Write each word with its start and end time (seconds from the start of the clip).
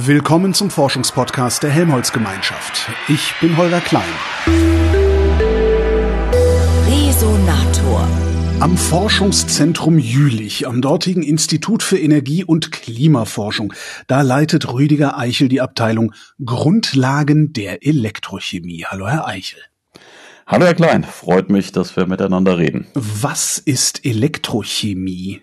Willkommen 0.00 0.54
zum 0.54 0.70
Forschungspodcast 0.70 1.64
der 1.64 1.70
Helmholtz 1.70 2.12
Gemeinschaft. 2.12 2.88
Ich 3.08 3.34
bin 3.40 3.56
Holger 3.56 3.80
Klein. 3.80 4.04
Resonator. 6.86 8.08
Am 8.60 8.76
Forschungszentrum 8.76 9.98
Jülich, 9.98 10.68
am 10.68 10.82
dortigen 10.82 11.24
Institut 11.24 11.82
für 11.82 11.98
Energie- 11.98 12.44
und 12.44 12.70
Klimaforschung, 12.70 13.72
da 14.06 14.22
leitet 14.22 14.72
Rüdiger 14.72 15.18
Eichel 15.18 15.48
die 15.48 15.60
Abteilung 15.60 16.14
Grundlagen 16.44 17.52
der 17.52 17.84
Elektrochemie. 17.84 18.84
Hallo, 18.86 19.08
Herr 19.08 19.26
Eichel. 19.26 19.58
Hallo, 20.46 20.66
Herr 20.66 20.74
Klein. 20.74 21.02
Freut 21.02 21.50
mich, 21.50 21.72
dass 21.72 21.96
wir 21.96 22.06
miteinander 22.06 22.56
reden. 22.56 22.86
Was 22.94 23.58
ist 23.58 24.06
Elektrochemie? 24.06 25.42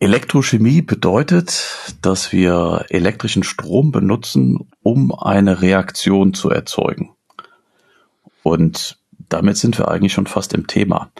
Elektrochemie 0.00 0.82
bedeutet, 0.82 1.94
dass 2.02 2.32
wir 2.32 2.86
elektrischen 2.88 3.42
Strom 3.42 3.90
benutzen, 3.90 4.70
um 4.82 5.12
eine 5.12 5.60
Reaktion 5.60 6.34
zu 6.34 6.50
erzeugen. 6.50 7.10
Und 8.42 8.98
damit 9.28 9.56
sind 9.56 9.76
wir 9.78 9.88
eigentlich 9.88 10.12
schon 10.12 10.26
fast 10.26 10.54
im 10.54 10.66
Thema. 10.66 11.10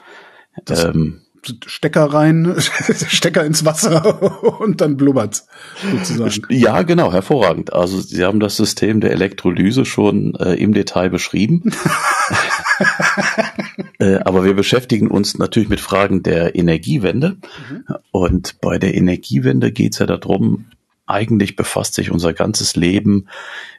Ähm, 0.69 1.23
Stecker 1.67 2.05
rein, 2.05 2.55
Stecker 2.61 3.45
ins 3.45 3.65
Wasser 3.65 4.43
und 4.61 4.81
dann 4.81 4.97
blubbert 4.97 5.45
sozusagen. 5.91 6.47
Ja, 6.49 6.83
genau, 6.83 7.13
hervorragend. 7.13 7.73
Also 7.73 8.01
Sie 8.01 8.25
haben 8.25 8.41
das 8.41 8.57
System 8.57 9.01
der 9.01 9.13
Elektrolyse 9.13 9.85
schon 9.85 10.35
äh, 10.37 10.55
im 10.55 10.73
Detail 10.73 11.11
beschrieben. 11.11 11.73
äh, 13.99 14.17
aber 14.17 14.45
wir 14.45 14.55
beschäftigen 14.55 15.09
uns 15.09 15.39
natürlich 15.39 15.69
mit 15.69 15.81
Fragen 15.81 16.23
der 16.23 16.55
Energiewende. 16.55 17.37
Mhm. 17.71 17.85
Und 18.11 18.61
bei 18.61 18.79
der 18.79 18.95
Energiewende 18.95 19.73
geht 19.73 19.95
es 19.95 19.99
ja 19.99 20.07
darum, 20.07 20.67
eigentlich 21.07 21.57
befasst 21.57 21.95
sich 21.95 22.11
unser 22.11 22.33
ganzes 22.35 22.77
Leben 22.77 23.29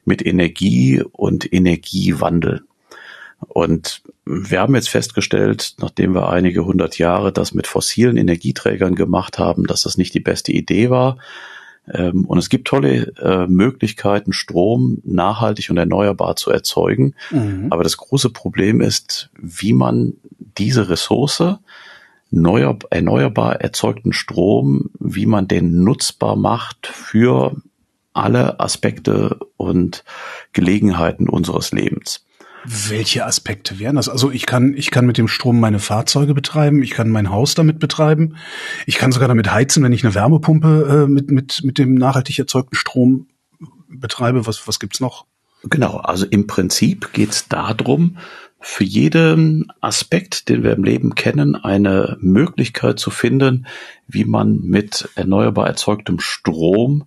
mit 0.04 0.26
Energie 0.26 1.04
und 1.12 1.52
Energiewandel. 1.52 2.64
Und 3.40 4.02
wir 4.26 4.60
haben 4.60 4.76
jetzt 4.76 4.90
festgestellt, 4.90 5.76
nachdem 5.78 6.14
wir 6.14 6.30
einige 6.30 6.66
hundert 6.66 6.98
Jahre 6.98 7.32
das 7.32 7.54
mit 7.54 7.68
fossilen 7.68 8.18
Energieträgern 8.18 8.96
gemacht 8.96 9.40
haben, 9.40 9.66
dass 9.66 9.84
das 9.84 9.98
nicht 9.98 10.14
die 10.14 10.20
beste 10.20 10.52
Idee 10.52 10.90
war. 10.90 11.18
Ähm, 11.94 12.26
und 12.26 12.38
es 12.38 12.50
gibt 12.50 12.68
tolle 12.68 13.14
äh, 13.18 13.48
Möglichkeiten, 13.48 14.34
Strom 14.34 15.00
nachhaltig 15.04 15.70
und 15.70 15.78
erneuerbar 15.78 16.36
zu 16.36 16.52
erzeugen. 16.52 17.16
Mhm. 17.32 17.68
Aber 17.70 17.84
das 17.84 17.98
große 17.98 18.30
Problem 18.30 18.82
ist, 18.82 19.30
wie 19.38 19.74
man 19.74 20.14
diese 20.58 20.90
Ressource, 20.90 21.44
erneuerbar 22.32 23.62
erzeugten 23.62 24.14
Strom, 24.14 24.92
wie 25.00 25.26
man 25.26 25.48
den 25.48 25.84
nutzbar 25.84 26.36
macht 26.36 26.88
für 26.88 27.56
alle 28.14 28.60
Aspekte 28.60 29.40
und 29.58 30.04
Gelegenheiten 30.54 31.30
unseres 31.30 31.72
Lebens. 31.72 32.26
Welche 32.72 33.26
Aspekte 33.26 33.80
wären 33.80 33.96
das? 33.96 34.10
Also 34.10 34.30
ich 34.30 34.46
kann, 34.46 34.76
ich 34.76 34.92
kann 34.92 35.08
mit 35.08 35.18
dem 35.18 35.28
Strom 35.28 35.60
meine 35.60 35.80
Fahrzeuge 35.80 36.36
betreiben, 36.36 36.84
ich 36.84 36.92
kann 36.92 37.10
mein 37.10 37.32
Haus 37.32 37.56
damit 37.56 37.80
betreiben, 37.80 38.36
ich 38.86 38.98
kann 38.98 39.12
sogar 39.12 39.28
damit 39.28 39.52
heizen, 39.52 39.82
wenn 39.82 39.92
ich 39.92 40.06
eine 40.06 40.14
Wärmepumpe 40.14 41.06
äh, 41.06 41.08
mit, 41.08 41.32
mit, 41.32 41.62
mit 41.64 41.80
dem 41.80 41.96
nachhaltig 41.96 42.38
erzeugten 42.38 42.76
Strom 42.76 43.26
betreibe. 43.88 44.46
Was, 44.46 44.68
was 44.68 44.80
gibt's 44.80 45.00
noch? 45.00 45.26
Genau, 45.64 45.98
also 45.98 46.28
im 46.28 46.46
Prinzip 46.46 47.12
geht's 47.12 47.48
darum, 47.48 48.18
für 48.60 48.84
jeden 48.84 49.72
Aspekt, 49.82 50.48
den 50.48 50.62
wir 50.62 50.74
im 50.74 50.84
Leben 50.84 51.16
kennen, 51.16 51.56
eine 51.56 52.18
Möglichkeit 52.22 53.00
zu 53.00 53.10
finden, 53.10 53.66
wie 54.08 54.26
man 54.26 54.60
mit 54.60 55.10
erneuerbar 55.16 55.66
erzeugtem 55.66 56.20
Strom 56.20 57.06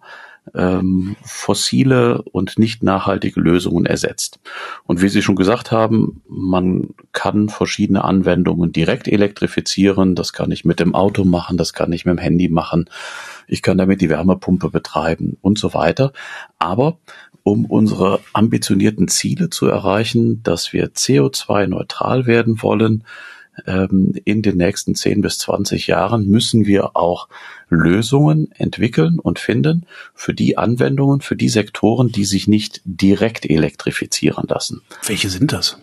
ähm, 0.55 1.17
fossile 1.23 2.23
und 2.23 2.59
nicht 2.59 2.83
nachhaltige 2.83 3.41
Lösungen 3.41 3.87
ersetzt. 3.87 4.41
Und 4.85 5.01
wie 5.01 5.09
Sie 5.09 5.23
schon 5.23 5.37
gesagt 5.37 5.71
haben, 5.71 6.23
man 6.29 6.91
kann 7.13 7.49
verschiedene 7.49 8.05
Anwendungen 8.05 8.73
direkt 8.73 9.09
elektrifizieren. 9.09 10.15
Das 10.15 10.33
kann 10.33 10.51
ich 10.51 10.65
mit 10.65 10.81
dem 10.81 10.95
Auto 10.95 11.25
machen, 11.25 11.57
das 11.57 11.73
kann 11.73 11.93
ich 11.93 12.05
mit 12.05 12.17
dem 12.17 12.23
Handy 12.23 12.49
machen. 12.49 12.91
Ich 13.47 13.63
kann 13.63 13.79
damit 13.79 14.01
die 14.01 14.11
Wärmepumpe 14.11 14.71
betreiben 14.71 15.37
und 15.41 15.59
so 15.59 15.75
weiter. 15.75 16.13
Aber 16.59 16.99
um 17.45 17.65
unsere 17.65 18.21
ambitionierten 18.33 19.09
Ziele 19.09 19.51
zu 19.51 19.67
erreichen, 19.67 20.43
dass 20.43 20.73
wir 20.73 20.93
CO2-neutral 20.93 22.27
werden 22.27 22.63
wollen, 22.63 23.05
ähm, 23.67 24.15
in 24.25 24.43
den 24.43 24.57
nächsten 24.57 24.95
10 24.95 25.21
bis 25.21 25.39
20 25.39 25.87
Jahren 25.87 26.27
müssen 26.27 26.67
wir 26.67 26.97
auch 26.97 27.29
Lösungen 27.73 28.51
entwickeln 28.53 29.19
und 29.19 29.39
finden 29.39 29.87
für 30.15 30.35
die 30.35 30.59
Anwendungen, 30.59 31.21
für 31.21 31.37
die 31.37 31.49
Sektoren, 31.49 32.13
die 32.13 32.25
sich 32.25 32.47
nicht 32.47 32.81
direkt 32.85 33.49
elektrifizieren 33.49 34.47
lassen. 34.49 34.83
Welche 35.07 35.31
sind 35.31 35.53
das? 35.53 35.79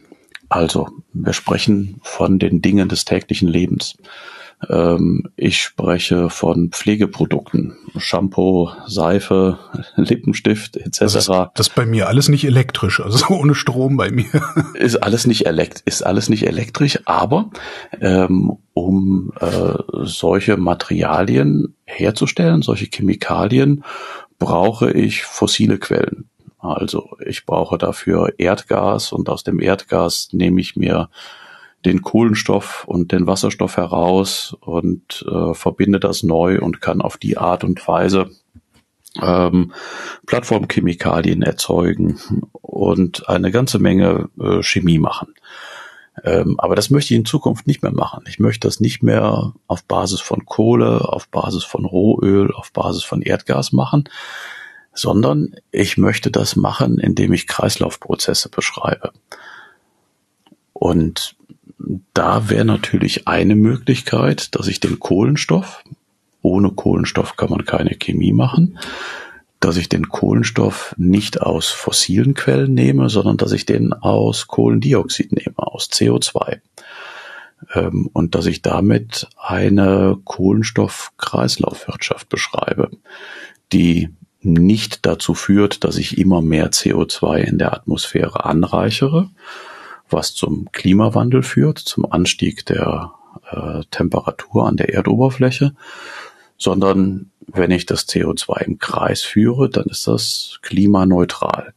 Also, 0.50 0.90
wir 1.14 1.34
sprechen 1.34 2.00
von 2.02 2.40
den 2.40 2.62
Dingen 2.62 2.90
des 2.90 3.06
täglichen 3.06 3.48
Lebens. 3.48 3.96
Ähm, 4.68 5.30
ich 5.38 5.62
spreche 5.62 6.30
von 6.30 6.70
Pflegeprodukten, 6.72 7.76
Shampoo, 7.98 8.70
Seife, 8.88 9.58
Lippenstift 9.96 10.76
etc. 10.76 11.00
Das 11.00 11.16
ist, 11.16 11.30
das 11.30 11.68
ist 11.68 11.76
bei 11.76 11.86
mir 11.86 12.08
alles 12.08 12.28
nicht 12.28 12.44
elektrisch, 12.44 13.00
also 13.00 13.26
ohne 13.34 13.56
Strom 13.56 13.96
bei 13.96 14.12
mir. 14.12 14.26
Ist 14.74 14.98
alles 14.98 15.26
nicht 15.28 15.46
elekt 15.46 15.82
ist 15.86 16.06
alles 16.06 16.30
nicht 16.30 16.46
elektrisch, 16.46 17.00
aber 17.06 17.52
ähm, 18.02 18.58
um 18.74 19.32
äh, 19.40 19.74
solche 20.04 20.58
Materialien 20.58 21.76
herzustellen, 21.86 22.62
solche 22.62 22.88
Chemikalien, 22.94 23.84
brauche 24.40 24.92
ich 24.92 25.24
fossile 25.24 25.78
Quellen. 25.78 26.30
Also 26.60 27.12
ich 27.26 27.46
brauche 27.46 27.78
dafür 27.78 28.34
Erdgas 28.38 29.14
und 29.14 29.30
aus 29.30 29.44
dem 29.44 29.62
Erdgas 29.62 30.30
nehme 30.34 30.60
ich 30.60 30.76
mir 30.76 31.10
den 31.86 32.02
Kohlenstoff 32.02 32.86
und 32.88 33.12
den 33.12 33.28
Wasserstoff 33.28 33.78
heraus 33.78 34.56
und 34.62 35.26
äh, 35.30 35.54
verbinde 35.54 36.00
das 36.00 36.24
neu 36.24 36.60
und 36.60 36.82
kann 36.82 37.02
auf 37.02 37.18
die 37.18 37.38
Art 37.38 37.64
und 37.64 37.88
Weise 37.88 38.30
ähm, 39.22 39.74
Plattformchemikalien 40.26 41.42
erzeugen 41.42 42.20
und 42.62 43.28
eine 43.30 43.52
ganze 43.52 43.80
Menge 43.80 44.30
äh, 44.40 44.62
Chemie 44.62 45.00
machen. 45.00 45.34
Ähm, 46.24 46.60
aber 46.60 46.76
das 46.76 46.90
möchte 46.90 47.14
ich 47.14 47.20
in 47.20 47.26
Zukunft 47.26 47.66
nicht 47.66 47.82
mehr 47.82 47.94
machen. 47.94 48.26
Ich 48.28 48.40
möchte 48.40 48.68
das 48.68 48.80
nicht 48.80 49.04
mehr 49.04 49.54
auf 49.68 49.84
Basis 49.86 50.20
von 50.20 50.46
Kohle, 50.46 51.08
auf 51.08 51.30
Basis 51.30 51.64
von 51.64 51.86
Rohöl, 51.86 52.52
auf 52.54 52.72
Basis 52.74 53.04
von 53.04 53.22
Erdgas 53.22 53.72
machen, 53.72 54.04
sondern 54.94 55.56
ich 55.72 55.98
möchte 55.98 56.30
das 56.30 56.56
machen, 56.56 57.00
indem 57.00 57.32
ich 57.32 57.48
Kreislaufprozesse 57.48 58.50
beschreibe. 58.50 59.14
Und 60.74 61.36
da 62.14 62.50
wäre 62.50 62.66
natürlich 62.66 63.28
eine 63.28 63.56
Möglichkeit, 63.56 64.56
dass 64.56 64.68
ich 64.68 64.80
den 64.80 65.00
Kohlenstoff, 65.00 65.84
ohne 66.42 66.72
Kohlenstoff 66.72 67.36
kann 67.36 67.50
man 67.50 67.66
keine 67.66 67.96
Chemie 67.96 68.32
machen, 68.32 68.78
dass 69.60 69.76
ich 69.76 69.90
den 69.90 70.08
Kohlenstoff 70.10 70.94
nicht 70.98 71.42
aus 71.42 71.68
fossilen 71.70 72.36
Quellen 72.36 72.74
nehme, 72.74 73.10
sondern 73.10 73.36
dass 73.38 73.52
ich 73.52 73.66
den 73.66 73.92
aus 73.92 74.48
Kohlendioxid 74.48 75.34
nehme, 75.34 75.58
aus 75.58 75.90
CO2. 75.90 76.62
Ähm, 77.74 78.10
und 78.14 78.36
dass 78.36 78.46
ich 78.46 78.62
damit 78.62 79.28
eine 79.38 80.18
Kohlenstoffkreislaufwirtschaft 80.24 82.30
beschreibe, 82.30 82.92
die 83.74 84.10
nicht 84.42 85.06
dazu 85.06 85.34
führt, 85.34 85.84
dass 85.84 85.98
ich 85.98 86.18
immer 86.18 86.42
mehr 86.42 86.72
CO2 86.72 87.40
in 87.40 87.58
der 87.58 87.74
Atmosphäre 87.74 88.46
anreichere, 88.46 89.30
was 90.10 90.34
zum 90.34 90.70
Klimawandel 90.72 91.44
führt, 91.44 91.80
zum 91.80 92.12
Anstieg 92.12 92.66
der 92.66 93.14
äh, 93.52 93.82
Temperatur 93.92 94.68
an 94.68 94.78
der 94.78 94.94
Erdoberfläche, 94.94 95.74
sondern 96.58 97.32
wenn 97.48 97.72
ich 97.72 97.86
das 97.86 98.08
CO2 98.08 98.62
im 98.64 98.80
Kreis 98.80 99.22
führe, 99.22 99.70
dann 99.70 99.86
ist 99.86 100.08
das 100.08 100.60
klimaneutral. 100.62 101.74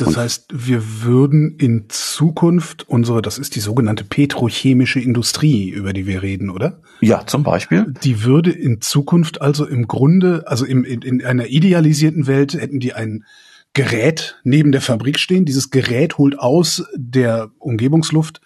Das 0.00 0.08
Und 0.08 0.16
heißt, 0.16 0.46
wir 0.52 1.02
würden 1.02 1.56
in 1.58 1.84
Zukunft 1.88 2.88
unsere, 2.88 3.20
das 3.20 3.36
ist 3.36 3.54
die 3.54 3.60
sogenannte 3.60 4.04
petrochemische 4.04 4.98
Industrie, 4.98 5.68
über 5.68 5.92
die 5.92 6.06
wir 6.06 6.22
reden, 6.22 6.48
oder? 6.48 6.80
Ja, 7.00 7.26
zum 7.26 7.42
Beispiel. 7.42 7.92
Die 8.02 8.24
würde 8.24 8.50
in 8.50 8.80
Zukunft 8.80 9.42
also 9.42 9.66
im 9.66 9.88
Grunde, 9.88 10.44
also 10.46 10.64
im, 10.64 10.84
in, 10.84 11.02
in 11.02 11.24
einer 11.24 11.48
idealisierten 11.48 12.26
Welt 12.26 12.54
hätten 12.54 12.80
die 12.80 12.94
einen 12.94 13.26
Gerät 13.72 14.40
neben 14.44 14.72
der 14.72 14.80
Fabrik 14.80 15.18
stehen. 15.18 15.44
Dieses 15.44 15.70
Gerät 15.70 16.18
holt 16.18 16.38
aus 16.38 16.84
der 16.94 17.50
Umgebungsluft 17.58 18.40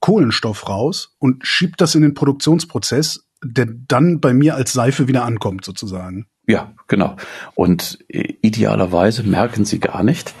Kohlenstoff 0.00 0.68
raus 0.68 1.14
und 1.18 1.46
schiebt 1.46 1.80
das 1.80 1.94
in 1.94 2.02
den 2.02 2.14
Produktionsprozess, 2.14 3.24
der 3.42 3.66
dann 3.66 4.20
bei 4.20 4.34
mir 4.34 4.54
als 4.54 4.72
Seife 4.72 5.08
wieder 5.08 5.24
ankommt, 5.24 5.64
sozusagen. 5.64 6.26
Ja, 6.46 6.74
genau. 6.88 7.16
Und 7.54 7.98
idealerweise 8.08 9.22
merken 9.22 9.64
Sie 9.64 9.80
gar 9.80 10.02
nicht, 10.02 10.34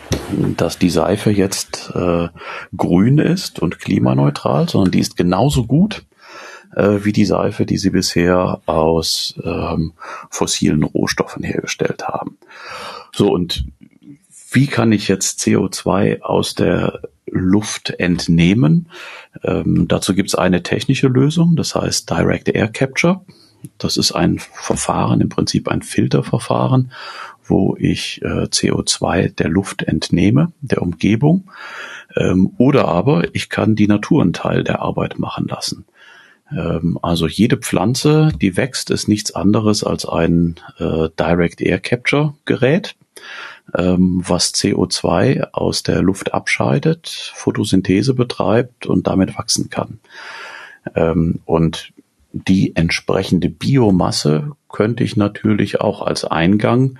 dass 0.58 0.78
die 0.78 0.90
Seife 0.90 1.30
jetzt 1.30 1.92
äh, 1.94 2.28
grün 2.76 3.18
ist 3.18 3.60
und 3.60 3.78
klimaneutral, 3.78 4.68
sondern 4.68 4.90
die 4.90 5.00
ist 5.00 5.16
genauso 5.16 5.64
gut 5.64 6.04
äh, 6.76 7.04
wie 7.04 7.12
die 7.12 7.24
Seife, 7.24 7.64
die 7.64 7.78
sie 7.78 7.90
bisher 7.90 8.60
aus 8.66 9.34
ähm, 9.42 9.92
fossilen 10.30 10.82
Rohstoffen 10.82 11.42
hergestellt 11.42 12.06
haben. 12.06 12.36
So, 13.14 13.32
und 13.32 13.64
wie 14.54 14.66
kann 14.68 14.92
ich 14.92 15.08
jetzt 15.08 15.40
CO2 15.40 16.20
aus 16.22 16.54
der 16.54 17.00
Luft 17.26 17.90
entnehmen? 17.98 18.88
Ähm, 19.42 19.88
dazu 19.88 20.14
gibt 20.14 20.28
es 20.28 20.34
eine 20.34 20.62
technische 20.62 21.08
Lösung, 21.08 21.56
das 21.56 21.74
heißt 21.74 22.08
Direct 22.08 22.48
Air 22.48 22.68
Capture. 22.68 23.22
Das 23.78 23.96
ist 23.96 24.12
ein 24.12 24.38
Verfahren, 24.38 25.20
im 25.20 25.28
Prinzip 25.28 25.68
ein 25.68 25.82
Filterverfahren, 25.82 26.92
wo 27.42 27.76
ich 27.78 28.22
äh, 28.22 28.44
CO2 28.44 29.34
der 29.34 29.48
Luft 29.48 29.82
entnehme, 29.82 30.52
der 30.60 30.82
Umgebung. 30.82 31.50
Ähm, 32.16 32.52
oder 32.58 32.86
aber 32.86 33.34
ich 33.34 33.48
kann 33.48 33.74
die 33.74 33.88
Natur 33.88 34.22
einen 34.22 34.32
Teil 34.34 34.62
der 34.62 34.82
Arbeit 34.82 35.18
machen 35.18 35.48
lassen. 35.48 35.84
Ähm, 36.52 36.98
also 37.02 37.26
jede 37.26 37.56
Pflanze, 37.56 38.30
die 38.40 38.56
wächst, 38.56 38.90
ist 38.90 39.08
nichts 39.08 39.34
anderes 39.34 39.82
als 39.82 40.06
ein 40.06 40.56
äh, 40.78 41.08
Direct 41.18 41.60
Air 41.60 41.80
Capture 41.80 42.34
Gerät, 42.44 42.94
was 43.72 44.54
CO2 44.54 45.52
aus 45.52 45.82
der 45.82 46.02
Luft 46.02 46.34
abscheidet, 46.34 47.32
Photosynthese 47.34 48.14
betreibt 48.14 48.86
und 48.86 49.06
damit 49.06 49.36
wachsen 49.36 49.70
kann. 49.70 49.98
Ähm, 50.94 51.40
und 51.44 51.92
die 52.32 52.74
entsprechende 52.76 53.48
Biomasse 53.48 54.50
könnte 54.68 55.04
ich 55.04 55.16
natürlich 55.16 55.80
auch 55.80 56.02
als 56.02 56.24
Eingang 56.24 56.98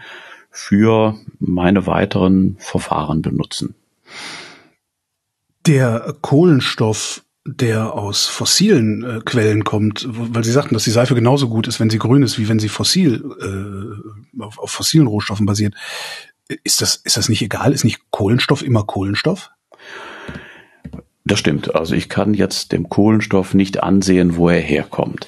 für 0.51 1.17
meine 1.41 1.87
weiteren 1.87 2.57
Verfahren 2.59 3.21
benutzen. 3.21 3.75
Der 5.67 6.15
Kohlenstoff, 6.21 7.25
der 7.45 7.95
aus 7.95 8.27
fossilen 8.27 9.03
äh, 9.03 9.21
Quellen 9.25 9.65
kommt, 9.65 10.07
weil 10.09 10.45
Sie 10.45 10.53
sagten, 10.53 10.75
dass 10.75 10.85
die 10.85 10.91
Seife 10.91 11.15
genauso 11.15 11.49
gut 11.49 11.67
ist, 11.67 11.81
wenn 11.81 11.91
sie 11.91 11.99
grün 11.99 12.23
ist, 12.23 12.39
wie 12.39 12.49
wenn 12.49 12.59
sie 12.59 12.69
fossil 12.69 13.25
äh, 14.39 14.43
auf, 14.43 14.59
auf 14.59 14.71
fossilen 14.71 15.09
Rohstoffen 15.09 15.45
basiert. 15.45 15.75
Ist 16.49 16.81
das, 16.81 16.97
ist 16.97 17.17
das 17.17 17.29
nicht 17.29 17.43
egal? 17.43 17.73
Ist 17.73 17.85
nicht 17.85 18.01
Kohlenstoff 18.11 18.63
immer 18.63 18.85
Kohlenstoff? 18.85 19.51
Das 21.25 21.39
stimmt. 21.39 21.75
Also 21.75 21.95
ich 21.95 22.11
kann 22.11 22.35
jetzt 22.35 22.73
dem 22.73 22.91
Kohlenstoff 22.91 23.55
nicht 23.55 23.83
ansehen, 23.83 24.37
wo 24.37 24.51
er 24.51 24.61
herkommt. 24.61 25.27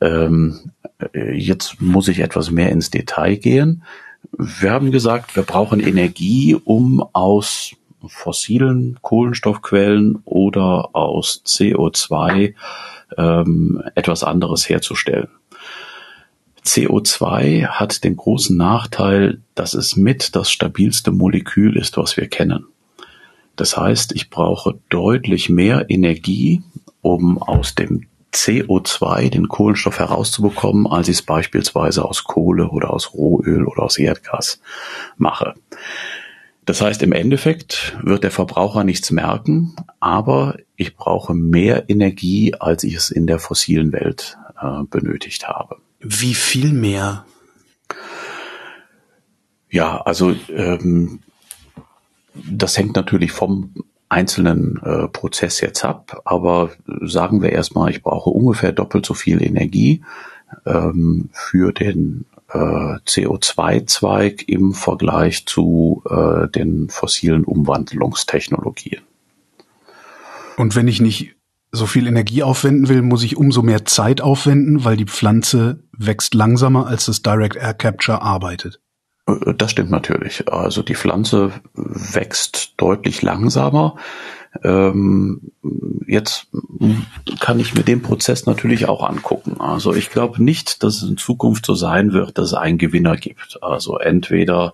Ähm, 0.00 0.72
jetzt 1.12 1.82
muss 1.82 2.08
ich 2.08 2.20
etwas 2.20 2.50
mehr 2.50 2.70
ins 2.70 2.90
Detail 2.90 3.36
gehen. 3.36 3.84
Wir 4.32 4.72
haben 4.72 4.90
gesagt, 4.90 5.36
wir 5.36 5.42
brauchen 5.42 5.80
Energie, 5.80 6.54
um 6.54 7.04
aus 7.12 7.72
fossilen 8.06 8.98
Kohlenstoffquellen 9.02 10.20
oder 10.24 10.94
aus 10.94 11.42
CO2 11.44 12.54
ähm, 13.16 13.82
etwas 13.94 14.24
anderes 14.24 14.68
herzustellen. 14.68 15.28
CO2 16.68 17.66
hat 17.66 18.04
den 18.04 18.16
großen 18.16 18.56
Nachteil, 18.56 19.40
dass 19.54 19.72
es 19.72 19.96
mit 19.96 20.36
das 20.36 20.50
stabilste 20.50 21.10
Molekül 21.10 21.76
ist, 21.76 21.96
was 21.96 22.16
wir 22.18 22.28
kennen. 22.28 22.66
Das 23.56 23.76
heißt, 23.76 24.12
ich 24.12 24.28
brauche 24.28 24.78
deutlich 24.90 25.48
mehr 25.48 25.86
Energie, 25.88 26.62
um 27.00 27.38
aus 27.38 27.74
dem 27.74 28.06
CO2 28.34 29.30
den 29.30 29.48
Kohlenstoff 29.48 29.98
herauszubekommen, 29.98 30.86
als 30.86 31.08
ich 31.08 31.16
es 31.16 31.22
beispielsweise 31.22 32.04
aus 32.04 32.24
Kohle 32.24 32.68
oder 32.68 32.90
aus 32.92 33.14
Rohöl 33.14 33.64
oder 33.64 33.84
aus 33.84 33.96
Erdgas 33.96 34.60
mache. 35.16 35.54
Das 36.66 36.82
heißt, 36.82 37.02
im 37.02 37.12
Endeffekt 37.12 37.96
wird 38.02 38.24
der 38.24 38.30
Verbraucher 38.30 38.84
nichts 38.84 39.10
merken, 39.10 39.74
aber 40.00 40.58
ich 40.76 40.96
brauche 40.96 41.32
mehr 41.32 41.88
Energie, 41.88 42.54
als 42.60 42.84
ich 42.84 42.94
es 42.94 43.10
in 43.10 43.26
der 43.26 43.38
fossilen 43.38 43.90
Welt 43.92 44.36
äh, 44.60 44.82
benötigt 44.84 45.48
habe. 45.48 45.78
Wie 46.00 46.34
viel 46.34 46.72
mehr? 46.72 47.24
Ja, 49.70 50.00
also 50.00 50.34
ähm, 50.48 51.20
das 52.34 52.78
hängt 52.78 52.96
natürlich 52.96 53.32
vom 53.32 53.74
einzelnen 54.08 54.80
äh, 54.82 55.08
Prozess 55.08 55.60
jetzt 55.60 55.84
ab, 55.84 56.22
aber 56.24 56.70
sagen 57.02 57.42
wir 57.42 57.52
erstmal, 57.52 57.90
ich 57.90 58.02
brauche 58.02 58.30
ungefähr 58.30 58.72
doppelt 58.72 59.04
so 59.04 59.12
viel 59.12 59.42
Energie 59.42 60.02
ähm, 60.64 61.28
für 61.32 61.72
den 61.72 62.24
äh, 62.48 62.58
CO2-Zweig 62.58 64.48
im 64.48 64.72
Vergleich 64.72 65.44
zu 65.44 66.02
äh, 66.08 66.48
den 66.48 66.88
fossilen 66.88 67.44
Umwandlungstechnologien. 67.44 69.02
Und 70.56 70.74
wenn 70.74 70.88
ich 70.88 71.00
nicht 71.00 71.34
so 71.70 71.86
viel 71.86 72.06
Energie 72.06 72.42
aufwenden 72.42 72.88
will, 72.88 73.02
muss 73.02 73.22
ich 73.22 73.36
umso 73.36 73.62
mehr 73.62 73.84
Zeit 73.84 74.20
aufwenden, 74.20 74.84
weil 74.84 74.96
die 74.96 75.04
Pflanze 75.04 75.84
wächst 75.96 76.34
langsamer, 76.34 76.86
als 76.86 77.06
das 77.06 77.22
Direct 77.22 77.56
Air 77.56 77.74
Capture 77.74 78.22
arbeitet. 78.22 78.80
Äh, 79.26 79.54
das 79.54 79.72
stimmt 79.72 79.90
natürlich. 79.90 80.50
Also 80.50 80.82
die 80.82 80.94
Pflanze 80.94 81.52
wächst 81.74 82.74
deutlich 82.78 83.22
langsamer. 83.22 83.96
Ähm, 84.64 85.52
jetzt 86.06 86.46
kann 87.38 87.60
ich 87.60 87.74
mir 87.74 87.82
den 87.82 88.00
Prozess 88.00 88.46
natürlich 88.46 88.88
auch 88.88 89.06
angucken. 89.06 89.60
Also 89.60 89.94
ich 89.94 90.10
glaube 90.10 90.42
nicht, 90.42 90.82
dass 90.82 91.02
es 91.02 91.08
in 91.08 91.18
Zukunft 91.18 91.66
so 91.66 91.74
sein 91.74 92.12
wird, 92.12 92.38
dass 92.38 92.46
es 92.46 92.54
einen 92.54 92.78
Gewinner 92.78 93.16
gibt. 93.16 93.62
Also 93.62 93.98
entweder 93.98 94.72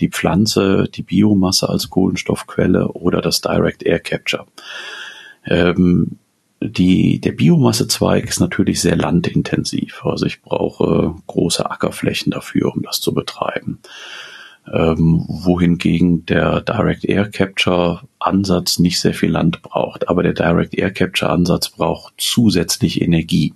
die 0.00 0.08
Pflanze, 0.08 0.88
die 0.92 1.02
Biomasse 1.02 1.68
als 1.68 1.88
Kohlenstoffquelle 1.88 2.88
oder 2.88 3.22
das 3.22 3.40
Direct 3.40 3.84
Air 3.84 4.00
Capture. 4.00 4.46
Ähm, 5.46 6.18
die, 6.68 7.20
der 7.20 7.32
Biomassezweig 7.32 8.24
ist 8.24 8.40
natürlich 8.40 8.80
sehr 8.80 8.96
landintensiv. 8.96 10.04
Also 10.04 10.26
ich 10.26 10.42
brauche 10.42 11.14
große 11.26 11.68
Ackerflächen 11.68 12.30
dafür, 12.30 12.74
um 12.74 12.82
das 12.82 13.00
zu 13.00 13.12
betreiben. 13.12 13.80
Ähm, 14.72 15.24
wohingegen 15.26 16.24
der 16.26 16.60
Direct 16.60 17.04
Air 17.04 17.28
Capture 17.28 18.02
Ansatz 18.20 18.78
nicht 18.78 19.00
sehr 19.00 19.14
viel 19.14 19.30
Land 19.30 19.60
braucht. 19.62 20.08
Aber 20.08 20.22
der 20.22 20.34
Direct 20.34 20.74
Air 20.74 20.92
Capture 20.92 21.30
Ansatz 21.30 21.70
braucht 21.70 22.14
zusätzlich 22.18 23.02
Energie. 23.02 23.54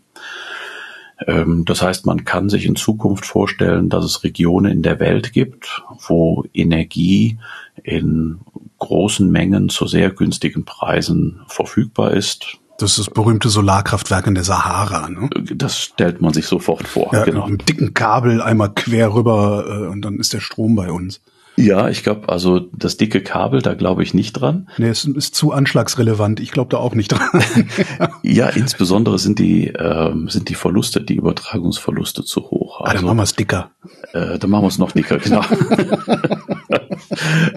Ähm, 1.26 1.64
das 1.64 1.82
heißt, 1.82 2.06
man 2.06 2.25
kann 2.25 2.49
sich 2.49 2.67
in 2.67 2.76
Zukunft 2.76 3.25
vorstellen, 3.25 3.88
dass 3.88 4.05
es 4.05 4.25
Regionen 4.25 4.73
in 4.73 4.82
der 4.82 4.99
Welt 4.99 5.32
gibt, 5.32 5.82
wo 6.09 6.44
Energie 6.52 7.38
in 7.85 8.41
großen 8.79 9.31
Mengen 9.31 9.69
zu 9.69 9.87
sehr 9.87 10.11
günstigen 10.11 10.64
Preisen 10.64 11.41
verfügbar 11.47 12.12
ist. 12.12 12.59
Das 12.78 12.90
ist 12.90 12.99
das 12.99 13.11
berühmte 13.11 13.49
Solarkraftwerk 13.49 14.26
in 14.26 14.34
der 14.34 14.44
Sahara. 14.44 15.08
Ne? 15.08 15.31
Das 15.55 15.78
stellt 15.78 16.20
man 16.20 16.34
sich 16.34 16.46
sofort 16.46 16.87
vor. 16.87 17.11
Ja, 17.12 17.25
genau. 17.25 17.46
Mit 17.46 17.69
dicken 17.69 17.94
Kabel 17.94 18.43
einmal 18.43 18.73
quer 18.75 19.14
rüber 19.14 19.64
äh, 19.67 19.87
und 19.87 20.02
dann 20.02 20.19
ist 20.19 20.32
der 20.32 20.40
Strom 20.40 20.76
bei 20.76 20.90
uns. 20.90 21.20
Ja, 21.56 21.88
ich 21.88 22.03
glaube, 22.03 22.28
also 22.28 22.61
das 22.61 22.99
dicke 22.99 23.23
Kabel, 23.23 23.62
da 23.62 23.75
glaube 23.75 24.02
ich 24.02 24.12
nicht 24.12 24.35
dran. 24.35 24.69
Nee, 24.76 24.88
es 24.88 25.04
ist 25.04 25.35
zu 25.35 25.52
anschlagsrelevant. 25.52 26.38
Ich 26.40 26.52
glaube 26.52 26.69
da 26.71 26.76
auch 26.76 26.95
nicht 26.95 27.09
dran. 27.09 27.42
ja, 28.23 28.49
insbesondere 28.49 29.19
sind 29.19 29.38
die 29.38 29.69
ähm, 29.69 30.28
sind 30.28 30.50
die 30.50 30.54
Verluste, 30.54 31.00
die 31.00 31.14
Übertragungsverluste 31.16 32.25
zu 32.25 32.50
hoch. 32.50 32.80
Also, 32.80 32.85
ah, 32.85 32.88
dann 32.88 32.97
also, 32.97 33.07
machen 33.07 33.16
wir 33.19 33.23
es 33.23 33.35
dicker. 33.35 33.71
Äh, 34.12 34.38
dann 34.38 34.50
machen 34.50 34.64
wir 34.64 34.69
es 34.69 34.78
noch 34.78 34.92
dicker, 34.92 35.19
genau. 35.19 35.42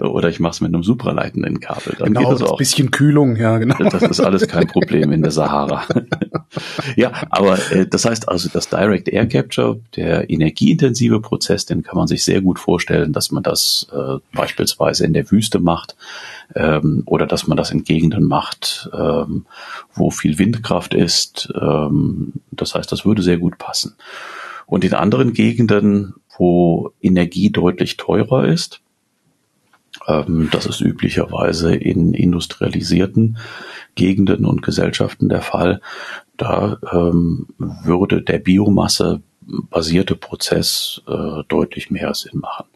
Oder 0.00 0.28
ich 0.28 0.40
mache 0.40 0.52
es 0.52 0.60
mit 0.60 0.72
einem 0.74 0.82
supraleitenden 0.82 1.60
Kabel. 1.60 1.94
Dann 1.98 2.08
genau, 2.08 2.30
geht 2.30 2.40
das 2.40 2.48
auch. 2.48 2.56
bisschen 2.56 2.90
Kühlung, 2.90 3.36
ja, 3.36 3.58
genau. 3.58 3.76
Das 3.78 4.02
ist 4.02 4.20
alles 4.20 4.48
kein 4.48 4.66
Problem 4.66 5.12
in 5.12 5.22
der 5.22 5.30
Sahara. 5.30 5.84
ja, 6.96 7.12
aber 7.30 7.58
äh, 7.70 7.86
das 7.86 8.04
heißt 8.04 8.28
also, 8.28 8.48
das 8.52 8.68
Direct 8.68 9.08
Air 9.08 9.26
Capture, 9.26 9.80
der 9.94 10.28
energieintensive 10.30 11.20
Prozess, 11.20 11.64
den 11.66 11.82
kann 11.82 11.96
man 11.96 12.08
sich 12.08 12.24
sehr 12.24 12.40
gut 12.40 12.58
vorstellen, 12.58 13.12
dass 13.12 13.30
man 13.30 13.42
das 13.42 13.86
äh, 13.92 14.18
beispielsweise 14.32 15.04
in 15.04 15.12
der 15.12 15.30
Wüste 15.30 15.60
macht 15.60 15.96
ähm, 16.54 17.02
oder 17.06 17.26
dass 17.26 17.46
man 17.46 17.56
das 17.56 17.70
in 17.70 17.84
Gegenden 17.84 18.24
macht, 18.24 18.90
ähm, 18.92 19.46
wo 19.94 20.10
viel 20.10 20.38
Windkraft 20.38 20.94
ist. 20.94 21.52
Ähm, 21.60 22.32
das 22.50 22.74
heißt, 22.74 22.90
das 22.90 23.04
würde 23.04 23.22
sehr 23.22 23.38
gut 23.38 23.58
passen. 23.58 23.94
Und 24.66 24.84
in 24.84 24.94
anderen 24.94 25.32
Gegenden, 25.32 26.14
wo 26.36 26.92
Energie 27.00 27.50
deutlich 27.50 27.96
teurer 27.96 28.46
ist, 28.46 28.80
das 30.06 30.66
ist 30.66 30.80
üblicherweise 30.80 31.74
in 31.74 32.14
industrialisierten 32.14 33.38
Gegenden 33.94 34.44
und 34.44 34.62
Gesellschaften 34.62 35.28
der 35.28 35.42
Fall. 35.42 35.80
Da 36.36 36.78
ähm, 36.92 37.48
würde 37.58 38.22
der 38.22 38.38
Biomasse 38.38 39.22
basierte 39.42 40.16
Prozess 40.16 41.02
äh, 41.06 41.42
deutlich 41.48 41.90
mehr 41.90 42.14
Sinn 42.14 42.40
machen. 42.40 42.66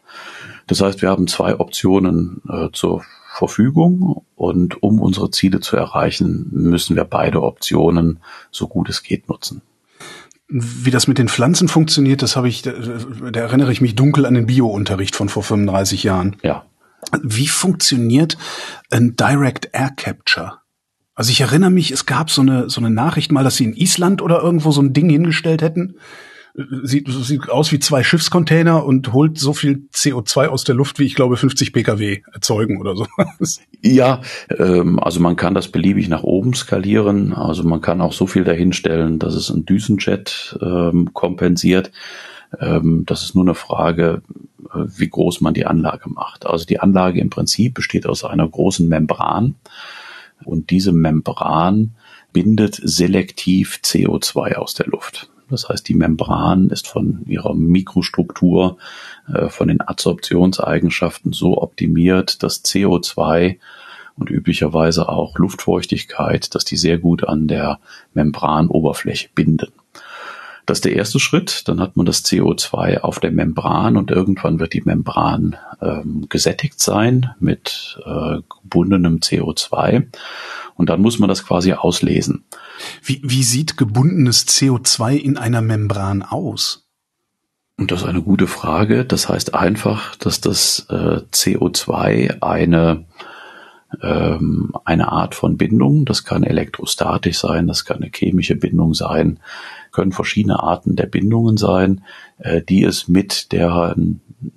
Das 0.67 0.81
heißt, 0.81 1.01
wir 1.01 1.09
haben 1.09 1.27
zwei 1.27 1.59
Optionen 1.59 2.41
äh, 2.49 2.69
zur 2.71 3.03
Verfügung 3.33 4.23
und 4.35 4.81
um 4.81 5.01
unsere 5.01 5.29
Ziele 5.29 5.59
zu 5.59 5.75
erreichen, 5.75 6.47
müssen 6.51 6.95
wir 6.95 7.03
beide 7.03 7.43
Optionen 7.43 8.19
so 8.51 8.67
gut 8.67 8.89
es 8.89 9.03
geht 9.03 9.29
nutzen. 9.29 9.61
Wie 10.47 10.91
das 10.91 11.07
mit 11.07 11.17
den 11.17 11.27
Pflanzen 11.27 11.67
funktioniert, 11.67 12.21
das 12.21 12.35
habe 12.35 12.47
ich, 12.47 12.61
da, 12.61 12.71
da 12.71 13.39
erinnere 13.39 13.71
ich 13.71 13.81
mich 13.81 13.95
dunkel 13.95 14.25
an 14.25 14.35
den 14.35 14.45
Bio-Unterricht 14.45 15.15
von 15.15 15.27
vor 15.27 15.43
35 15.43 16.03
Jahren. 16.03 16.35
Ja. 16.43 16.65
Wie 17.23 17.47
funktioniert 17.47 18.37
ein 18.91 19.15
Direct 19.15 19.69
Air 19.73 19.91
Capture? 19.95 20.59
Also 21.15 21.31
ich 21.31 21.39
erinnere 21.39 21.71
mich, 21.71 21.91
es 21.91 22.05
gab 22.05 22.29
so 22.29 22.41
eine, 22.41 22.69
so 22.69 22.81
eine 22.81 22.89
Nachricht 22.89 23.31
mal, 23.31 23.43
dass 23.43 23.55
sie 23.55 23.63
in 23.63 23.73
Island 23.73 24.21
oder 24.21 24.41
irgendwo 24.41 24.71
so 24.71 24.81
ein 24.81 24.93
Ding 24.93 25.09
hingestellt 25.09 25.61
hätten. 25.61 25.95
Sieht, 26.83 27.09
sieht 27.09 27.49
aus 27.49 27.73
wie 27.73 27.79
zwei 27.79 28.01
Schiffscontainer 28.01 28.85
und 28.85 29.11
holt 29.11 29.37
so 29.37 29.51
viel 29.51 29.89
CO2 29.93 30.47
aus 30.47 30.63
der 30.63 30.75
Luft, 30.75 30.99
wie 30.99 31.03
ich 31.03 31.15
glaube 31.15 31.35
50 31.35 31.73
Pkw 31.73 32.21
erzeugen 32.31 32.79
oder 32.79 32.95
so. 32.95 33.05
Ja, 33.81 34.21
ähm, 34.57 34.99
also 34.99 35.19
man 35.19 35.35
kann 35.35 35.53
das 35.53 35.67
beliebig 35.67 36.07
nach 36.07 36.23
oben 36.23 36.53
skalieren. 36.53 37.33
Also 37.33 37.63
man 37.63 37.81
kann 37.81 38.01
auch 38.01 38.13
so 38.13 38.25
viel 38.25 38.43
dahinstellen, 38.43 39.19
dass 39.19 39.35
es 39.35 39.49
ein 39.49 39.65
Düsenjet 39.65 40.57
ähm, 40.61 41.13
kompensiert. 41.13 41.91
Ähm, 42.59 43.03
das 43.05 43.23
ist 43.23 43.35
nur 43.35 43.43
eine 43.43 43.53
Frage, 43.53 44.21
wie 44.75 45.09
groß 45.09 45.41
man 45.41 45.53
die 45.53 45.65
Anlage 45.65 46.09
macht. 46.09 46.45
Also 46.45 46.65
die 46.65 46.79
Anlage 46.79 47.19
im 47.19 47.29
Prinzip 47.29 47.73
besteht 47.73 48.05
aus 48.05 48.23
einer 48.23 48.47
großen 48.47 48.87
Membran 48.87 49.55
und 50.43 50.69
diese 50.69 50.91
Membran 50.91 51.95
bindet 52.33 52.79
selektiv 52.83 53.79
CO2 53.83 54.55
aus 54.55 54.73
der 54.73 54.87
Luft. 54.87 55.29
Das 55.49 55.69
heißt, 55.69 55.87
die 55.87 55.93
Membran 55.93 56.69
ist 56.69 56.87
von 56.87 57.23
ihrer 57.27 57.53
Mikrostruktur, 57.53 58.77
äh, 59.31 59.49
von 59.49 59.67
den 59.67 59.81
Adsorptionseigenschaften 59.81 61.33
so 61.33 61.61
optimiert, 61.61 62.41
dass 62.43 62.63
CO2 62.65 63.57
und 64.17 64.29
üblicherweise 64.29 65.07
auch 65.09 65.37
Luftfeuchtigkeit, 65.37 66.55
dass 66.55 66.65
die 66.65 66.77
sehr 66.77 66.97
gut 66.97 67.27
an 67.27 67.47
der 67.47 67.79
Membranoberfläche 68.13 69.29
binden. 69.35 69.71
Das 70.65 70.79
ist 70.79 70.85
der 70.85 70.95
erste 70.95 71.19
Schritt. 71.19 71.67
Dann 71.67 71.79
hat 71.79 71.95
man 71.95 72.05
das 72.05 72.25
CO2 72.25 72.99
auf 72.99 73.19
der 73.19 73.31
Membran 73.31 73.97
und 73.97 74.11
irgendwann 74.11 74.59
wird 74.59 74.73
die 74.73 74.81
Membran 74.81 75.55
ähm, 75.81 76.25
gesättigt 76.29 76.79
sein 76.79 77.31
mit 77.39 77.99
äh, 78.05 78.37
gebundenem 78.61 79.17
CO2. 79.17 80.07
Und 80.75 80.89
dann 80.89 81.01
muss 81.01 81.19
man 81.19 81.29
das 81.29 81.45
quasi 81.45 81.73
auslesen. 81.73 82.45
Wie, 83.03 83.21
wie 83.23 83.43
sieht 83.43 83.77
gebundenes 83.77 84.47
CO2 84.47 85.15
in 85.15 85.37
einer 85.37 85.61
Membran 85.61 86.21
aus? 86.21 86.85
Und 87.77 87.91
das 87.91 88.01
ist 88.01 88.07
eine 88.07 88.21
gute 88.21 88.47
Frage. 88.47 89.05
Das 89.05 89.29
heißt 89.29 89.53
einfach, 89.53 90.15
dass 90.15 90.41
das 90.41 90.87
äh, 90.89 91.21
CO2 91.31 92.41
eine 92.41 93.05
ähm, 94.01 94.73
eine 94.85 95.11
Art 95.11 95.35
von 95.35 95.57
Bindung. 95.57 96.05
Das 96.05 96.23
kann 96.23 96.43
elektrostatisch 96.43 97.39
sein, 97.39 97.67
das 97.67 97.85
kann 97.85 97.97
eine 97.97 98.11
chemische 98.13 98.55
Bindung 98.55 98.93
sein, 98.93 99.39
können 99.91 100.11
verschiedene 100.11 100.61
Arten 100.61 100.95
der 100.95 101.05
Bindungen 101.05 101.57
sein, 101.57 102.03
äh, 102.37 102.61
die 102.61 102.83
es 102.83 103.07
mit 103.07 103.51
der 103.51 103.95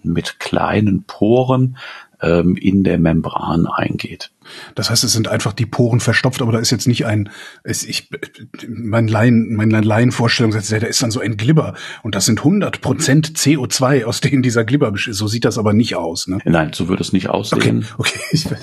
mit 0.02 0.40
kleinen 0.40 1.04
Poren 1.04 1.76
ähm, 2.20 2.56
in 2.56 2.84
der 2.84 2.98
Membran 2.98 3.66
eingeht. 3.66 4.30
Das 4.74 4.90
heißt, 4.90 5.04
es 5.04 5.12
sind 5.12 5.28
einfach 5.28 5.52
die 5.52 5.66
Poren 5.66 6.00
verstopft, 6.00 6.42
aber 6.42 6.52
da 6.52 6.58
ist 6.58 6.70
jetzt 6.70 6.88
nicht 6.88 7.06
ein, 7.06 7.30
es, 7.64 7.84
ich, 7.84 8.10
mein 8.66 9.08
Laien, 9.08 9.54
meine 9.54 9.80
Laienvorstellung 9.80 10.52
sagt, 10.52 10.70
da 10.70 10.86
ist 10.86 11.02
dann 11.02 11.10
so 11.10 11.20
ein 11.20 11.36
Glibber 11.36 11.74
und 12.02 12.14
das 12.14 12.26
sind 12.26 12.40
100 12.40 12.80
Prozent 12.80 13.36
CO2, 13.36 14.04
aus 14.04 14.20
denen 14.20 14.42
dieser 14.42 14.64
Glibber 14.64 14.90
besteht. 14.90 15.14
So 15.14 15.28
sieht 15.28 15.44
das 15.44 15.58
aber 15.58 15.72
nicht 15.72 15.96
aus. 15.96 16.26
Ne? 16.26 16.38
Nein, 16.44 16.72
so 16.72 16.88
würde 16.88 17.02
es 17.02 17.12
nicht 17.12 17.28
aussehen. 17.28 17.84
Okay, 17.98 18.18
okay. 18.32 18.56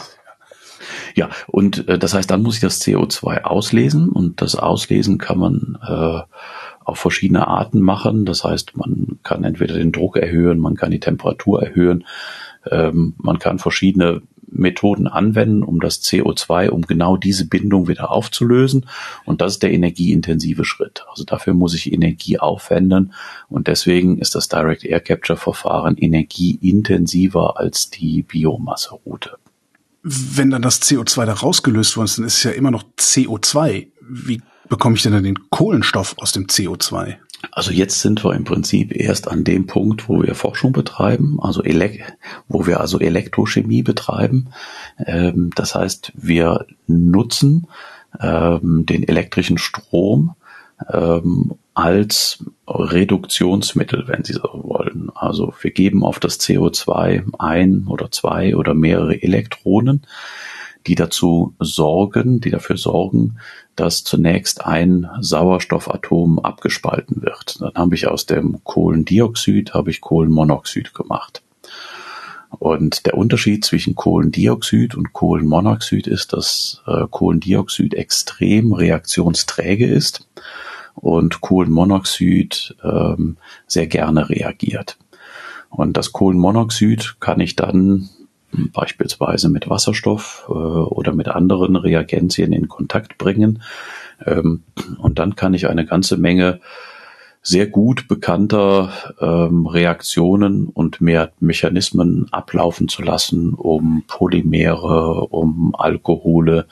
Ja, 1.15 1.29
und 1.48 1.88
äh, 1.88 1.98
das 1.98 2.13
heißt, 2.13 2.29
dann 2.29 2.43
muss 2.43 2.55
ich 2.55 2.62
das 2.62 2.81
CO2 2.81 3.43
auslesen 3.43 4.10
und 4.10 4.41
das 4.41 4.55
Auslesen 4.55 5.17
kann 5.17 5.39
man 5.39 5.77
äh, 5.81 6.22
auf 6.84 7.00
verschiedene 7.00 7.48
Arten 7.48 7.79
machen. 7.79 8.25
Das 8.25 8.43
heißt, 8.43 8.75
man 8.75 9.17
kann 9.24 9.45
entweder 9.45 9.75
den 9.75 9.93
Druck 9.93 10.17
erhöhen, 10.17 10.60
man 10.60 10.75
kann 10.75 10.91
die 10.91 11.00
Temperatur 11.00 11.63
erhöhen, 11.63 12.05
ähm, 12.69 13.15
man 13.17 13.39
kann 13.39 13.60
verschiedene 13.60 14.24
Methoden 14.48 15.07
anwenden, 15.07 15.63
um 15.63 15.79
das 15.79 16.03
CO2, 16.03 16.69
um 16.69 16.81
genau 16.81 17.15
diese 17.15 17.48
Bindung 17.48 17.88
wieder 17.88 18.12
aufzulösen. 18.12 18.86
Und 19.24 19.39
das 19.39 19.53
ist 19.53 19.63
der 19.63 19.72
energieintensive 19.72 20.65
Schritt. 20.65 21.05
Also 21.10 21.24
dafür 21.24 21.53
muss 21.53 21.74
ich 21.74 21.93
Energie 21.93 22.39
aufwenden. 22.39 23.13
Und 23.48 23.67
deswegen 23.67 24.17
ist 24.17 24.36
das 24.36 24.50
Direct 24.50 24.84
Air 24.84 25.00
Capture 25.00 25.38
Verfahren 25.38 25.98
energieintensiver 25.98 27.57
als 27.57 27.89
die 27.89 28.22
Biomasseroute 28.22 29.38
wenn 30.07 30.51
dann 30.51 30.62
das 30.62 30.83
CO2 30.83 31.25
da 31.25 31.33
rausgelöst 31.33 31.97
worden 31.97 32.05
ist, 32.05 32.17
dann 32.19 32.25
ist 32.25 32.38
es 32.38 32.43
ja 32.43 32.51
immer 32.51 32.69
noch 32.69 32.83
CO2. 33.00 33.88
Wie 34.07 34.39
bekomme 34.69 34.95
ich 34.95 35.01
denn 35.01 35.13
dann 35.13 35.24
den 35.24 35.50
Kohlenstoff 35.50 36.13
aus 36.19 36.31
dem 36.31 36.45
CO2? 36.45 37.15
Also 37.51 37.71
jetzt 37.71 38.01
sind 38.01 38.24
wir 38.24 38.33
im 38.33 38.43
Prinzip 38.43 38.95
erst 38.95 39.27
an 39.27 39.43
dem 39.43 39.65
Punkt, 39.65 40.07
wo 40.07 40.21
wir 40.21 40.35
Forschung 40.35 40.74
betreiben, 40.74 41.39
also 41.41 41.63
wo 42.47 42.67
wir 42.67 42.79
also 42.81 43.00
Elektrochemie 43.00 43.81
betreiben. 43.81 44.50
Ähm, 45.03 45.50
das 45.55 45.74
heißt, 45.74 46.12
wir 46.15 46.67
nutzen 46.85 47.67
ähm, 48.19 48.85
den 48.85 49.07
elektrischen 49.07 49.57
Strom 49.57 50.35
ähm, 50.91 51.53
als 51.74 52.44
Reduktionsmittel, 52.67 54.08
wenn 54.08 54.24
Sie 54.24 54.34
so 54.34 54.50
wollen. 54.63 55.12
Also 55.13 55.53
wir 55.62 55.72
geben 55.72 56.03
auf 56.03 56.20
das 56.20 56.39
CO2 56.39 57.24
ein 57.38 57.86
oder 57.88 58.12
zwei 58.12 58.55
oder 58.55 58.74
mehrere 58.74 59.22
Elektronen, 59.22 60.03
die 60.88 60.96
dazu 60.96 61.53
sorgen, 61.60 62.39
die 62.39 62.51
dafür 62.51 62.77
sorgen, 62.77 63.38
dass 63.75 64.03
zunächst 64.03 64.65
ein 64.65 65.10
Sauerstoffatom 65.20 66.39
abgespalten 66.39 67.22
wird. 67.22 67.60
Dann 67.60 67.74
habe 67.75 67.96
ich 67.96 68.08
aus 68.08 68.25
dem 68.25 68.63
Kohlendioxid 68.63 69.74
habe 69.74 69.89
ich 69.89 70.01
Kohlenmonoxid 70.01 70.94
gemacht. 70.94 71.41
Und 72.59 73.05
der 73.05 73.15
Unterschied 73.17 73.65
zwischen 73.65 73.95
Kohlendioxid 73.95 74.95
und 74.95 75.13
Kohlenmonoxid 75.13 76.07
ist, 76.07 76.33
dass 76.33 76.81
äh, 76.88 77.05
Kohlendioxid 77.09 77.93
extrem 77.93 78.74
reaktionsträge 78.74 79.88
ist 79.88 80.27
und 80.95 81.41
Kohlenmonoxid 81.41 82.75
ähm, 82.83 83.38
sehr 83.67 83.88
gerne 83.88 84.29
reagiert. 84.29 84.97
Und 85.69 85.97
das 85.97 86.12
Kohlenmonoxid 86.12 87.17
kann 87.19 87.39
ich 87.39 87.55
dann 87.55 88.09
beispielsweise 88.74 89.50
mit 89.50 89.69
Wasserstoff 89.69 90.45
äh, 90.47 90.51
oder 90.51 91.13
mit 91.13 91.27
anderen 91.27 91.75
Reagenzien 91.75 92.53
in 92.53 92.69
Kontakt 92.69 93.17
bringen. 93.17 93.62
Ähm, 94.25 94.63
und 94.97 95.19
dann 95.19 95.35
kann 95.35 95.53
ich 95.53 95.67
eine 95.67 95.85
ganze 95.85 96.17
Menge 96.17 96.62
sehr 97.48 97.68
gut 97.68 98.08
bekannter 98.08 98.92
ähm, 99.22 99.68
Reaktionen 99.68 100.66
und 100.66 101.00
mehr 101.00 101.32
Mechanismen 101.40 102.28
ablaufen 102.32 102.88
zu 102.88 103.04
lassen, 103.04 103.54
um 103.54 104.04
Polymere, 104.08 105.28
um 105.28 105.75
Alkohole, 105.75 106.66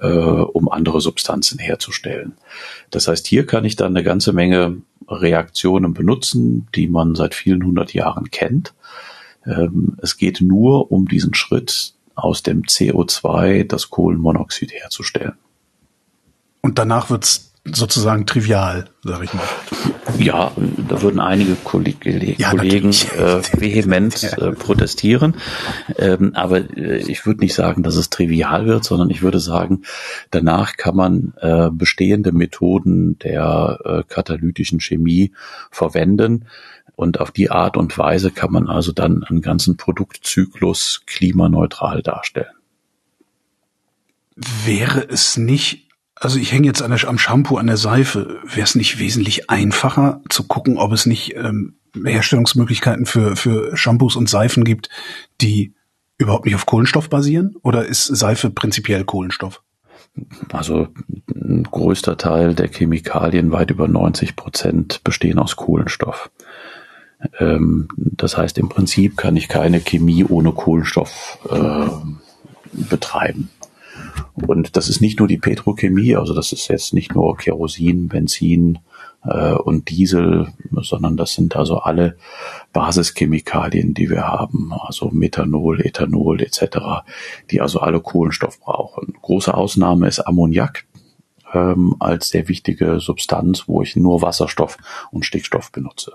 äh, 0.00 0.08
um 0.08 0.68
andere 0.68 1.00
Substanzen 1.00 1.60
herzustellen. 1.60 2.32
Das 2.90 3.06
heißt, 3.06 3.24
hier 3.28 3.46
kann 3.46 3.64
ich 3.64 3.76
dann 3.76 3.96
eine 3.96 4.02
ganze 4.02 4.32
Menge 4.32 4.78
Reaktionen 5.06 5.94
benutzen, 5.94 6.66
die 6.74 6.88
man 6.88 7.14
seit 7.14 7.32
vielen 7.32 7.64
hundert 7.64 7.94
Jahren 7.94 8.32
kennt. 8.32 8.74
Ähm, 9.46 9.96
es 10.02 10.16
geht 10.16 10.40
nur 10.40 10.90
um 10.90 11.06
diesen 11.06 11.34
Schritt 11.34 11.94
aus 12.16 12.42
dem 12.42 12.62
CO2 12.62 13.62
das 13.62 13.90
Kohlenmonoxid 13.90 14.72
herzustellen. 14.72 15.34
Und 16.62 16.80
danach 16.80 17.10
wird's 17.10 17.53
sozusagen 17.64 18.26
trivial, 18.26 18.90
sage 19.02 19.24
ich 19.24 19.34
mal. 19.34 19.44
Ja, 20.18 20.52
da 20.88 21.02
würden 21.02 21.18
einige 21.18 21.54
Kolleg 21.54 22.04
ja, 22.38 22.50
Kollegen 22.50 22.90
äh, 22.90 23.42
vehement 23.58 24.22
äh, 24.22 24.52
protestieren. 24.52 25.36
Ähm, 25.98 26.32
aber 26.34 26.58
äh, 26.76 26.98
ich 26.98 27.24
würde 27.24 27.40
nicht 27.40 27.54
sagen, 27.54 27.82
dass 27.82 27.96
es 27.96 28.10
trivial 28.10 28.66
wird, 28.66 28.84
sondern 28.84 29.08
ich 29.10 29.22
würde 29.22 29.40
sagen, 29.40 29.82
danach 30.30 30.76
kann 30.76 30.94
man 30.94 31.34
äh, 31.40 31.70
bestehende 31.72 32.32
Methoden 32.32 33.18
der 33.18 33.78
äh, 33.84 34.02
katalytischen 34.06 34.80
Chemie 34.80 35.32
verwenden. 35.70 36.46
Und 36.96 37.18
auf 37.18 37.30
die 37.30 37.50
Art 37.50 37.76
und 37.76 37.96
Weise 37.98 38.30
kann 38.30 38.52
man 38.52 38.68
also 38.68 38.92
dann 38.92 39.24
einen 39.24 39.40
ganzen 39.40 39.76
Produktzyklus 39.76 41.02
klimaneutral 41.06 42.02
darstellen. 42.02 42.54
Wäre 44.36 45.06
es 45.08 45.36
nicht 45.36 45.83
also 46.16 46.38
ich 46.38 46.52
hänge 46.52 46.66
jetzt 46.66 46.82
an 46.82 46.90
der, 46.90 47.08
am 47.08 47.18
Shampoo, 47.18 47.56
an 47.56 47.66
der 47.66 47.76
Seife. 47.76 48.40
Wäre 48.44 48.62
es 48.62 48.74
nicht 48.74 48.98
wesentlich 48.98 49.50
einfacher 49.50 50.20
zu 50.28 50.44
gucken, 50.44 50.78
ob 50.78 50.92
es 50.92 51.06
nicht 51.06 51.34
ähm, 51.36 51.76
Herstellungsmöglichkeiten 51.94 53.06
für, 53.06 53.36
für 53.36 53.76
Shampoos 53.76 54.16
und 54.16 54.28
Seifen 54.28 54.64
gibt, 54.64 54.88
die 55.40 55.74
überhaupt 56.16 56.44
nicht 56.44 56.54
auf 56.54 56.66
Kohlenstoff 56.66 57.10
basieren? 57.10 57.56
Oder 57.62 57.84
ist 57.84 58.06
Seife 58.06 58.50
prinzipiell 58.50 59.04
Kohlenstoff? 59.04 59.62
Also 60.52 60.88
ein 61.34 61.64
größter 61.64 62.16
Teil 62.16 62.54
der 62.54 62.68
Chemikalien, 62.68 63.50
weit 63.50 63.70
über 63.70 63.88
90 63.88 64.36
Prozent, 64.36 65.02
bestehen 65.02 65.38
aus 65.38 65.56
Kohlenstoff. 65.56 66.30
Ähm, 67.38 67.88
das 67.96 68.36
heißt, 68.36 68.58
im 68.58 68.68
Prinzip 68.68 69.16
kann 69.16 69.36
ich 69.36 69.48
keine 69.48 69.80
Chemie 69.80 70.24
ohne 70.24 70.52
Kohlenstoff 70.52 71.38
äh, 71.50 71.86
betreiben. 72.72 73.50
Und 74.34 74.76
das 74.76 74.88
ist 74.88 75.00
nicht 75.00 75.18
nur 75.18 75.28
die 75.28 75.38
Petrochemie, 75.38 76.16
also 76.16 76.34
das 76.34 76.52
ist 76.52 76.68
jetzt 76.68 76.94
nicht 76.94 77.14
nur 77.14 77.36
Kerosin, 77.36 78.08
Benzin, 78.08 78.78
äh, 79.24 79.54
und 79.54 79.90
Diesel, 79.90 80.48
sondern 80.82 81.16
das 81.16 81.32
sind 81.32 81.56
also 81.56 81.78
alle 81.78 82.16
Basischemikalien, 82.72 83.94
die 83.94 84.10
wir 84.10 84.26
haben, 84.28 84.72
also 84.72 85.10
Methanol, 85.10 85.80
Ethanol 85.80 86.40
etc., 86.42 87.04
die 87.50 87.60
also 87.60 87.80
alle 87.80 88.00
Kohlenstoff 88.00 88.60
brauchen. 88.60 89.14
Große 89.22 89.54
Ausnahme 89.54 90.08
ist 90.08 90.20
Ammoniak 90.20 90.84
ähm, 91.52 91.96
als 92.00 92.28
sehr 92.28 92.48
wichtige 92.48 93.00
Substanz, 93.00 93.64
wo 93.66 93.82
ich 93.82 93.96
nur 93.96 94.22
Wasserstoff 94.22 94.76
und 95.10 95.24
Stickstoff 95.24 95.72
benutze. 95.72 96.14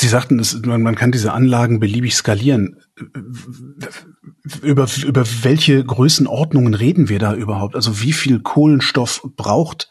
Sie 0.00 0.08
sagten, 0.08 0.38
es, 0.38 0.60
man, 0.64 0.82
man 0.82 0.94
kann 0.94 1.10
diese 1.10 1.32
Anlagen 1.32 1.80
beliebig 1.80 2.14
skalieren. 2.14 2.80
Über, 4.62 4.86
über 5.04 5.24
welche 5.42 5.84
Größenordnungen 5.84 6.74
reden 6.74 7.08
wir 7.08 7.18
da 7.18 7.34
überhaupt? 7.34 7.74
Also 7.74 8.00
wie 8.00 8.12
viel 8.12 8.40
Kohlenstoff 8.40 9.22
braucht 9.36 9.88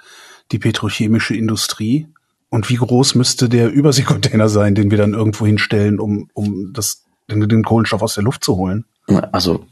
die 0.51 0.59
petrochemische 0.59 1.35
Industrie? 1.35 2.07
Und 2.49 2.69
wie 2.69 2.75
groß 2.75 3.15
müsste 3.15 3.49
der 3.49 3.71
Überseekontainer 3.71 4.47
sein, 4.47 4.75
den 4.75 4.89
wir 4.89 4.97
dann 4.97 5.13
irgendwo 5.13 5.45
hinstellen, 5.45 5.99
um, 5.99 6.29
um 6.33 6.71
das, 6.71 7.03
den, 7.29 7.47
den 7.47 7.63
Kohlenstoff 7.63 8.01
aus 8.01 8.15
der 8.15 8.23
Luft 8.23 8.43
zu 8.43 8.55
holen? 8.55 8.85
Also 9.33 9.65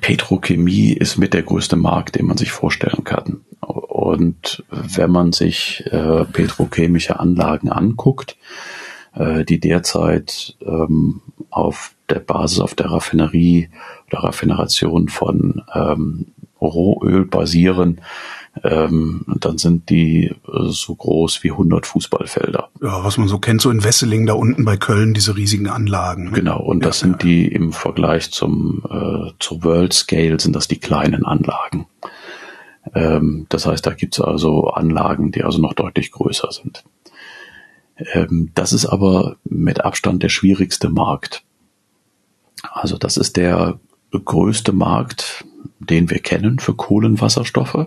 Petrochemie 0.00 0.92
ist 0.92 1.18
mit 1.18 1.34
der 1.34 1.42
größte 1.42 1.76
Markt, 1.76 2.14
den 2.14 2.26
man 2.26 2.36
sich 2.36 2.52
vorstellen 2.52 3.02
kann. 3.02 3.40
Und 3.60 4.64
wenn 4.70 5.10
man 5.10 5.32
sich 5.32 5.84
äh, 5.90 6.24
petrochemische 6.24 7.18
Anlagen 7.18 7.70
anguckt, 7.70 8.36
die 9.14 9.60
derzeit 9.60 10.56
ähm, 10.64 11.20
auf 11.50 11.94
der 12.08 12.20
Basis, 12.20 12.60
auf 12.60 12.74
der 12.74 12.90
Raffinerie 12.90 13.68
oder 14.08 14.24
Raffineration 14.24 15.08
von 15.08 15.62
ähm, 15.74 16.26
Rohöl 16.60 17.26
basieren, 17.26 18.00
ähm, 18.62 19.24
dann 19.40 19.58
sind 19.58 19.88
die 19.88 20.26
äh, 20.26 20.34
so 20.68 20.94
groß 20.94 21.42
wie 21.42 21.50
100 21.50 21.86
Fußballfelder. 21.86 22.68
Ja, 22.82 23.02
was 23.04 23.16
man 23.16 23.28
so 23.28 23.38
kennt, 23.38 23.62
so 23.62 23.70
in 23.70 23.82
Wesseling 23.82 24.26
da 24.26 24.34
unten 24.34 24.64
bei 24.64 24.76
Köln, 24.76 25.14
diese 25.14 25.36
riesigen 25.36 25.68
Anlagen. 25.68 26.24
Ne? 26.24 26.32
Genau, 26.32 26.60
und 26.60 26.84
das 26.84 27.00
ja, 27.00 27.06
sind 27.06 27.22
ja. 27.22 27.28
die 27.28 27.46
im 27.48 27.72
Vergleich 27.72 28.30
zum 28.30 28.82
äh, 28.90 29.32
zur 29.38 29.64
World 29.64 29.92
Scale 29.94 30.38
sind 30.38 30.54
das 30.54 30.68
die 30.68 30.78
kleinen 30.78 31.24
Anlagen. 31.24 31.86
Ähm, 32.94 33.46
das 33.48 33.66
heißt, 33.66 33.86
da 33.86 33.94
gibt's 33.94 34.20
also 34.20 34.68
Anlagen, 34.68 35.32
die 35.32 35.44
also 35.44 35.60
noch 35.60 35.72
deutlich 35.72 36.12
größer 36.12 36.50
sind. 36.52 36.84
Ähm, 37.96 38.50
das 38.54 38.72
ist 38.72 38.86
aber 38.86 39.36
mit 39.44 39.84
Abstand 39.84 40.22
der 40.22 40.28
schwierigste 40.28 40.88
Markt. 40.88 41.42
Also 42.72 42.96
das 42.96 43.16
ist 43.16 43.36
der 43.36 43.78
größte 44.12 44.72
Markt, 44.72 45.44
den 45.78 46.10
wir 46.10 46.18
kennen 46.18 46.58
für 46.58 46.74
Kohlenwasserstoffe. 46.74 47.86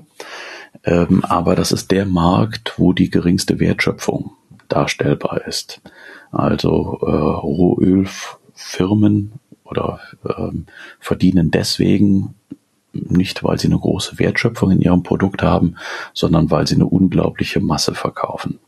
Ähm, 0.84 1.24
aber 1.24 1.56
das 1.56 1.72
ist 1.72 1.92
der 1.92 2.06
Markt, 2.06 2.74
wo 2.78 2.94
die 2.94 3.10
geringste 3.10 3.60
Wertschöpfung 3.60 4.32
darstellbar 4.68 5.48
ist. 5.48 5.82
Also 6.32 7.00
äh, 7.02 7.12
Rohölfirmen 7.12 9.34
oder 9.64 10.00
ähm, 10.38 10.66
verdienen 11.00 11.52
deswegen 11.52 12.36
nicht, 12.94 13.44
weil 13.44 13.60
sie 13.60 13.68
eine 13.68 13.80
große 13.80 14.20
Wertschöpfung 14.20 14.72
in 14.72 14.82
ihrem 14.82 15.04
Produkt 15.04 15.44
haben, 15.44 15.76
sondern 16.14 16.52
weil 16.52 16.68
sie 16.68 16.76
eine 16.76 16.86
unglaubliche 16.86 17.60
Masse 17.60 17.94
verkaufen. 17.94 18.60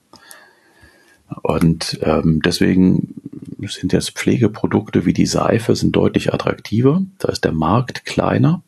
Und 1.43 1.99
ähm, 2.03 2.41
deswegen 2.43 3.15
sind 3.65 3.93
jetzt 3.93 4.11
Pflegeprodukte 4.11 5.05
wie 5.05 5.13
die 5.13 5.25
Seife 5.25 5.75
sind 5.75 5.95
deutlich 5.95 6.33
attraktiver. 6.33 7.01
Da 7.19 7.29
ist 7.29 7.43
der 7.43 7.51
Markt 7.51 8.05
kleiner, 8.05 8.63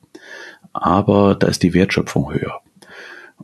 aber 0.74 1.36
da 1.36 1.48
ist 1.48 1.64
die 1.64 1.74
Wertschöpfung 1.74 2.34
höher. 2.34 2.62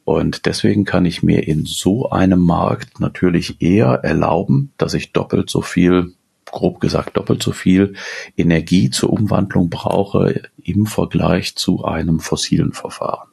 Und 0.04 0.46
deswegen 0.46 0.86
kann 0.86 1.06
ich 1.06 1.24
mir 1.24 1.48
in 1.48 1.66
so 1.66 2.10
einem 2.10 2.40
Markt 2.40 3.00
natürlich 3.00 3.62
eher 3.62 4.02
erlauben, 4.04 4.72
dass 4.78 4.94
ich 4.94 5.14
doppelt 5.14 5.50
so 5.50 5.62
viel, 5.62 6.14
grob 6.46 6.80
gesagt 6.80 7.18
doppelt 7.18 7.42
so 7.42 7.52
viel 7.52 7.96
Energie 8.38 8.90
zur 8.90 9.12
Umwandlung 9.12 9.70
brauche 9.70 10.44
im 10.62 10.86
Vergleich 10.86 11.56
zu 11.56 11.86
einem 11.86 12.20
fossilen 12.20 12.74
Verfahren. 12.74 13.30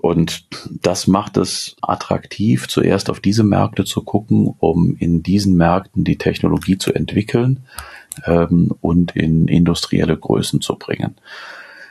Und 0.00 0.46
das 0.82 1.06
macht 1.06 1.36
es 1.36 1.76
attraktiv, 1.82 2.68
zuerst 2.68 3.10
auf 3.10 3.20
diese 3.20 3.44
Märkte 3.44 3.84
zu 3.84 4.02
gucken, 4.02 4.54
um 4.58 4.96
in 4.96 5.22
diesen 5.22 5.56
Märkten 5.58 6.04
die 6.04 6.16
Technologie 6.16 6.78
zu 6.78 6.94
entwickeln 6.94 7.60
ähm, 8.24 8.74
und 8.80 9.14
in 9.14 9.46
industrielle 9.46 10.16
Größen 10.16 10.62
zu 10.62 10.76
bringen. 10.76 11.16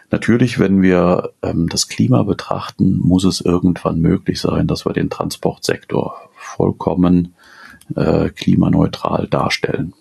Natürlich, 0.10 0.57
wenn 0.57 0.81
wir 0.81 1.34
ähm, 1.43 1.69
das 1.69 1.88
Klima 1.88 2.23
betrachten, 2.23 2.97
muss 2.97 3.25
es 3.25 3.41
irgendwann 3.41 3.99
möglich 3.99 4.41
sein, 4.41 4.65
dass 4.65 4.88
wir 4.88 4.93
den 4.93 5.12
Transportsektor 5.12 6.15
vollkommen 6.36 7.36
äh, 7.95 8.29
klimaneutral 8.29 9.27
darstellen. 9.27 9.93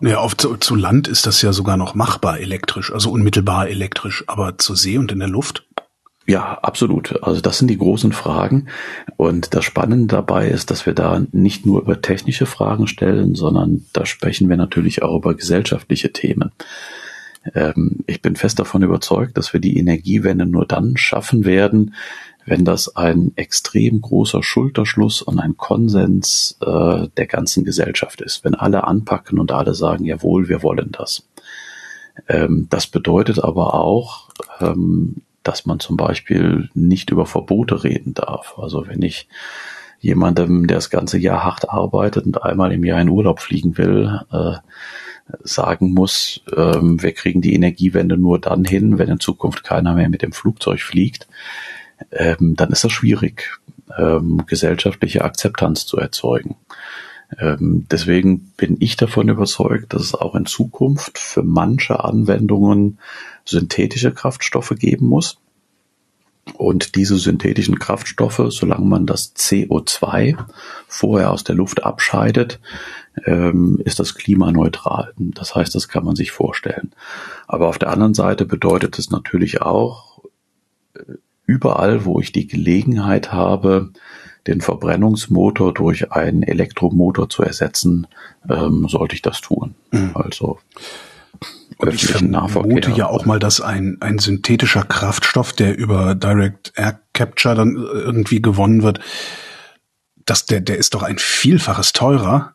Ja, 0.00 0.18
auf 0.18 0.36
zu, 0.36 0.56
zu 0.58 0.76
Land 0.76 1.08
ist 1.08 1.26
das 1.26 1.42
ja 1.42 1.52
sogar 1.52 1.76
noch 1.76 1.96
machbar 1.96 2.38
elektrisch, 2.38 2.92
also 2.92 3.10
unmittelbar 3.10 3.68
elektrisch, 3.68 4.22
aber 4.28 4.58
zur 4.58 4.76
See 4.76 4.96
und 4.96 5.10
in 5.10 5.18
der 5.18 5.28
Luft? 5.28 5.66
Ja, 6.26 6.58
absolut. 6.62 7.22
Also 7.22 7.40
das 7.40 7.58
sind 7.58 7.68
die 7.68 7.78
großen 7.78 8.12
Fragen. 8.12 8.68
Und 9.16 9.54
das 9.54 9.64
Spannende 9.64 10.06
dabei 10.06 10.48
ist, 10.48 10.70
dass 10.70 10.86
wir 10.86 10.94
da 10.94 11.22
nicht 11.32 11.66
nur 11.66 11.82
über 11.82 12.00
technische 12.00 12.46
Fragen 12.46 12.86
stellen, 12.86 13.34
sondern 13.34 13.84
da 13.92 14.06
sprechen 14.06 14.48
wir 14.48 14.56
natürlich 14.56 15.02
auch 15.02 15.16
über 15.16 15.34
gesellschaftliche 15.34 16.12
Themen. 16.12 16.52
Ähm, 17.54 18.04
ich 18.06 18.22
bin 18.22 18.36
fest 18.36 18.60
davon 18.60 18.82
überzeugt, 18.82 19.36
dass 19.36 19.52
wir 19.52 19.60
die 19.60 19.78
Energiewende 19.78 20.46
nur 20.46 20.64
dann 20.64 20.96
schaffen 20.96 21.44
werden, 21.44 21.94
wenn 22.44 22.64
das 22.64 22.94
ein 22.96 23.32
extrem 23.36 24.00
großer 24.00 24.42
Schulterschluss 24.42 25.22
und 25.22 25.38
ein 25.38 25.56
Konsens 25.56 26.56
äh, 26.60 27.08
der 27.16 27.26
ganzen 27.26 27.64
Gesellschaft 27.64 28.20
ist. 28.20 28.44
Wenn 28.44 28.54
alle 28.54 28.84
anpacken 28.84 29.38
und 29.40 29.52
alle 29.52 29.74
sagen, 29.74 30.04
jawohl, 30.04 30.48
wir 30.48 30.62
wollen 30.62 30.90
das. 30.92 31.28
Ähm, 32.28 32.66
das 32.70 32.86
bedeutet 32.86 33.42
aber 33.42 33.74
auch, 33.74 34.28
ähm, 34.60 35.22
dass 35.42 35.66
man 35.66 35.80
zum 35.80 35.96
Beispiel 35.96 36.70
nicht 36.74 37.10
über 37.10 37.26
Verbote 37.26 37.84
reden 37.84 38.14
darf. 38.14 38.58
Also 38.58 38.86
wenn 38.86 39.02
ich 39.02 39.28
jemandem, 40.00 40.66
der 40.66 40.78
das 40.78 40.90
ganze 40.90 41.18
Jahr 41.18 41.44
hart 41.44 41.70
arbeitet 41.70 42.26
und 42.26 42.42
einmal 42.42 42.72
im 42.72 42.84
Jahr 42.84 43.00
in 43.00 43.08
Urlaub 43.08 43.40
fliegen 43.40 43.78
will, 43.78 44.20
äh, 44.32 44.54
sagen 45.44 45.94
muss, 45.94 46.42
ähm, 46.54 47.00
wir 47.02 47.12
kriegen 47.12 47.40
die 47.40 47.54
Energiewende 47.54 48.16
nur 48.16 48.40
dann 48.40 48.64
hin, 48.64 48.98
wenn 48.98 49.08
in 49.08 49.20
Zukunft 49.20 49.62
keiner 49.62 49.94
mehr 49.94 50.08
mit 50.08 50.22
dem 50.22 50.32
Flugzeug 50.32 50.80
fliegt, 50.80 51.28
ähm, 52.10 52.56
dann 52.56 52.70
ist 52.70 52.84
das 52.84 52.92
schwierig, 52.92 53.58
ähm, 53.96 54.42
gesellschaftliche 54.46 55.24
Akzeptanz 55.24 55.86
zu 55.86 55.96
erzeugen. 55.96 56.56
Ähm, 57.38 57.86
deswegen 57.90 58.52
bin 58.56 58.76
ich 58.80 58.96
davon 58.96 59.28
überzeugt, 59.28 59.92
dass 59.94 60.02
es 60.02 60.14
auch 60.14 60.34
in 60.34 60.46
Zukunft 60.46 61.18
für 61.18 61.42
manche 61.42 62.04
Anwendungen 62.04 62.98
synthetische 63.44 64.12
Kraftstoffe 64.12 64.74
geben 64.78 65.06
muss. 65.06 65.38
Und 66.54 66.96
diese 66.96 67.16
synthetischen 67.18 67.78
Kraftstoffe, 67.78 68.42
solange 68.48 68.84
man 68.84 69.06
das 69.06 69.34
CO2 69.36 70.36
vorher 70.88 71.30
aus 71.30 71.44
der 71.44 71.54
Luft 71.54 71.84
abscheidet, 71.84 72.58
ähm, 73.24 73.80
ist 73.84 74.00
das 74.00 74.14
klimaneutral. 74.14 75.12
Das 75.16 75.54
heißt, 75.54 75.74
das 75.74 75.88
kann 75.88 76.04
man 76.04 76.16
sich 76.16 76.32
vorstellen. 76.32 76.92
Aber 77.46 77.68
auf 77.68 77.78
der 77.78 77.90
anderen 77.90 78.14
Seite 78.14 78.44
bedeutet 78.44 78.98
es 78.98 79.10
natürlich 79.10 79.62
auch, 79.62 80.20
äh, 80.94 81.14
überall, 81.46 82.04
wo 82.04 82.18
ich 82.18 82.32
die 82.32 82.48
Gelegenheit 82.48 83.32
habe, 83.32 83.90
den 84.46 84.60
Verbrennungsmotor 84.60 85.72
durch 85.72 86.12
einen 86.12 86.42
Elektromotor 86.42 87.28
zu 87.28 87.42
ersetzen, 87.42 88.06
ähm, 88.48 88.86
sollte 88.88 89.14
ich 89.14 89.22
das 89.22 89.40
tun. 89.40 89.74
Mhm. 89.90 90.12
Also 90.14 90.58
und 91.78 91.94
ich 91.94 92.06
vermute 92.06 92.92
ja 92.92 93.08
auch 93.08 93.24
mal, 93.24 93.38
dass 93.38 93.60
ein, 93.60 93.96
ein 94.00 94.18
synthetischer 94.18 94.84
Kraftstoff, 94.84 95.52
der 95.52 95.76
über 95.76 96.14
Direct 96.14 96.72
Air 96.76 97.00
Capture 97.12 97.54
dann 97.54 97.74
irgendwie 97.74 98.40
gewonnen 98.40 98.82
wird, 98.82 99.00
dass 100.24 100.46
der, 100.46 100.60
der 100.60 100.78
ist 100.78 100.94
doch 100.94 101.02
ein 101.02 101.18
Vielfaches 101.18 101.92
teurer 101.92 102.54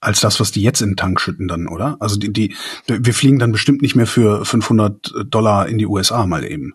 als 0.00 0.20
das, 0.20 0.40
was 0.40 0.50
die 0.50 0.62
jetzt 0.62 0.80
in 0.80 0.90
den 0.90 0.96
Tank 0.96 1.20
schütten 1.20 1.46
dann, 1.48 1.68
oder? 1.68 1.96
Also 2.00 2.16
die, 2.16 2.32
die, 2.32 2.56
wir 2.86 3.14
fliegen 3.14 3.38
dann 3.38 3.52
bestimmt 3.52 3.82
nicht 3.82 3.94
mehr 3.94 4.06
für 4.06 4.44
500 4.44 5.12
Dollar 5.26 5.68
in 5.68 5.78
die 5.78 5.86
USA 5.86 6.26
mal 6.26 6.44
eben. 6.44 6.74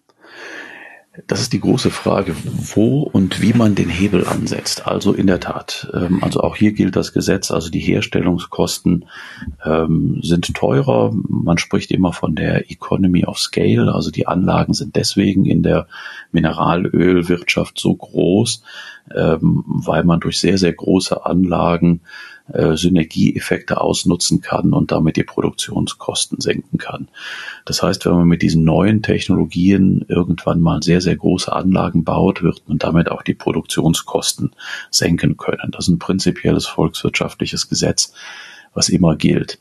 Das 1.26 1.42
ist 1.42 1.54
die 1.54 1.60
große 1.60 1.90
Frage, 1.90 2.36
wo 2.44 3.02
und 3.02 3.42
wie 3.42 3.54
man 3.54 3.74
den 3.74 3.90
Hebel 3.90 4.28
ansetzt. 4.28 4.86
Also 4.86 5.14
in 5.14 5.26
der 5.26 5.40
Tat, 5.40 5.90
ähm, 5.94 6.24
also 6.24 6.42
auch 6.42 6.56
hier 6.56 6.74
gilt 6.74 6.96
das 6.96 7.12
Gesetz, 7.12 7.50
also 7.50 7.72
die 7.72 7.80
Herstellungskosten 7.80 9.06
ähm, 9.66 10.20
sind 10.22 10.54
teurer. 10.54 11.12
Man 11.28 11.58
spricht 11.58 11.92
immer 11.92 12.14
von 12.14 12.36
der 12.36 12.70
Economy 12.70 13.26
of 13.26 13.40
Scale, 13.40 13.94
also 13.94 14.12
die 14.12 14.28
Anlagen 14.28 14.74
sind 14.74 14.96
deswegen 14.96 15.46
in 15.46 15.64
der 15.64 15.88
Mineralölwirtschaft 16.32 17.80
so 17.80 17.96
groß, 17.96 18.62
ähm, 19.16 19.64
weil 19.66 20.04
man 20.04 20.20
durch 20.20 20.40
sehr, 20.40 20.60
sehr 20.60 20.74
große 20.74 21.26
Anlagen 21.26 22.02
Synergieeffekte 22.50 23.82
ausnutzen 23.82 24.42
kann 24.42 24.74
und 24.74 24.92
damit 24.92 25.18
die 25.18 25.24
Produktionskosten 25.24 26.40
senken 26.40 26.78
kann. 26.78 27.10
Das 27.66 27.84
heißt, 27.84 28.06
wenn 28.06 28.14
man 28.14 28.28
mit 28.28 28.42
diesen 28.42 28.64
neuen 28.64 29.02
Technologien 29.02 30.06
irgendwann 30.08 30.62
mal 30.62 30.82
sehr, 30.82 31.02
sehr 31.02 31.16
große 31.16 31.52
Anlagen 31.52 32.04
baut, 32.04 32.44
wird 32.44 32.64
man 32.68 32.78
damit 32.78 33.12
auch 33.12 33.22
die 33.22 33.34
Produktionskosten 33.34 34.52
senken 34.92 35.38
können. 35.38 35.72
Das 35.72 35.86
ist 35.88 35.94
ein 35.94 36.00
prinzipielles 36.00 36.66
volkswirtschaftliches 36.66 37.68
Gesetz, 37.68 38.14
was 38.74 38.90
immer 38.90 39.16
gilt. 39.16 39.60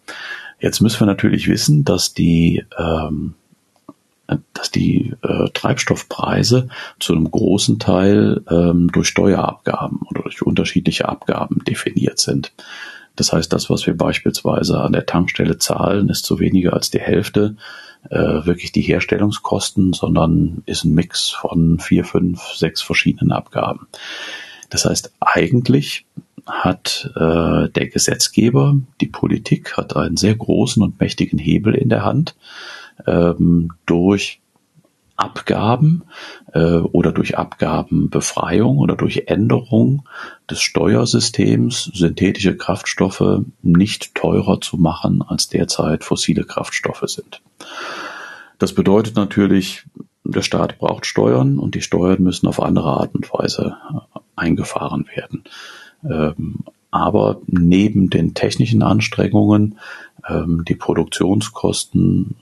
Jetzt 0.61 0.81
müssen 0.81 1.01
wir 1.01 1.07
natürlich 1.07 1.49
wissen, 1.49 1.85
dass 1.85 2.15
die 2.15 2.65
ähm, 2.79 3.35
dass 4.55 4.71
die 4.71 5.15
äh, 5.23 5.49
Treibstoffpreise 5.53 6.69
zu 6.99 7.13
einem 7.13 7.31
großen 7.31 7.79
Teil 7.79 8.43
ähm, 8.51 8.91
durch 8.93 9.09
Steuerabgaben 9.09 10.01
oder 10.11 10.23
durch 10.23 10.43
unterschiedliche 10.43 11.09
Abgaben 11.09 11.63
definiert 11.65 12.19
sind. 12.19 12.53
Das 13.15 13.33
heißt, 13.33 13.53
das, 13.53 13.71
was 13.71 13.87
wir 13.87 13.97
beispielsweise 13.97 14.81
an 14.81 14.93
der 14.93 15.07
Tankstelle 15.07 15.59
zahlen, 15.59 16.09
ist 16.09 16.27
so 16.27 16.39
weniger 16.39 16.75
als 16.75 16.91
die 16.91 17.01
Hälfte 17.01 17.57
äh, 18.11 18.19
wirklich 18.19 18.73
die 18.73 18.83
Herstellungskosten, 18.83 19.93
sondern 19.93 20.63
ist 20.67 20.85
ein 20.85 20.95
Mix 20.95 21.31
von 21.31 21.79
vier, 21.79 22.05
fünf, 22.05 22.43
sechs 22.55 22.83
verschiedenen 22.83 23.33
Abgaben. 23.33 23.89
Das 24.71 24.85
heißt, 24.85 25.13
eigentlich 25.21 26.05
hat 26.47 27.11
äh, 27.17 27.69
der 27.69 27.89
Gesetzgeber, 27.89 28.77
die 29.01 29.09
Politik, 29.09 29.77
hat 29.77 29.97
einen 29.97 30.17
sehr 30.17 30.35
großen 30.35 30.83
und 30.83 31.01
mächtigen 31.01 31.39
Hebel 31.39 31.75
in 31.75 31.89
der 31.89 32.05
Hand, 32.05 32.37
ähm, 33.07 33.73
durch 33.87 34.41
Abgaben 35.17 36.05
äh, 36.53 36.77
oder 36.77 37.11
durch 37.13 37.39
Abgabenbefreiung 37.39 38.79
oder 38.79 38.97
durch 38.97 39.25
Änderung 39.27 40.07
des 40.51 40.61
Steuersystems 40.61 41.91
synthetische 41.95 42.57
Kraftstoffe 42.57 43.41
nicht 43.63 44.15
teurer 44.15 44.61
zu 44.61 44.77
machen, 44.77 45.23
als 45.23 45.49
derzeit 45.49 46.05
fossile 46.05 46.45
Kraftstoffe 46.45 47.05
sind. 47.07 47.41
Das 48.59 48.75
bedeutet 48.75 49.17
natürlich, 49.17 49.85
der 50.25 50.43
Staat 50.43 50.79
braucht 50.79 51.07
Steuern 51.07 51.59
und 51.59 51.75
die 51.75 51.83
Steuern 51.83 52.23
müssen 52.23 52.47
auf 52.47 52.61
andere 52.61 52.91
Art 52.91 53.15
und 53.15 53.33
Weise 53.33 53.77
äh, 53.91 54.19
eingefahren 54.37 55.07
werden. 55.15 55.45
Ähm, 56.05 56.59
aber 56.91 57.41
neben 57.47 58.11
den 58.11 58.35
technischen 58.35 58.83
Anstrengungen, 58.83 59.79
ähm, 60.29 60.65
die 60.67 60.75
Produktionskosten 60.75 62.37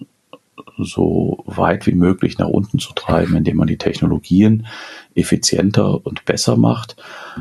so 0.78 1.42
weit 1.46 1.86
wie 1.86 1.94
möglich 1.94 2.38
nach 2.38 2.48
unten 2.48 2.78
zu 2.78 2.92
treiben, 2.92 3.36
indem 3.36 3.56
man 3.56 3.66
die 3.66 3.78
Technologien 3.78 4.66
effizienter 5.14 6.04
und 6.04 6.24
besser 6.24 6.56
macht, 6.56 6.96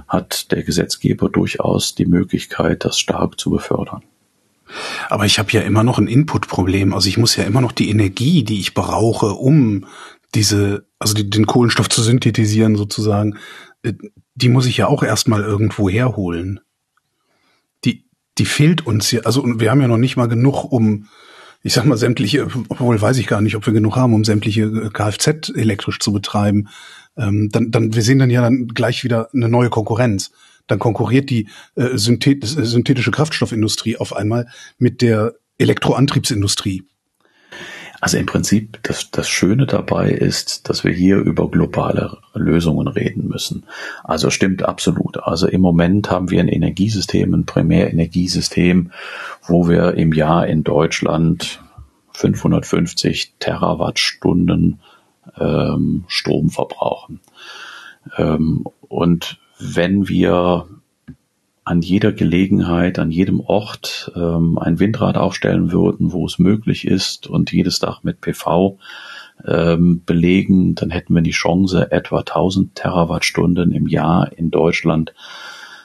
hat 0.08 0.52
der 0.52 0.63
Gesetzgeber 0.63 1.30
durchaus 1.30 1.96
die 1.96 2.06
Möglichkeit, 2.06 2.86
das 2.86 3.00
stark 3.00 3.39
zu 3.39 3.50
befördern. 3.50 4.04
Aber 5.10 5.26
ich 5.26 5.39
habe 5.39 5.52
ja 5.52 5.62
immer 5.62 5.84
noch 5.84 6.00
ein 6.00 6.08
Inputproblem. 6.08 6.93
Also 6.93 7.10
ich 7.10 7.17
muss 7.17 7.36
ja 7.36 7.43
immer 7.43 7.62
noch 7.62 7.72
die 7.72 7.89
Energie, 7.89 8.43
die 8.43 8.60
ich 8.60 8.74
brauche, 8.74 9.34
um 9.34 9.86
diese, 10.36 10.86
also 11.00 11.13
die, 11.13 11.30
den 11.30 11.46
Kohlenstoff 11.46 11.89
zu 11.89 12.02
synthetisieren 12.02 12.76
sozusagen, 12.76 13.38
äh, 13.84 13.93
die 14.36 14.50
muss 14.50 14.65
ich 14.65 14.78
ja 14.78 14.88
auch 14.88 15.04
erstmal 15.04 15.41
irgendwo 15.43 15.89
herholen. 15.89 16.60
Die, 17.86 18.06
die 18.38 18.46
fehlt 18.46 18.86
uns 18.86 19.12
ja. 19.12 19.22
Also 19.22 19.43
wir 19.46 19.69
haben 19.69 19.82
ja 19.82 19.88
noch 19.88 19.98
nicht 19.98 20.17
mal 20.17 20.28
genug, 20.28 20.72
um 20.72 21.08
ich 21.63 21.73
sag 21.73 21.86
mal, 21.86 21.97
sämtliche, 21.97 22.45
obwohl 22.69 23.02
weiß 23.02 23.17
ich 23.17 23.28
gar 23.28 23.41
nicht, 23.41 23.56
ob 23.56 23.65
wir 23.65 23.73
genug 23.73 23.95
haben, 23.95 24.13
um 24.13 24.26
sämtliche 24.26 24.63
äh, 24.63 24.89
Kfz 24.89 25.49
elektrisch 25.56 25.99
zu 25.99 26.12
betreiben, 26.12 26.67
ähm, 27.17 27.49
dann, 27.52 27.71
dann, 27.71 27.95
wir 27.95 28.02
sehen 28.02 28.19
dann 28.19 28.30
ja 28.30 28.41
dann 28.41 28.67
gleich 28.67 29.04
wieder 29.04 29.30
eine 29.34 29.47
neue 29.49 29.69
Konkurrenz. 29.69 30.32
Dann 30.67 30.80
konkurriert 30.80 31.30
die 31.30 31.47
äh, 31.76 31.97
synthet 31.97 32.43
äh, 32.43 32.65
synthetische 32.65 33.12
Kraftstoffindustrie 33.12 33.97
auf 33.97 34.13
einmal 34.13 34.47
mit 34.78 35.02
der 35.02 35.36
Elektroantriebsindustrie. 35.58 36.84
Also 38.03 38.17
im 38.17 38.25
Prinzip, 38.25 38.79
das, 38.83 39.11
das 39.11 39.29
Schöne 39.29 39.65
dabei 39.65 40.09
ist, 40.09 40.67
dass 40.67 40.83
wir 40.83 40.91
hier 40.91 41.19
über 41.19 41.49
globale 41.49 42.17
Lösungen 42.33 42.89
reden 42.89 43.29
müssen. 43.29 43.63
Also 44.03 44.29
stimmt 44.29 44.65
absolut. 44.65 45.23
Also 45.23 45.47
im 45.47 45.61
Moment 45.61 46.11
haben 46.11 46.29
wir 46.29 46.41
ein 46.41 46.49
Energiesystem, 46.49 47.33
ein 47.33 47.45
Primärenergiesystem, 47.45 48.91
wo 49.47 49.69
wir 49.69 49.93
im 49.93 50.11
Jahr 50.11 50.45
in 50.47 50.65
Deutschland 50.65 51.61
550 52.11 53.35
Terawattstunden 53.39 54.81
ähm, 55.39 56.03
Strom 56.09 56.49
verbrauchen. 56.49 57.21
Ähm, 58.17 58.65
und 58.89 59.39
wenn 59.59 60.09
wir 60.09 60.67
an 61.65 61.82
jeder 61.82 62.12
Gelegenheit, 62.12 62.99
an 62.99 63.12
jedem 63.12 63.39
Ort 63.39 64.12
ähm, 64.15 64.58
ein 64.58 64.80
Windrad 64.80 65.17
aufstellen 65.17 65.71
würden, 65.71 66.12
wo 66.12 66.26
es 66.26 66.39
möglich 66.39 66.86
ist 66.86 67.28
und 67.28 67.52
jedes 67.52 67.80
Dach 67.80 68.04
mit 68.04 68.21
PV 68.21 68.78
ähm, 69.45 70.04
belegen, 70.06 70.76
dann 70.76 70.89
hätten 70.89 71.15
wir 71.15 71.21
die 71.21 71.32
Chance, 71.32 71.91
etwa 71.91 72.19
1000 72.19 72.76
Terawattstunden 72.76 73.71
im 73.71 73.88
Jahr 73.88 74.32
in 74.38 74.52
Deutschland 74.52 75.13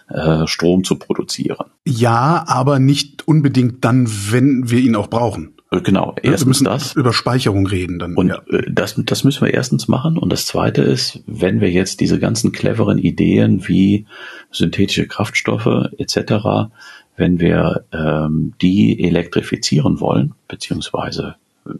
äh, 0.09 0.47
Strom 0.47 0.85
zu 0.85 0.97
produzieren. 0.97 1.67
Ja, 1.87 2.45
aber 2.47 2.79
nicht 2.79 3.27
unbedingt 3.29 3.85
dann, 3.85 4.09
wenn 4.31 4.71
wir 4.71 4.81
ihn 4.81 4.97
auch 4.97 5.09
brauchen. 5.09 5.58
Äh, 5.70 5.81
genau, 5.81 6.14
erstens 6.22 6.40
wir 6.40 6.48
müssen 6.48 6.64
das. 6.64 6.94
Über 6.94 7.12
Speicherung 7.12 7.66
reden 7.66 7.98
dann. 7.98 8.14
Und 8.14 8.28
ja. 8.28 8.42
Äh, 8.50 8.70
das, 8.70 8.94
das 8.96 9.24
müssen 9.24 9.44
wir 9.44 9.54
erstens 9.54 9.88
machen. 9.88 10.18
Und 10.18 10.31
das 10.33 10.46
zweite 10.46 10.83
ist, 10.83 11.22
wenn 11.26 11.61
wir 11.61 11.70
jetzt 11.70 12.00
diese 12.00 12.18
ganzen 12.18 12.52
cleveren 12.52 12.98
Ideen 12.98 13.66
wie 13.68 14.07
synthetische 14.50 15.07
Kraftstoffe 15.07 15.90
etc., 15.98 16.70
wenn 17.16 17.40
wir 17.40 17.85
ähm, 17.92 18.54
die 18.62 19.02
elektrifizieren 19.02 20.00
wollen, 20.00 20.35
beziehungsweise 20.46 21.35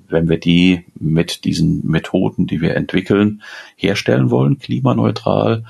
wenn 0.09 0.29
wir 0.29 0.38
die 0.38 0.85
mit 0.98 1.44
diesen 1.44 1.87
Methoden, 1.87 2.46
die 2.46 2.61
wir 2.61 2.74
entwickeln, 2.74 3.42
herstellen 3.77 4.31
wollen, 4.31 4.59
klimaneutral, 4.59 5.64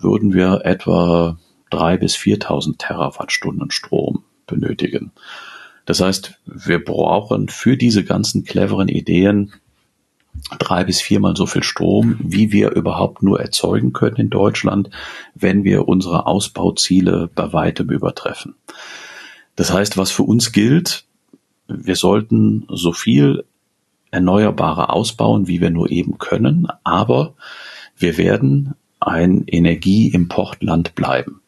würden 0.00 0.32
wir 0.32 0.62
etwa 0.64 1.38
drei 1.68 1.96
bis 1.96 2.16
4.000 2.16 2.78
Terawattstunden 2.78 3.70
Strom 3.70 4.24
benötigen. 4.46 5.12
Das 5.90 6.00
heißt, 6.00 6.34
wir 6.46 6.84
brauchen 6.84 7.48
für 7.48 7.76
diese 7.76 8.04
ganzen 8.04 8.44
cleveren 8.44 8.86
Ideen 8.86 9.54
drei 10.60 10.84
bis 10.84 11.00
viermal 11.00 11.34
so 11.34 11.46
viel 11.46 11.64
Strom, 11.64 12.14
wie 12.22 12.52
wir 12.52 12.70
überhaupt 12.70 13.24
nur 13.24 13.40
erzeugen 13.40 13.92
können 13.92 14.14
in 14.14 14.30
Deutschland, 14.30 14.88
wenn 15.34 15.64
wir 15.64 15.88
unsere 15.88 16.26
Ausbauziele 16.26 17.28
bei 17.34 17.52
weitem 17.52 17.90
übertreffen. 17.90 18.54
Das 19.56 19.72
heißt, 19.72 19.96
was 19.96 20.12
für 20.12 20.22
uns 20.22 20.52
gilt, 20.52 21.06
wir 21.66 21.96
sollten 21.96 22.68
so 22.68 22.92
viel 22.92 23.42
Erneuerbare 24.12 24.90
ausbauen, 24.90 25.48
wie 25.48 25.60
wir 25.60 25.70
nur 25.70 25.90
eben 25.90 26.18
können, 26.18 26.68
aber 26.84 27.34
wir 27.96 28.16
werden 28.16 28.76
ein 29.00 29.42
Energieimportland 29.44 30.94
bleiben. 30.94 31.42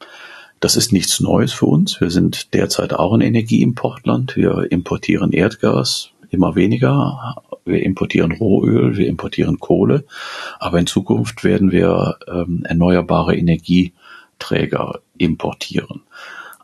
Das 0.62 0.76
ist 0.76 0.92
nichts 0.92 1.18
Neues 1.18 1.52
für 1.52 1.66
uns. 1.66 2.00
Wir 2.00 2.08
sind 2.08 2.54
derzeit 2.54 2.92
auch 2.94 3.12
ein 3.12 3.20
Energieimportland. 3.20 4.36
Wir 4.36 4.70
importieren 4.70 5.32
Erdgas 5.32 6.10
immer 6.30 6.54
weniger. 6.54 7.42
Wir 7.64 7.82
importieren 7.82 8.30
Rohöl, 8.30 8.96
wir 8.96 9.08
importieren 9.08 9.58
Kohle. 9.58 10.04
Aber 10.60 10.78
in 10.78 10.86
Zukunft 10.86 11.42
werden 11.42 11.72
wir 11.72 12.16
ähm, 12.28 12.62
erneuerbare 12.64 13.34
Energieträger 13.34 15.00
importieren. 15.18 16.02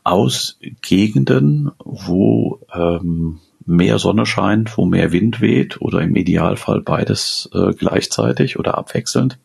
Aus 0.05 0.57
Gegenden, 0.81 1.71
wo 1.83 2.61
ähm, 2.73 3.39
mehr 3.65 3.99
Sonne 3.99 4.25
scheint, 4.25 4.77
wo 4.77 4.85
mehr 4.85 5.11
Wind 5.11 5.41
weht 5.41 5.81
oder 5.81 5.99
im 5.99 6.15
Idealfall 6.15 6.79
beides 6.79 7.49
äh, 7.53 7.73
gleichzeitig 7.73 8.57
oder 8.57 8.77
abwechselnd. 8.77 9.39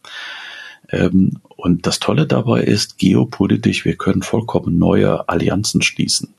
Ähm, 0.94 1.38
und 1.56 1.86
das 1.86 1.98
Tolle 1.98 2.26
dabei 2.26 2.62
ist, 2.62 2.98
geopolitisch, 2.98 3.84
wir 3.84 3.96
können 3.96 4.22
vollkommen 4.22 4.78
neue 4.78 5.28
Allianzen 5.28 5.82
schließen. 5.82 6.34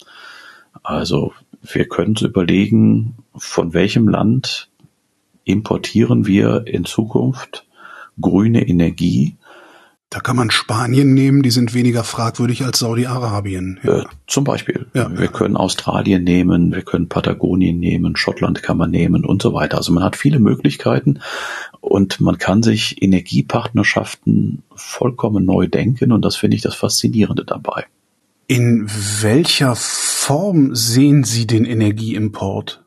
Also 0.84 1.34
wir 1.62 1.88
können 1.88 2.10
uns 2.10 2.22
überlegen, 2.22 3.16
von 3.36 3.74
welchem 3.74 4.08
Land 4.08 4.70
importieren 5.44 6.26
wir 6.26 6.68
in 6.68 6.86
Zukunft 6.86 7.66
grüne 8.20 8.68
Energie 8.68 9.36
da 10.16 10.22
kann 10.22 10.38
man 10.38 10.50
Spanien 10.50 11.14
nehmen, 11.14 11.44
die 11.44 11.52
sind 11.52 11.74
weniger 11.74 12.06
fragwürdig 12.06 12.64
als 12.64 12.80
Saudi-Arabien. 12.80 13.82
Ja. 13.84 14.00
Äh, 14.00 14.06
zum 14.28 14.46
Beispiel. 14.46 14.86
Ja, 14.94 15.12
wir 15.12 15.26
ja. 15.26 15.28
können 15.30 15.58
Australien 15.58 16.24
nehmen, 16.24 16.74
wir 16.74 16.84
können 16.84 17.10
Patagonien 17.10 17.82
nehmen, 17.82 18.16
Schottland 18.16 18.64
kann 18.64 18.78
man 18.78 18.92
nehmen 18.92 19.26
und 19.26 19.42
so 19.42 19.54
weiter. 19.54 19.76
Also 19.76 19.92
man 19.92 20.06
hat 20.06 20.16
viele 20.16 20.40
Möglichkeiten 20.40 21.20
und 21.82 22.22
man 22.22 22.38
kann 22.38 22.64
sich 22.64 23.02
Energiepartnerschaften 23.02 24.64
vollkommen 24.74 25.44
neu 25.44 25.68
denken 25.68 26.14
und 26.14 26.24
das 26.24 26.38
finde 26.38 26.56
ich 26.56 26.62
das 26.62 26.76
Faszinierende 26.76 27.44
dabei. 27.44 27.84
In 28.48 28.88
welcher 29.20 29.76
Form 29.76 30.76
sehen 30.76 31.26
Sie 31.26 31.46
den 31.46 31.66
Energieimport? 31.66 32.85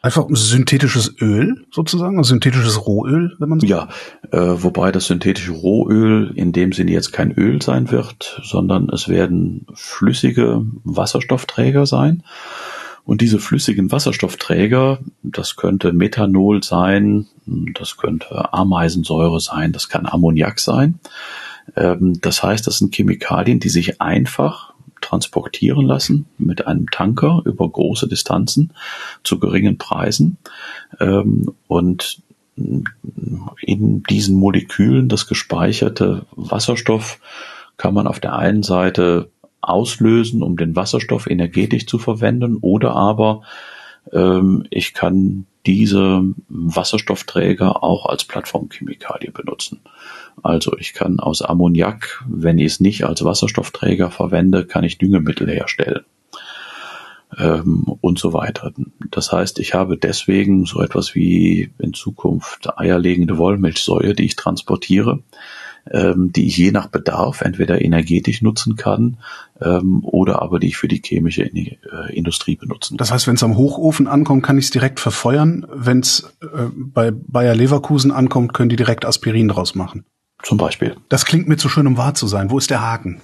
Einfach 0.00 0.26
synthetisches 0.30 1.14
Öl 1.20 1.66
sozusagen, 1.72 2.18
also 2.18 2.28
synthetisches 2.28 2.86
Rohöl, 2.86 3.34
wenn 3.40 3.48
man 3.48 3.58
so 3.58 3.66
Ja, 3.66 3.88
äh, 4.30 4.38
wobei 4.38 4.92
das 4.92 5.06
synthetische 5.06 5.52
Rohöl 5.52 6.32
in 6.36 6.52
dem 6.52 6.72
Sinne 6.72 6.92
jetzt 6.92 7.12
kein 7.12 7.32
Öl 7.32 7.60
sein 7.60 7.90
wird, 7.90 8.40
sondern 8.44 8.88
es 8.90 9.08
werden 9.08 9.66
flüssige 9.74 10.62
Wasserstoffträger 10.84 11.84
sein. 11.84 12.22
Und 13.04 13.22
diese 13.22 13.38
flüssigen 13.38 13.90
Wasserstoffträger, 13.90 14.98
das 15.22 15.56
könnte 15.56 15.92
Methanol 15.92 16.62
sein, 16.62 17.26
das 17.46 17.96
könnte 17.96 18.52
Ameisensäure 18.52 19.40
sein, 19.40 19.72
das 19.72 19.88
kann 19.88 20.06
Ammoniak 20.06 20.60
sein. 20.60 21.00
Ähm, 21.74 22.20
das 22.20 22.42
heißt, 22.42 22.66
das 22.66 22.78
sind 22.78 22.94
Chemikalien, 22.94 23.60
die 23.60 23.70
sich 23.70 24.00
einfach 24.00 24.74
transportieren 25.00 25.86
lassen 25.86 26.26
mit 26.38 26.66
einem 26.66 26.90
Tanker 26.90 27.42
über 27.44 27.68
große 27.68 28.08
Distanzen 28.08 28.72
zu 29.22 29.38
geringen 29.38 29.78
Preisen. 29.78 30.38
Ähm, 31.00 31.52
und 31.66 32.22
in 33.60 34.02
diesen 34.04 34.36
Molekülen 34.36 35.08
das 35.08 35.26
gespeicherte 35.26 36.26
Wasserstoff 36.34 37.20
kann 37.76 37.94
man 37.94 38.06
auf 38.06 38.20
der 38.20 38.34
einen 38.34 38.62
Seite 38.62 39.30
auslösen, 39.60 40.42
um 40.42 40.56
den 40.56 40.74
Wasserstoff 40.74 41.28
energetisch 41.28 41.86
zu 41.86 41.98
verwenden, 41.98 42.56
oder 42.60 42.94
aber 42.94 43.42
ähm, 44.12 44.66
ich 44.70 44.94
kann 44.94 45.46
diese 45.66 46.22
Wasserstoffträger 46.48 47.82
auch 47.82 48.06
als 48.06 48.24
Plattformchemikalie 48.24 49.30
benutzen. 49.30 49.80
Also 50.42 50.76
ich 50.78 50.94
kann 50.94 51.20
aus 51.20 51.42
Ammoniak, 51.42 52.24
wenn 52.28 52.58
ich 52.58 52.66
es 52.66 52.80
nicht 52.80 53.04
als 53.04 53.24
Wasserstoffträger 53.24 54.10
verwende, 54.10 54.66
kann 54.66 54.84
ich 54.84 54.98
Düngemittel 54.98 55.48
herstellen 55.48 56.04
ähm, 57.36 57.84
und 58.00 58.18
so 58.18 58.32
weiter. 58.32 58.72
Das 59.10 59.32
heißt, 59.32 59.58
ich 59.58 59.74
habe 59.74 59.98
deswegen 59.98 60.64
so 60.64 60.80
etwas 60.80 61.14
wie 61.14 61.70
in 61.78 61.92
Zukunft 61.92 62.78
eierlegende 62.78 63.38
Wollmilchsäure, 63.38 64.14
die 64.14 64.24
ich 64.24 64.36
transportiere, 64.36 65.20
ähm, 65.92 66.32
die 66.32 66.46
ich 66.46 66.56
je 66.56 66.70
nach 66.70 66.88
Bedarf 66.88 67.40
entweder 67.40 67.80
energetisch 67.80 68.42
nutzen 68.42 68.76
kann 68.76 69.18
ähm, 69.60 70.04
oder 70.04 70.42
aber 70.42 70.58
die 70.58 70.68
ich 70.68 70.76
für 70.76 70.88
die 70.88 71.02
chemische 71.04 71.44
äh, 71.44 71.72
Industrie 72.12 72.56
benutzen 72.56 72.96
kann. 72.96 72.98
Das 72.98 73.12
heißt, 73.12 73.26
wenn 73.26 73.34
es 73.34 73.42
am 73.42 73.56
Hochofen 73.56 74.06
ankommt, 74.06 74.42
kann 74.42 74.58
ich 74.58 74.66
es 74.66 74.70
direkt 74.70 75.00
verfeuern. 75.00 75.66
Wenn 75.72 76.00
es 76.00 76.32
äh, 76.42 76.46
bei 76.74 77.10
Bayer 77.10 77.54
Leverkusen 77.54 78.10
ankommt, 78.10 78.54
können 78.54 78.68
die 78.68 78.76
direkt 78.76 79.04
Aspirin 79.04 79.48
draus 79.48 79.74
machen. 79.74 80.04
Zum 80.42 80.58
Beispiel. 80.58 80.96
Das 81.08 81.24
klingt 81.24 81.48
mir 81.48 81.56
zu 81.56 81.68
schön, 81.68 81.86
um 81.86 81.96
wahr 81.96 82.14
zu 82.14 82.26
sein. 82.26 82.50
Wo 82.50 82.58
ist 82.58 82.70
der 82.70 82.80
Haken? 82.80 83.20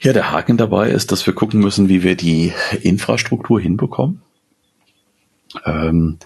Ja, 0.00 0.12
der 0.12 0.30
Haken 0.30 0.56
dabei 0.56 0.90
ist, 0.90 1.10
dass 1.12 1.26
wir 1.26 1.34
gucken 1.34 1.60
müssen, 1.60 1.88
wie 1.88 2.02
wir 2.02 2.16
die 2.16 2.52
Infrastruktur 2.82 3.60
hinbekommen. 3.60 4.22
Ähm, 5.64 6.18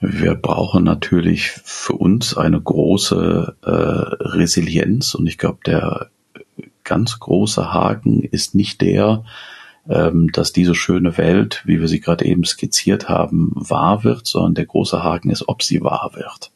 wir 0.00 0.34
brauchen 0.34 0.84
natürlich 0.84 1.50
für 1.50 1.94
uns 1.94 2.36
eine 2.36 2.60
große 2.60 3.56
äh, 3.62 3.70
Resilienz 3.70 5.14
und 5.14 5.26
ich 5.26 5.38
glaube, 5.38 5.58
der 5.66 6.08
ganz 6.84 7.18
große 7.18 7.72
Haken 7.72 8.22
ist 8.22 8.54
nicht 8.54 8.80
der, 8.80 9.24
ähm, 9.88 10.30
dass 10.32 10.52
diese 10.52 10.74
schöne 10.74 11.16
Welt, 11.18 11.62
wie 11.64 11.80
wir 11.80 11.88
sie 11.88 12.00
gerade 12.00 12.24
eben 12.24 12.44
skizziert 12.44 13.08
haben, 13.08 13.52
wahr 13.54 14.04
wird, 14.04 14.26
sondern 14.26 14.54
der 14.54 14.66
große 14.66 15.02
Haken 15.02 15.30
ist, 15.30 15.48
ob 15.48 15.62
sie 15.62 15.82
wahr 15.82 16.12
wird. 16.14 16.50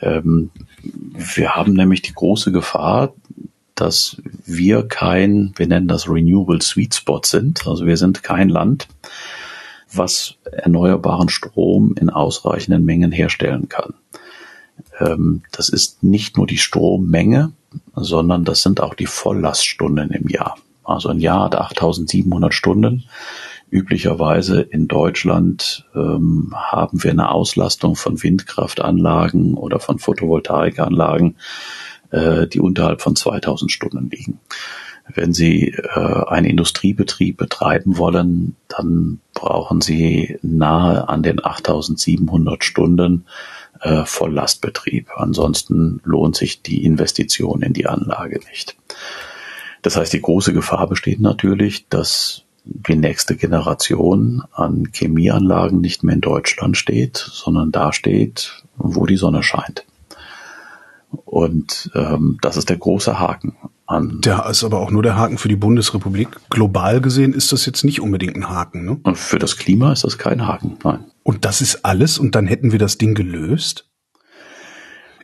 Ähm, 0.00 0.50
wir 0.82 1.56
haben 1.56 1.74
nämlich 1.74 2.02
die 2.02 2.12
große 2.12 2.52
Gefahr, 2.52 3.14
dass 3.74 4.20
wir 4.44 4.86
kein, 4.86 5.52
wir 5.56 5.66
nennen 5.66 5.88
das 5.88 6.08
Renewable 6.08 6.60
Sweet 6.60 6.94
Spot 6.94 7.22
sind. 7.24 7.66
Also 7.66 7.86
wir 7.86 7.96
sind 7.96 8.22
kein 8.22 8.48
Land, 8.48 8.88
was 9.92 10.34
erneuerbaren 10.44 11.28
Strom 11.28 11.94
in 12.00 12.10
ausreichenden 12.10 12.84
Mengen 12.84 13.12
herstellen 13.12 13.68
kann. 13.68 13.94
Ähm, 14.98 15.42
das 15.52 15.68
ist 15.68 16.02
nicht 16.02 16.36
nur 16.36 16.46
die 16.46 16.58
Strommenge, 16.58 17.52
sondern 17.94 18.44
das 18.44 18.62
sind 18.62 18.80
auch 18.80 18.94
die 18.94 19.06
Volllaststunden 19.06 20.10
im 20.10 20.28
Jahr. 20.28 20.56
Also 20.84 21.08
ein 21.08 21.20
Jahr 21.20 21.44
hat 21.44 21.54
8700 21.54 22.52
Stunden. 22.52 23.04
Üblicherweise 23.70 24.62
in 24.62 24.88
Deutschland 24.88 25.86
ähm, 25.94 26.52
haben 26.56 27.04
wir 27.04 27.12
eine 27.12 27.30
Auslastung 27.30 27.94
von 27.94 28.20
Windkraftanlagen 28.20 29.54
oder 29.54 29.78
von 29.78 30.00
Photovoltaikanlagen, 30.00 31.36
äh, 32.10 32.48
die 32.48 32.58
unterhalb 32.58 33.00
von 33.00 33.14
2000 33.14 33.70
Stunden 33.70 34.10
liegen. 34.10 34.40
Wenn 35.14 35.32
Sie 35.32 35.68
äh, 35.68 36.24
einen 36.26 36.46
Industriebetrieb 36.46 37.36
betreiben 37.36 37.96
wollen, 37.96 38.56
dann 38.66 39.20
brauchen 39.40 39.80
Sie 39.80 40.38
nahe 40.42 41.08
an 41.08 41.22
den 41.22 41.42
8700 41.42 42.62
Stunden 42.62 43.24
äh, 43.80 44.04
Volllastbetrieb. 44.04 45.08
Ansonsten 45.16 46.02
lohnt 46.04 46.36
sich 46.36 46.60
die 46.60 46.84
Investition 46.84 47.62
in 47.62 47.72
die 47.72 47.86
Anlage 47.86 48.40
nicht. 48.50 48.76
Das 49.80 49.96
heißt, 49.96 50.12
die 50.12 50.20
große 50.20 50.52
Gefahr 50.52 50.86
besteht 50.86 51.20
natürlich, 51.20 51.88
dass 51.88 52.42
die 52.64 52.96
nächste 52.96 53.34
Generation 53.34 54.42
an 54.52 54.90
Chemieanlagen 54.92 55.80
nicht 55.80 56.04
mehr 56.04 56.16
in 56.16 56.20
Deutschland 56.20 56.76
steht, 56.76 57.16
sondern 57.16 57.72
da 57.72 57.94
steht, 57.94 58.62
wo 58.76 59.06
die 59.06 59.16
Sonne 59.16 59.42
scheint. 59.42 59.86
Und 61.24 61.90
ähm, 61.94 62.36
das 62.42 62.58
ist 62.58 62.68
der 62.68 62.76
große 62.76 63.18
Haken. 63.18 63.56
An 63.90 64.20
der 64.20 64.46
ist 64.46 64.62
aber 64.62 64.78
auch 64.78 64.92
nur 64.92 65.02
der 65.02 65.16
Haken 65.16 65.36
für 65.36 65.48
die 65.48 65.56
Bundesrepublik. 65.56 66.28
Global 66.48 67.00
gesehen 67.00 67.32
ist 67.32 67.50
das 67.50 67.66
jetzt 67.66 67.82
nicht 67.82 68.00
unbedingt 68.00 68.36
ein 68.36 68.48
Haken. 68.48 68.84
Ne? 68.84 69.00
Und 69.02 69.18
für 69.18 69.40
das 69.40 69.56
Klima 69.56 69.90
ist 69.90 70.04
das 70.04 70.16
kein 70.16 70.46
Haken, 70.46 70.76
nein. 70.84 71.06
Und 71.24 71.44
das 71.44 71.60
ist 71.60 71.84
alles 71.84 72.16
und 72.16 72.36
dann 72.36 72.46
hätten 72.46 72.70
wir 72.70 72.78
das 72.78 72.98
Ding 72.98 73.16
gelöst? 73.16 73.89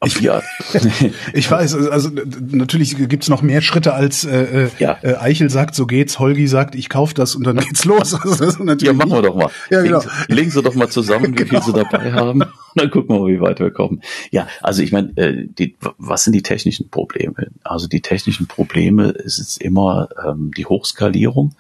Ich, 0.05 0.21
ja. 0.21 0.43
ich 1.33 1.51
weiß, 1.51 1.75
also 1.89 2.11
natürlich 2.51 2.97
gibt's 3.09 3.29
noch 3.29 3.43
mehr 3.43 3.63
Schritte 3.63 3.95
als 3.95 4.25
äh, 4.25 4.65
äh, 4.65 4.71
ja. 4.79 4.99
äh, 5.03 5.15
Eichel 5.15 5.49
sagt, 5.49 5.75
so 5.75 5.87
geht's, 5.87 6.19
Holgi 6.19 6.47
sagt, 6.49 6.75
ich 6.75 6.89
kauf 6.89 7.15
das 7.15 7.35
und 7.35 7.45
dann 7.45 7.57
geht's 7.57 7.85
los. 7.85 8.17
Also 8.27 8.65
ja, 8.65 8.93
machen 8.93 9.13
wir 9.13 9.23
doch 9.23 9.37
mal. 9.37 9.51
Ja, 9.71 9.83
genau. 9.83 10.01
legen, 10.01 10.35
legen 10.35 10.51
Sie 10.51 10.63
doch 10.63 10.75
mal 10.75 10.89
zusammen, 10.89 11.39
wie 11.39 11.45
genau. 11.45 11.63
viel 11.63 11.63
Sie 11.63 11.73
dabei 11.73 12.13
haben. 12.13 12.43
Dann 12.75 12.91
gucken 12.91 13.17
wir, 13.17 13.27
wie 13.27 13.41
weit 13.41 13.59
wir 13.59 13.71
kommen. 13.71 14.03
Ja, 14.31 14.47
also 14.61 14.83
ich 14.83 14.93
meine, 14.93 15.17
äh, 15.17 15.47
die, 15.49 15.77
was 15.97 16.25
sind 16.25 16.35
die 16.35 16.43
technischen 16.43 16.91
Probleme? 16.91 17.49
Also 17.65 17.89
die 17.89 18.03
technischen 18.03 18.47
Probleme 18.49 19.09
ist 19.09 19.39
jetzt 19.39 19.63
immer 19.63 20.09
ähm, 20.27 20.51
die 20.55 20.67
Hochskalierung. 20.67 21.55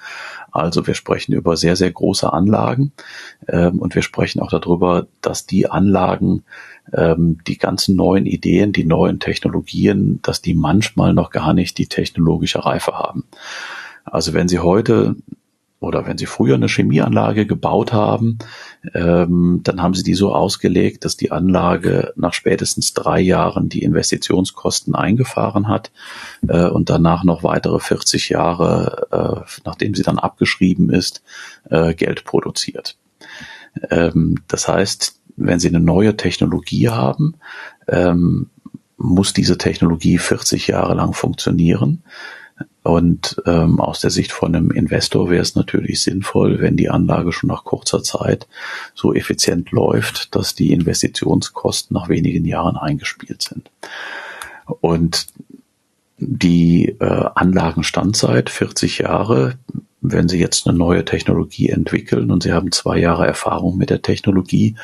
Also 0.52 0.86
wir 0.86 0.94
sprechen 0.94 1.32
über 1.32 1.56
sehr, 1.56 1.76
sehr 1.76 1.90
große 1.90 2.30
Anlagen 2.30 2.92
ähm, 3.48 3.78
und 3.78 3.94
wir 3.94 4.02
sprechen 4.02 4.40
auch 4.40 4.50
darüber, 4.50 5.06
dass 5.22 5.46
die 5.46 5.70
Anlagen 5.70 6.44
ähm, 6.92 7.38
die 7.46 7.58
ganzen 7.58 7.96
neuen 7.96 8.26
Ideen, 8.26 8.72
die 8.72 8.84
neuen 8.84 9.20
Technologien, 9.20 10.20
dass 10.22 10.42
die 10.42 10.54
manchmal 10.54 11.14
noch 11.14 11.30
gar 11.30 11.52
nicht 11.52 11.78
die 11.78 11.86
technologische 11.86 12.64
Reife 12.64 12.92
haben. 12.92 13.24
Also 14.04 14.32
wenn 14.32 14.48
Sie 14.48 14.60
heute 14.60 15.16
oder 15.78 16.06
wenn 16.06 16.16
Sie 16.16 16.26
früher 16.26 16.54
eine 16.54 16.68
Chemieanlage 16.68 17.46
gebaut 17.46 17.92
haben, 17.92 18.38
ähm, 18.94 19.60
dann 19.62 19.82
haben 19.82 19.94
Sie 19.94 20.02
die 20.02 20.14
so 20.14 20.34
ausgelegt, 20.34 21.04
dass 21.04 21.16
die 21.16 21.32
Anlage 21.32 22.12
nach 22.16 22.32
spätestens 22.32 22.94
drei 22.94 23.20
Jahren 23.20 23.68
die 23.68 23.82
Investitionskosten 23.82 24.94
eingefahren 24.94 25.68
hat 25.68 25.90
äh, 26.48 26.66
und 26.66 26.88
danach 26.88 27.24
noch 27.24 27.42
weitere 27.42 27.78
40 27.78 28.30
Jahre, 28.30 29.44
äh, 29.44 29.60
nachdem 29.64 29.94
sie 29.94 30.02
dann 30.02 30.18
abgeschrieben 30.18 30.90
ist, 30.90 31.22
äh, 31.68 31.94
Geld 31.94 32.24
produziert. 32.24 32.96
Ähm, 33.90 34.36
das 34.48 34.68
heißt, 34.68 35.20
wenn 35.36 35.60
Sie 35.60 35.68
eine 35.68 35.80
neue 35.80 36.16
Technologie 36.16 36.88
haben, 36.88 37.34
ähm, 37.88 38.50
muss 38.96 39.32
diese 39.32 39.58
Technologie 39.58 40.18
40 40.18 40.68
Jahre 40.68 40.94
lang 40.94 41.12
funktionieren. 41.12 42.02
Und 42.82 43.42
ähm, 43.44 43.80
aus 43.80 44.00
der 44.00 44.10
Sicht 44.10 44.32
von 44.32 44.54
einem 44.54 44.70
Investor 44.70 45.28
wäre 45.28 45.42
es 45.42 45.56
natürlich 45.56 46.00
sinnvoll, 46.02 46.60
wenn 46.60 46.76
die 46.76 46.88
Anlage 46.88 47.32
schon 47.32 47.48
nach 47.48 47.64
kurzer 47.64 48.02
Zeit 48.02 48.46
so 48.94 49.12
effizient 49.12 49.72
läuft, 49.72 50.34
dass 50.34 50.54
die 50.54 50.72
Investitionskosten 50.72 51.94
nach 51.94 52.08
wenigen 52.08 52.44
Jahren 52.44 52.76
eingespielt 52.76 53.42
sind. 53.42 53.70
Und 54.80 55.26
die 56.18 56.96
äh, 57.00 57.28
Anlagenstandzeit 57.34 58.48
40 58.48 58.98
Jahre 58.98 59.58
wenn 60.12 60.28
Sie 60.28 60.38
jetzt 60.38 60.66
eine 60.66 60.76
neue 60.76 61.04
Technologie 61.04 61.68
entwickeln 61.68 62.30
und 62.30 62.42
Sie 62.42 62.52
haben 62.52 62.72
zwei 62.72 62.98
Jahre 62.98 63.26
Erfahrung 63.26 63.76
mit 63.76 63.90
der 63.90 64.02
Technologie, 64.02 64.76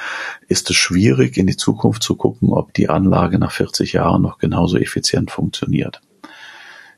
ist 0.48 0.70
es 0.70 0.76
schwierig, 0.76 1.36
in 1.36 1.46
die 1.46 1.56
Zukunft 1.56 2.02
zu 2.02 2.16
gucken, 2.16 2.50
ob 2.50 2.74
die 2.74 2.88
Anlage 2.88 3.38
nach 3.38 3.52
40 3.52 3.92
Jahren 3.92 4.22
noch 4.22 4.38
genauso 4.38 4.76
effizient 4.76 5.30
funktioniert. 5.30 6.00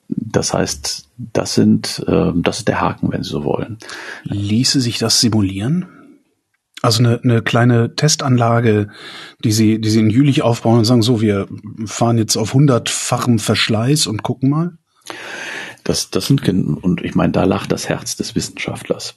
Das 0.08 0.52
heißt, 0.52 1.08
das 1.16 1.54
sind, 1.54 2.04
äh, 2.06 2.32
das 2.34 2.58
ist 2.58 2.68
der 2.68 2.80
Haken, 2.80 3.12
wenn 3.12 3.22
Sie 3.22 3.30
so 3.30 3.44
wollen. 3.44 3.78
Ließe 4.24 4.80
sich 4.80 4.98
das 4.98 5.20
simulieren? 5.20 5.86
Also 6.82 7.02
eine, 7.02 7.20
eine 7.22 7.42
kleine 7.42 7.94
Testanlage, 7.94 8.88
die 9.42 9.52
Sie, 9.52 9.80
die 9.80 9.88
Sie 9.88 10.00
in 10.00 10.10
Jülich 10.10 10.42
aufbauen 10.42 10.78
und 10.78 10.84
sagen, 10.84 11.02
so, 11.02 11.20
wir 11.20 11.48
fahren 11.86 12.18
jetzt 12.18 12.36
auf 12.36 12.52
hundertfachem 12.52 13.38
Verschleiß 13.38 14.06
und 14.06 14.22
gucken 14.22 14.50
mal? 14.50 14.72
Das, 15.84 16.10
das 16.10 16.26
sind, 16.26 16.48
und 16.48 17.04
ich 17.04 17.14
meine, 17.14 17.32
da 17.32 17.44
lacht 17.44 17.70
das 17.70 17.88
Herz 17.88 18.16
des 18.16 18.34
Wissenschaftlers. 18.34 19.14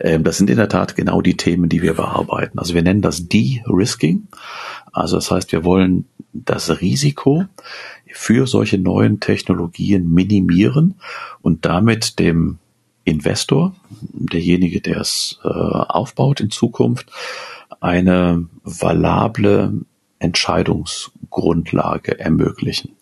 Ähm, 0.00 0.24
das 0.24 0.38
sind 0.38 0.50
in 0.50 0.56
der 0.56 0.68
Tat 0.68 0.96
genau 0.96 1.20
die 1.20 1.36
Themen, 1.36 1.68
die 1.68 1.82
wir 1.82 1.94
bearbeiten. 1.94 2.58
Also 2.58 2.74
wir 2.74 2.82
nennen 2.82 3.02
das 3.02 3.28
De-Risking. 3.28 4.28
Also 4.92 5.16
das 5.16 5.30
heißt, 5.30 5.52
wir 5.52 5.64
wollen 5.64 6.06
das 6.32 6.80
Risiko 6.80 7.44
für 8.06 8.46
solche 8.46 8.78
neuen 8.78 9.20
Technologien 9.20 10.12
minimieren 10.12 10.94
und 11.42 11.64
damit 11.64 12.18
dem 12.18 12.58
Investor, 13.04 13.74
derjenige, 13.90 14.80
der 14.80 15.00
es 15.00 15.38
äh, 15.42 15.48
aufbaut 15.48 16.40
in 16.40 16.50
Zukunft, 16.50 17.10
eine 17.80 18.46
valable 18.64 19.72
Entscheidungsgrundlage 20.18 22.18
ermöglichen. 22.18 22.96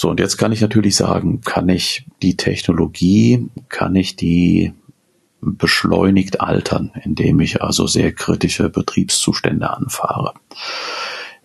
So, 0.00 0.08
und 0.08 0.18
jetzt 0.18 0.38
kann 0.38 0.50
ich 0.50 0.62
natürlich 0.62 0.96
sagen, 0.96 1.42
kann 1.42 1.68
ich 1.68 2.06
die 2.22 2.34
Technologie, 2.34 3.50
kann 3.68 3.94
ich 3.94 4.16
die 4.16 4.72
beschleunigt 5.42 6.40
altern, 6.40 6.90
indem 7.04 7.38
ich 7.40 7.60
also 7.60 7.86
sehr 7.86 8.10
kritische 8.10 8.70
Betriebszustände 8.70 9.68
anfahre. 9.68 10.32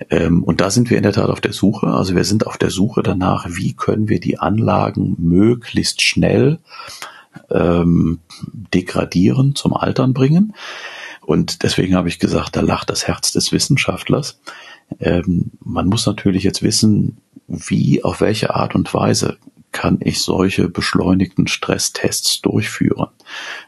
Ähm, 0.09 0.41
und 0.41 0.61
da 0.61 0.69
sind 0.69 0.89
wir 0.89 0.95
in 0.95 1.03
der 1.03 1.11
Tat 1.11 1.29
auf 1.29 1.41
der 1.41 1.51
Suche. 1.51 1.87
Also 1.87 2.15
wir 2.15 2.23
sind 2.23 2.47
auf 2.47 2.57
der 2.57 2.69
Suche 2.69 3.03
danach, 3.03 3.45
wie 3.49 3.73
können 3.73 4.07
wir 4.07 4.21
die 4.21 4.39
Anlagen 4.39 5.17
möglichst 5.19 6.01
schnell 6.01 6.59
ähm, 7.51 8.19
degradieren, 8.73 9.55
zum 9.55 9.73
Altern 9.73 10.13
bringen. 10.13 10.53
Und 11.19 11.63
deswegen 11.63 11.93
habe 11.93 12.07
ich 12.07 12.19
gesagt, 12.19 12.55
da 12.55 12.61
lacht 12.61 12.89
das 12.89 13.05
Herz 13.05 13.33
des 13.33 13.51
Wissenschaftlers. 13.51 14.39
Ähm, 14.99 15.51
man 15.63 15.87
muss 15.87 16.05
natürlich 16.05 16.43
jetzt 16.43 16.63
wissen, 16.63 17.17
wie, 17.47 18.03
auf 18.03 18.21
welche 18.21 18.55
Art 18.55 18.75
und 18.75 18.93
Weise 18.93 19.37
kann 19.75 19.97
ich 19.99 20.21
solche 20.21 20.69
beschleunigten 20.69 21.47
Stresstests 21.47 22.39
durchführen. 22.41 23.09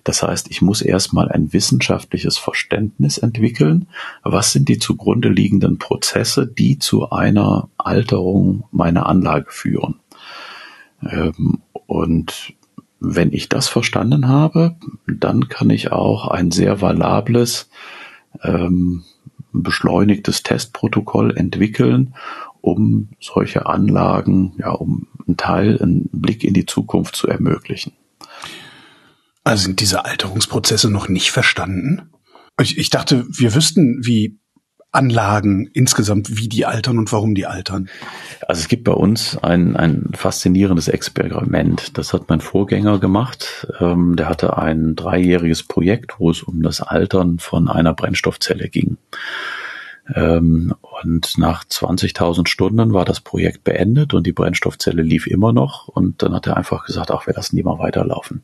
Das 0.06 0.24
heißt, 0.24 0.50
ich 0.50 0.62
muss 0.62 0.82
erstmal 0.82 1.30
ein 1.30 1.52
wissenschaftliches 1.52 2.38
Verständnis 2.38 3.18
entwickeln. 3.18 3.90
Was 4.24 4.54
sind 4.54 4.70
die 4.70 4.80
zugrunde 4.80 5.28
liegenden 5.28 5.80
Prozesse, 5.80 6.48
die 6.48 6.80
zu 6.80 7.10
einer 7.10 7.68
Alterung 7.78 8.64
meiner 8.72 9.08
Anlage 9.08 9.48
führen? 9.50 9.96
Ähm, 11.02 11.60
und 11.88 12.54
wenn 13.02 13.34
ich 13.34 13.50
das 13.50 13.68
verstanden 13.68 14.30
habe, 14.30 14.78
dann 15.08 15.50
kann 15.50 15.70
ich 15.70 15.92
auch 15.92 16.30
ein 16.30 16.52
sehr 16.52 16.82
valables, 16.82 17.70
ähm, 18.44 19.04
beschleunigtes 19.52 20.44
Testprotokoll 20.44 21.36
entwickeln, 21.36 22.16
um 22.62 23.10
solche 23.20 23.66
Anlagen, 23.66 24.54
ja, 24.58 24.72
um 24.72 25.08
einen 25.26 25.38
Teil, 25.38 25.82
einen 25.82 26.10
Blick 26.12 26.44
in 26.44 26.54
die 26.54 26.66
Zukunft 26.66 27.16
zu 27.16 27.28
ermöglichen. 27.28 27.94
Also 29.44 29.64
sind 29.64 29.80
diese 29.80 30.06
Alterungsprozesse 30.06 30.90
noch 30.90 31.08
nicht 31.08 31.32
verstanden? 31.32 32.10
Ich, 32.60 32.78
ich 32.78 32.90
dachte, 32.90 33.26
wir 33.30 33.56
wüssten, 33.56 34.06
wie 34.06 34.40
Anlagen 34.91 35.69
insgesamt, 35.73 36.38
wie 36.38 36.47
die 36.47 36.65
altern 36.65 36.97
und 36.97 37.12
warum 37.12 37.36
die 37.36 37.45
altern. 37.45 37.89
Also 38.47 38.62
es 38.62 38.67
gibt 38.67 38.86
bei 38.86 38.93
uns 38.93 39.38
ein, 39.38 39.76
ein 39.76 40.12
faszinierendes 40.13 40.88
Experiment. 40.88 41.97
Das 41.97 42.13
hat 42.13 42.30
mein 42.30 42.41
Vorgänger 42.41 43.00
gemacht. 43.00 43.67
Ähm, 43.80 44.15
der 44.15 44.30
hatte 44.30 44.58
ein 44.58 44.95
dreijähriges 44.95 45.63
Projekt, 45.63 46.19
wo 46.19 46.32
es 46.32 46.41
um 46.41 46.63
das 46.63 46.82
Altern 46.82 47.39
von 47.39 47.67
einer 47.69 47.93
Brennstoffzelle 47.93 48.69
ging. 48.69 48.97
Ähm, 50.15 50.73
und 51.04 51.38
nach 51.38 51.65
20.000 51.65 52.47
Stunden 52.47 52.93
war 52.93 53.06
das 53.06 53.19
Projekt 53.19 53.63
beendet 53.63 54.13
und 54.13 54.26
die 54.26 54.32
Brennstoffzelle 54.32 55.02
lief 55.02 55.28
immer 55.28 55.52
noch. 55.52 55.88
Und 55.88 56.23
dann 56.23 56.34
hat 56.34 56.47
er 56.47 56.58
einfach 56.58 56.86
gesagt, 56.86 57.12
ach, 57.12 57.28
wir 57.28 57.34
lassen 57.34 57.56
die 57.56 57.63
mal 57.63 57.80
weiterlaufen. 57.80 58.43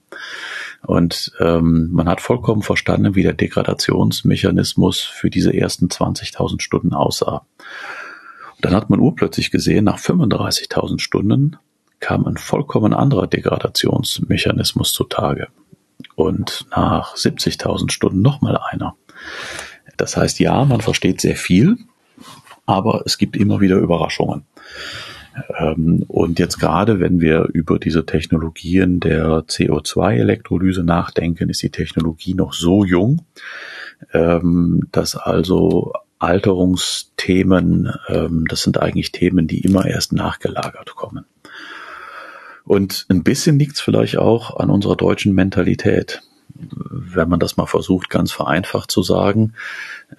Und 0.86 1.32
ähm, 1.39 1.89
man 1.91 2.10
hat 2.10 2.19
vollkommen 2.19 2.62
verstanden, 2.62 3.15
wie 3.15 3.24
der 3.24 3.34
Degradationsmechanismus 3.34 5.00
für 5.00 5.30
diese 5.30 5.54
ersten 5.54 5.88
20.000 5.88 6.62
Stunden 6.62 6.93
aussah. 6.93 7.46
Und 8.56 8.65
dann 8.65 8.76
hat 8.76 8.89
man 8.89 9.00
urplötzlich 9.00 9.50
gesehen, 9.50 9.86
nach 9.86 9.98
35.000 9.98 11.00
Stunden 11.00 11.58
kam 12.00 12.26
ein 12.26 12.36
vollkommen 12.36 12.93
anderer 12.93 13.28
Degradationsmechanismus 13.28 14.91
zutage. 14.91 15.48
Und 16.15 16.67
nach 16.72 17.15
70.000 17.15 17.91
Stunden 17.91 18.22
nochmal 18.22 18.58
einer. 18.58 18.96
Das 19.96 20.17
heißt, 20.17 20.39
ja, 20.39 20.65
man 20.65 20.82
versteht 20.82 21.22
sehr 21.22 21.38
viel, 21.38 21.78
aber 22.65 23.04
es 23.06 23.17
gibt 23.17 23.38
immer 23.38 23.62
wieder 23.62 23.78
Überraschungen. 23.78 24.46
Ähm, 25.58 26.04
und 26.08 26.39
jetzt 26.39 26.60
gerade, 26.60 27.00
wenn 27.00 27.19
wir 27.19 27.50
über 27.54 27.80
diese 27.80 28.06
Technologien 28.06 29.00
der 29.00 29.46
CO2-Elektrolyse 29.48 30.84
nachdenken, 30.84 31.50
ist 31.50 31.63
die 31.63 31.72
Technologie 31.72 32.34
noch 32.34 32.54
so 32.54 32.84
jung, 32.86 33.26
ähm, 34.13 34.88
dass 34.91 35.15
also 35.15 35.93
Alterungsthemen, 36.19 37.93
ähm, 38.08 38.46
das 38.48 38.63
sind 38.63 38.80
eigentlich 38.80 39.12
Themen, 39.12 39.48
die 39.48 39.60
immer 39.60 39.86
erst 39.86 40.13
nachgelagert 40.13 40.96
kommen. 40.96 41.26
Und 42.65 43.06
ein 43.10 43.24
bisschen 43.24 43.60
liegt 43.60 43.74
es 43.74 43.82
vielleicht 43.82 44.17
auch 44.17 44.56
an 44.58 44.69
unserer 44.69 44.96
deutschen 44.96 45.34
Mentalität 45.34 46.22
wenn 46.71 47.30
man 47.30 47.39
das 47.39 47.58
mal 47.58 47.65
versucht, 47.65 48.10
ganz 48.10 48.32
vereinfacht 48.32 48.91
zu 48.91 49.04
sagen, 49.04 49.54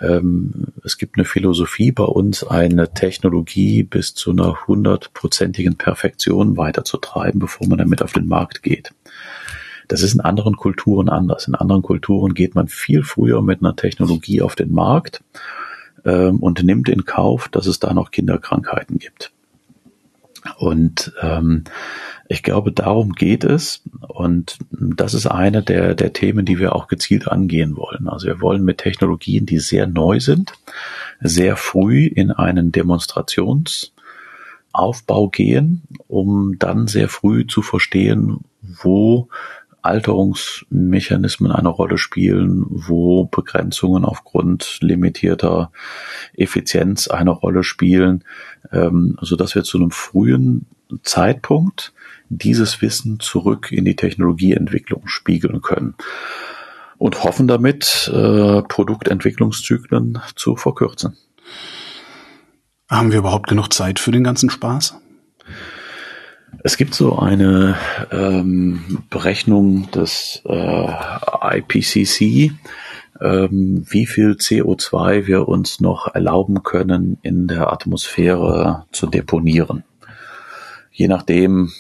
ähm, 0.01 0.67
es 0.85 0.99
gibt 0.99 1.17
eine 1.17 1.25
Philosophie 1.25 1.93
bei 1.93 2.05
uns, 2.05 2.45
eine 2.45 2.93
Technologie 2.93 3.83
bis 3.83 4.15
zu 4.15 4.31
einer 4.31 4.67
hundertprozentigen 4.67 5.77
Perfektion 5.77 6.57
weiterzutreiben, 6.57 7.41
bevor 7.41 7.67
man 7.69 7.79
damit 7.79 8.03
auf 8.03 8.13
den 8.13 8.27
Markt 8.27 8.63
geht. 8.63 8.93
Das 9.89 10.03
ist 10.03 10.15
in 10.15 10.21
anderen 10.21 10.57
Kulturen 10.57 11.09
anders. 11.09 11.47
In 11.47 11.55
anderen 11.55 11.83
Kulturen 11.83 12.35
geht 12.35 12.55
man 12.55 12.69
viel 12.69 13.03
früher 13.03 13.43
mit 13.43 13.61
einer 13.61 13.77
Technologie 13.77 14.41
auf 14.41 14.55
den 14.55 14.73
Markt 14.73 15.23
ähm, 16.05 16.39
und 16.39 16.63
nimmt 16.63 16.89
in 16.89 17.05
Kauf, 17.05 17.49
dass 17.49 17.67
es 17.67 17.81
da 17.81 17.93
noch 17.93 18.11
Kinderkrankheiten 18.11 18.99
gibt. 18.99 19.33
Und 20.59 21.13
ähm, 21.23 21.65
ich 22.29 22.43
glaube, 22.43 22.73
darum 22.73 23.13
geht 23.13 23.45
es. 23.45 23.83
Und 24.01 24.59
das 24.71 25.15
ist 25.15 25.27
eine 25.27 25.63
der, 25.63 25.95
der 25.95 26.13
Themen, 26.13 26.45
die 26.45 26.59
wir 26.59 26.75
auch 26.75 26.89
gezielt 26.89 27.29
angehen 27.29 27.77
wollen. 27.77 28.09
Also 28.09 28.27
wir 28.27 28.41
wollen 28.41 28.65
mit 28.65 28.79
Technologien, 28.79 29.47
die 29.47 29.59
sehr 29.59 29.87
neu 29.87 30.21
sind, 30.21 30.53
sehr 31.21 31.57
früh 31.57 32.07
in 32.07 32.31
einen 32.31 32.73
Demonstrationsaufbau 32.73 35.29
gehen, 35.29 35.83
um 36.09 36.59
dann 36.59 36.89
sehr 36.89 37.09
früh 37.09 37.47
zu 37.47 37.63
verstehen, 37.63 38.41
wo 38.61 39.29
Alterungsmechanismen 39.85 41.53
eine 41.53 41.69
Rolle 41.69 41.99
spielen, 41.99 42.65
wo 42.69 43.25
Begrenzungen 43.25 44.05
aufgrund 44.05 44.79
limitierter 44.81 45.71
Effizienz 46.35 47.09
eine 47.09 47.31
Rolle 47.31 47.65
spielen, 47.65 48.25
ähm, 48.73 49.17
so 49.21 49.37
dass 49.37 49.55
wir 49.55 49.65
zu 49.65 49.79
einem 49.79 49.91
frühen 49.91 50.67
Zeitpunkt 51.03 51.93
dieses 52.29 52.81
Wissen 52.83 53.21
zurück 53.21 53.73
in 53.73 53.85
die 53.85 53.97
Technologieentwicklung 53.97 55.07
spiegeln 55.07 55.61
können 55.61 55.95
und 56.99 57.23
hoffen 57.25 57.47
damit, 57.47 58.11
äh, 58.13 58.63
Produktentwicklungszyklen 58.63 60.21
zu 60.35 60.57
verkürzen. 60.57 61.17
Haben 62.89 63.13
wir 63.13 63.19
überhaupt 63.19 63.49
genug 63.49 63.73
Zeit 63.73 63.99
für 63.99 64.13
den 64.13 64.25
ganzen 64.25 64.51
Spaß? 64.51 64.97
Es 66.63 66.77
gibt 66.77 66.95
so 66.95 67.19
eine 67.19 67.77
ähm, 68.11 69.03
Berechnung 69.11 69.91
des 69.91 70.43
äh, 70.47 71.59
IPCC, 71.59 72.53
ähm, 73.21 73.87
wie 73.89 74.07
viel 74.07 74.33
CO2 74.33 75.27
wir 75.27 75.49
uns 75.49 75.81
noch 75.81 76.15
erlauben 76.15 76.63
können, 76.63 77.19
in 77.23 77.49
der 77.49 77.73
Atmosphäre 77.73 78.87
zu 78.93 79.07
deponieren. 79.07 79.85
Je 80.91 81.09
nachdem, 81.09 81.73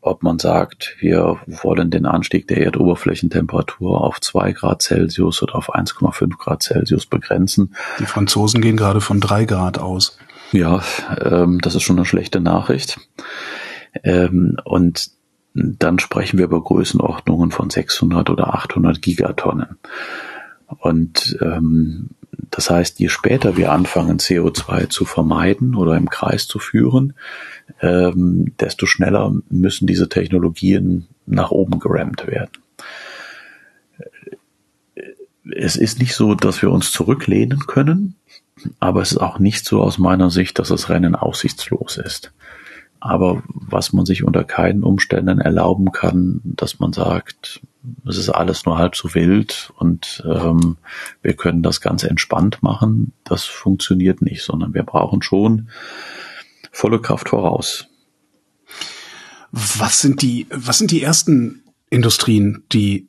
ob 0.00 0.22
man 0.22 0.38
sagt, 0.38 0.96
wir 1.00 1.38
wollen 1.46 1.90
den 1.90 2.06
Anstieg 2.06 2.48
der 2.48 2.58
Erdoberflächentemperatur 2.58 4.00
auf 4.00 4.20
zwei 4.20 4.52
Grad 4.52 4.82
Celsius 4.82 5.42
oder 5.42 5.56
auf 5.56 5.74
1,5 5.74 6.38
Grad 6.38 6.62
Celsius 6.62 7.06
begrenzen. 7.06 7.74
Die 7.98 8.06
Franzosen 8.06 8.60
gehen 8.60 8.76
gerade 8.76 9.00
von 9.00 9.20
drei 9.20 9.44
Grad 9.44 9.78
aus. 9.78 10.18
Ja, 10.52 10.82
ähm, 11.24 11.60
das 11.60 11.74
ist 11.74 11.82
schon 11.82 11.96
eine 11.96 12.04
schlechte 12.04 12.40
Nachricht. 12.40 12.98
Ähm, 14.02 14.56
und 14.64 15.10
dann 15.54 15.98
sprechen 15.98 16.38
wir 16.38 16.46
über 16.46 16.62
Größenordnungen 16.62 17.50
von 17.50 17.70
600 17.70 18.30
oder 18.30 18.54
800 18.54 19.02
Gigatonnen. 19.02 19.78
Und 20.66 21.36
ähm, 21.42 22.10
das 22.50 22.70
heißt, 22.70 22.98
je 22.98 23.08
später 23.08 23.56
wir 23.56 23.72
anfangen, 23.72 24.18
CO2 24.18 24.88
zu 24.88 25.04
vermeiden 25.04 25.74
oder 25.74 25.96
im 25.96 26.08
Kreis 26.08 26.46
zu 26.46 26.58
führen, 26.58 27.14
ähm, 27.80 28.52
desto 28.58 28.86
schneller 28.86 29.34
müssen 29.50 29.86
diese 29.86 30.08
Technologien 30.08 31.06
nach 31.26 31.50
oben 31.50 31.78
gerammt 31.78 32.26
werden. 32.26 32.50
Es 35.54 35.76
ist 35.76 35.98
nicht 35.98 36.14
so, 36.14 36.34
dass 36.34 36.62
wir 36.62 36.70
uns 36.70 36.92
zurücklehnen 36.92 37.60
können, 37.66 38.14
aber 38.80 39.02
es 39.02 39.12
ist 39.12 39.18
auch 39.18 39.38
nicht 39.38 39.64
so 39.64 39.82
aus 39.82 39.98
meiner 39.98 40.30
Sicht, 40.30 40.58
dass 40.58 40.68
das 40.68 40.88
Rennen 40.88 41.14
aussichtslos 41.14 41.96
ist. 41.96 42.32
Aber 43.04 43.42
was 43.48 43.92
man 43.92 44.06
sich 44.06 44.22
unter 44.22 44.44
keinen 44.44 44.84
Umständen 44.84 45.40
erlauben 45.40 45.90
kann, 45.90 46.40
dass 46.44 46.78
man 46.78 46.92
sagt, 46.92 47.60
es 48.08 48.16
ist 48.16 48.28
alles 48.28 48.64
nur 48.64 48.78
halb 48.78 48.94
so 48.94 49.12
wild 49.12 49.72
und 49.76 50.22
ähm, 50.24 50.76
wir 51.20 51.34
können 51.34 51.64
das 51.64 51.80
ganz 51.80 52.04
entspannt 52.04 52.62
machen, 52.62 53.12
das 53.24 53.44
funktioniert 53.44 54.22
nicht, 54.22 54.44
sondern 54.44 54.72
wir 54.72 54.84
brauchen 54.84 55.20
schon 55.20 55.68
volle 56.70 57.00
Kraft 57.00 57.30
voraus. 57.30 57.88
Was 59.50 59.98
sind 59.98 60.22
die, 60.22 60.46
was 60.50 60.78
sind 60.78 60.92
die 60.92 61.02
ersten 61.02 61.64
Industrien, 61.90 62.62
die 62.72 63.08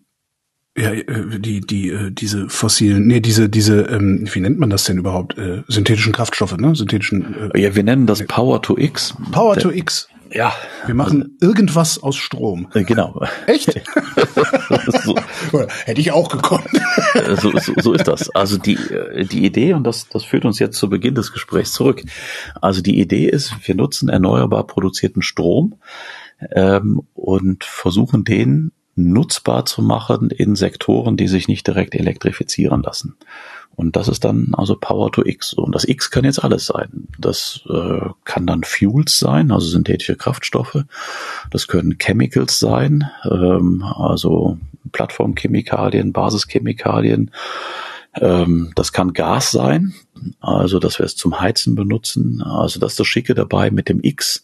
ja, 0.76 0.92
äh, 0.92 1.40
die, 1.40 1.62
die, 1.62 1.90
äh, 1.90 2.12
diese 2.12 2.50
fossilen, 2.50 3.06
nee, 3.06 3.20
diese, 3.20 3.50
diese, 3.50 3.82
ähm, 3.82 4.28
wie 4.32 4.40
nennt 4.40 4.60
man 4.60 4.70
das 4.70 4.86
denn 4.86 4.98
überhaupt? 4.98 5.38
Äh, 5.38 5.64
synthetischen 5.68 6.14
Kraftstoffe, 6.14 6.58
ne? 6.58 6.76
Synthetischen. 6.76 7.52
Äh, 7.54 7.62
ja, 7.62 7.76
wir 7.76 7.84
nennen 7.84 8.08
das 8.08 8.24
Power 8.24 8.62
to 8.62 8.78
X. 8.78 9.16
Power 9.32 9.56
to 9.56 9.70
X. 9.70 10.08
Ja. 10.32 10.52
Wir 10.88 10.96
machen 10.96 11.22
also, 11.22 11.36
irgendwas 11.42 12.02
aus 12.02 12.16
Strom. 12.16 12.68
Äh, 12.74 12.86
genau. 12.86 13.22
Echt? 13.46 13.72
so. 15.04 15.16
Hätte 15.86 16.02
ich 16.02 16.12
auch 16.12 16.28
gekonnt. 16.28 16.68
so, 17.40 17.52
so, 17.60 17.74
so 17.80 17.94
ist 17.94 18.08
das. 18.08 18.32
Also 18.32 18.58
die, 18.58 18.80
die 19.32 19.46
Idee, 19.46 19.74
und 19.74 19.84
das, 19.84 20.10
das 20.10 20.24
führt 20.24 20.44
uns 20.44 20.58
jetzt 20.58 20.80
zu 20.80 20.90
Beginn 20.90 21.14
des 21.14 21.34
Gesprächs 21.34 21.72
zurück. 21.74 22.02
Also 22.60 22.82
die 22.82 23.00
Idee 23.00 23.28
ist, 23.28 23.54
wir 23.64 23.76
nutzen 23.76 24.10
erneuerbar 24.10 24.66
produzierten 24.66 25.22
Strom 25.22 25.76
ähm, 26.52 27.04
und 27.14 27.64
versuchen 27.64 28.24
den 28.24 28.72
nutzbar 28.96 29.66
zu 29.66 29.82
machen 29.82 30.30
in 30.30 30.56
Sektoren, 30.56 31.18
die 31.18 31.28
sich 31.28 31.48
nicht 31.48 31.66
direkt 31.66 31.96
elektrifizieren 31.96 32.84
lassen. 32.84 33.16
Und 33.76 33.96
das 33.96 34.08
ist 34.08 34.24
dann 34.24 34.54
also 34.54 34.76
Power 34.76 35.12
to 35.12 35.26
X. 35.26 35.54
Und 35.54 35.74
das 35.74 35.88
X 35.88 36.12
kann 36.12 36.26
jetzt 36.26 36.44
alles 36.44 36.68
sein. 36.68 37.08
Das 37.18 37.62
äh, 37.68 38.08
kann 38.24 38.46
dann 38.46 38.64
Fuels 38.64 39.18
sein, 39.18 39.52
also 39.52 39.66
synthetische 39.66 40.16
Kraftstoffe. 40.16 40.84
Das 41.50 41.68
können 41.68 41.98
Chemicals 41.98 42.60
sein, 42.60 43.10
ähm, 43.30 43.84
also 43.84 44.60
Plattformchemikalien, 44.92 46.14
Basischemikalien. 46.14 47.32
Ähm, 48.16 48.72
das 48.76 48.94
kann 48.94 49.14
Gas 49.14 49.50
sein, 49.50 49.96
also 50.40 50.78
dass 50.78 51.00
wir 51.00 51.08
es 51.08 51.16
zum 51.16 51.40
Heizen 51.40 51.74
benutzen. 51.74 52.44
Also 52.44 52.80
das 52.80 52.94
ist 52.94 53.00
das 53.00 53.08
Schicke 53.08 53.34
dabei. 53.34 53.72
Mit 53.72 53.90
dem 53.90 54.02
X 54.04 54.44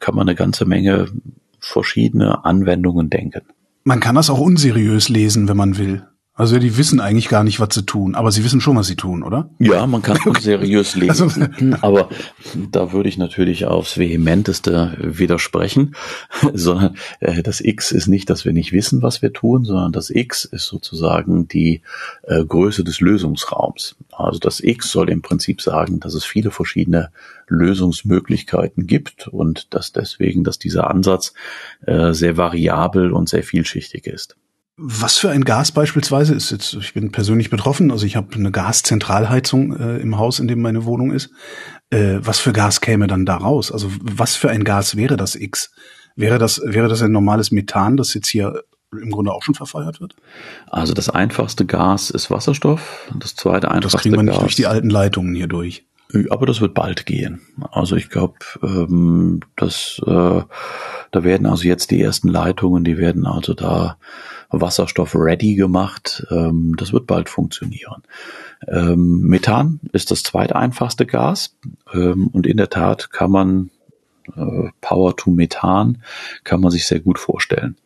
kann 0.00 0.16
man 0.16 0.28
eine 0.28 0.34
ganze 0.34 0.64
Menge 0.64 1.12
verschiedene 1.60 2.44
Anwendungen 2.44 3.08
denken. 3.08 3.42
Man 3.86 4.00
kann 4.00 4.14
das 4.14 4.30
auch 4.30 4.40
unseriös 4.40 5.10
lesen, 5.10 5.46
wenn 5.46 5.58
man 5.58 5.76
will. 5.76 6.06
Also 6.36 6.58
die 6.58 6.76
wissen 6.76 6.98
eigentlich 6.98 7.28
gar 7.28 7.44
nicht, 7.44 7.60
was 7.60 7.68
sie 7.74 7.86
tun, 7.86 8.16
aber 8.16 8.32
sie 8.32 8.42
wissen 8.42 8.60
schon, 8.60 8.74
was 8.76 8.88
sie 8.88 8.96
tun, 8.96 9.22
oder? 9.22 9.50
Ja, 9.60 9.86
man 9.86 10.02
kann 10.02 10.18
unseriös 10.26 10.96
lesen, 10.96 11.30
also, 11.30 11.76
aber 11.80 12.08
da 12.72 12.92
würde 12.92 13.08
ich 13.08 13.18
natürlich 13.18 13.66
aufs 13.66 13.98
vehementeste 13.98 14.96
widersprechen, 14.98 15.94
sondern 16.52 16.96
äh, 17.20 17.44
das 17.44 17.60
X 17.60 17.92
ist 17.92 18.08
nicht, 18.08 18.30
dass 18.30 18.44
wir 18.44 18.52
nicht 18.52 18.72
wissen, 18.72 19.00
was 19.00 19.22
wir 19.22 19.32
tun, 19.32 19.64
sondern 19.64 19.92
das 19.92 20.10
X 20.10 20.44
ist 20.44 20.66
sozusagen 20.66 21.46
die 21.46 21.82
äh, 22.24 22.44
Größe 22.44 22.82
des 22.82 23.00
Lösungsraums. 23.00 23.94
Also 24.10 24.40
das 24.40 24.58
X 24.58 24.90
soll 24.90 25.10
im 25.10 25.22
Prinzip 25.22 25.62
sagen, 25.62 26.00
dass 26.00 26.14
es 26.14 26.24
viele 26.24 26.50
verschiedene 26.50 27.10
Lösungsmöglichkeiten 27.46 28.88
gibt 28.88 29.28
und 29.28 29.72
dass 29.72 29.92
deswegen, 29.92 30.42
dass 30.42 30.58
dieser 30.58 30.90
Ansatz 30.90 31.32
äh, 31.86 32.12
sehr 32.12 32.36
variabel 32.36 33.12
und 33.12 33.28
sehr 33.28 33.44
vielschichtig 33.44 34.08
ist. 34.08 34.36
Was 34.76 35.16
für 35.18 35.30
ein 35.30 35.44
Gas 35.44 35.70
beispielsweise 35.70 36.34
ist 36.34 36.50
jetzt, 36.50 36.74
ich 36.74 36.94
bin 36.94 37.12
persönlich 37.12 37.48
betroffen, 37.48 37.92
also 37.92 38.06
ich 38.06 38.16
habe 38.16 38.34
eine 38.34 38.50
Gaszentralheizung 38.50 39.76
äh, 39.76 39.98
im 39.98 40.18
Haus, 40.18 40.40
in 40.40 40.48
dem 40.48 40.60
meine 40.62 40.84
Wohnung 40.84 41.12
ist. 41.12 41.30
Äh, 41.90 42.16
was 42.20 42.40
für 42.40 42.52
Gas 42.52 42.80
käme 42.80 43.06
dann 43.06 43.24
da 43.24 43.36
raus? 43.36 43.70
Also 43.70 43.92
was 44.00 44.34
für 44.34 44.50
ein 44.50 44.64
Gas 44.64 44.96
wäre 44.96 45.16
das 45.16 45.36
X? 45.36 45.70
Wäre 46.16 46.38
das, 46.38 46.60
wäre 46.64 46.88
das 46.88 47.02
ein 47.02 47.12
normales 47.12 47.52
Methan, 47.52 47.96
das 47.96 48.14
jetzt 48.14 48.28
hier 48.28 48.64
im 48.90 49.10
Grunde 49.10 49.32
auch 49.32 49.44
schon 49.44 49.54
verfeuert 49.54 50.00
wird? 50.00 50.16
Also 50.68 50.92
das 50.92 51.08
einfachste 51.08 51.66
Gas 51.66 52.10
ist 52.10 52.30
Wasserstoff. 52.32 53.12
Das 53.16 53.36
zweite 53.36 53.70
einfachste 53.70 53.82
Gas. 53.82 53.92
Das 53.92 54.02
kriegen 54.02 54.16
wir 54.16 54.22
nicht 54.24 54.42
durch 54.42 54.56
die 54.56 54.66
alten 54.66 54.90
Leitungen 54.90 55.36
hier 55.36 55.48
durch. 55.48 55.86
Aber 56.30 56.46
das 56.46 56.60
wird 56.60 56.74
bald 56.74 57.06
gehen. 57.06 57.40
Also 57.70 57.96
ich 57.96 58.08
glaube, 58.08 58.34
ähm, 58.62 59.40
dass 59.56 60.00
äh, 60.06 60.42
da 61.10 61.24
werden 61.24 61.46
also 61.46 61.64
jetzt 61.64 61.90
die 61.90 62.00
ersten 62.00 62.28
Leitungen, 62.28 62.84
die 62.84 62.98
werden 62.98 63.26
also 63.26 63.54
da 63.54 63.96
Wasserstoff 64.50 65.14
ready 65.14 65.54
gemacht. 65.54 66.26
Ähm, 66.30 66.74
das 66.76 66.92
wird 66.92 67.06
bald 67.06 67.28
funktionieren. 67.28 68.02
Ähm, 68.68 69.20
Methan 69.20 69.80
ist 69.92 70.10
das 70.10 70.22
zweiteinfachste 70.22 71.06
Gas 71.06 71.56
ähm, 71.92 72.28
und 72.28 72.46
in 72.46 72.56
der 72.56 72.70
Tat 72.70 73.10
kann 73.10 73.30
man 73.30 73.70
äh, 74.36 74.70
Power 74.80 75.16
to 75.16 75.30
Methan 75.30 76.02
kann 76.44 76.60
man 76.60 76.70
sich 76.70 76.86
sehr 76.86 77.00
gut 77.00 77.18
vorstellen. 77.18 77.76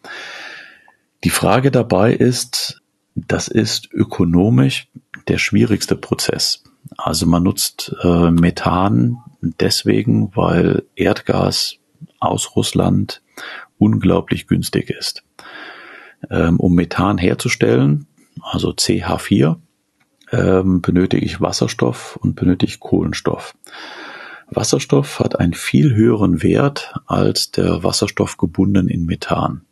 Die 1.24 1.30
Frage 1.30 1.70
dabei 1.70 2.12
ist, 2.12 2.80
das 3.14 3.48
ist 3.48 3.92
ökonomisch 3.92 4.88
der 5.26 5.38
schwierigste 5.38 5.96
Prozess. 5.96 6.62
Also 6.98 7.26
man 7.26 7.44
nutzt 7.44 7.94
äh, 8.02 8.30
Methan 8.32 9.18
deswegen, 9.40 10.34
weil 10.34 10.82
Erdgas 10.96 11.76
aus 12.18 12.56
Russland 12.56 13.22
unglaublich 13.78 14.48
günstig 14.48 14.90
ist. 14.90 15.22
Ähm, 16.28 16.58
um 16.58 16.74
Methan 16.74 17.16
herzustellen, 17.16 18.08
also 18.42 18.70
CH4, 18.70 19.56
ähm, 20.32 20.82
benötige 20.82 21.24
ich 21.24 21.40
Wasserstoff 21.40 22.16
und 22.16 22.34
benötige 22.34 22.78
Kohlenstoff. 22.78 23.54
Wasserstoff 24.50 25.20
hat 25.20 25.38
einen 25.38 25.54
viel 25.54 25.94
höheren 25.94 26.42
Wert 26.42 26.94
als 27.06 27.52
der 27.52 27.84
Wasserstoff 27.84 28.38
gebunden 28.38 28.88
in 28.88 29.06
Methan. 29.06 29.62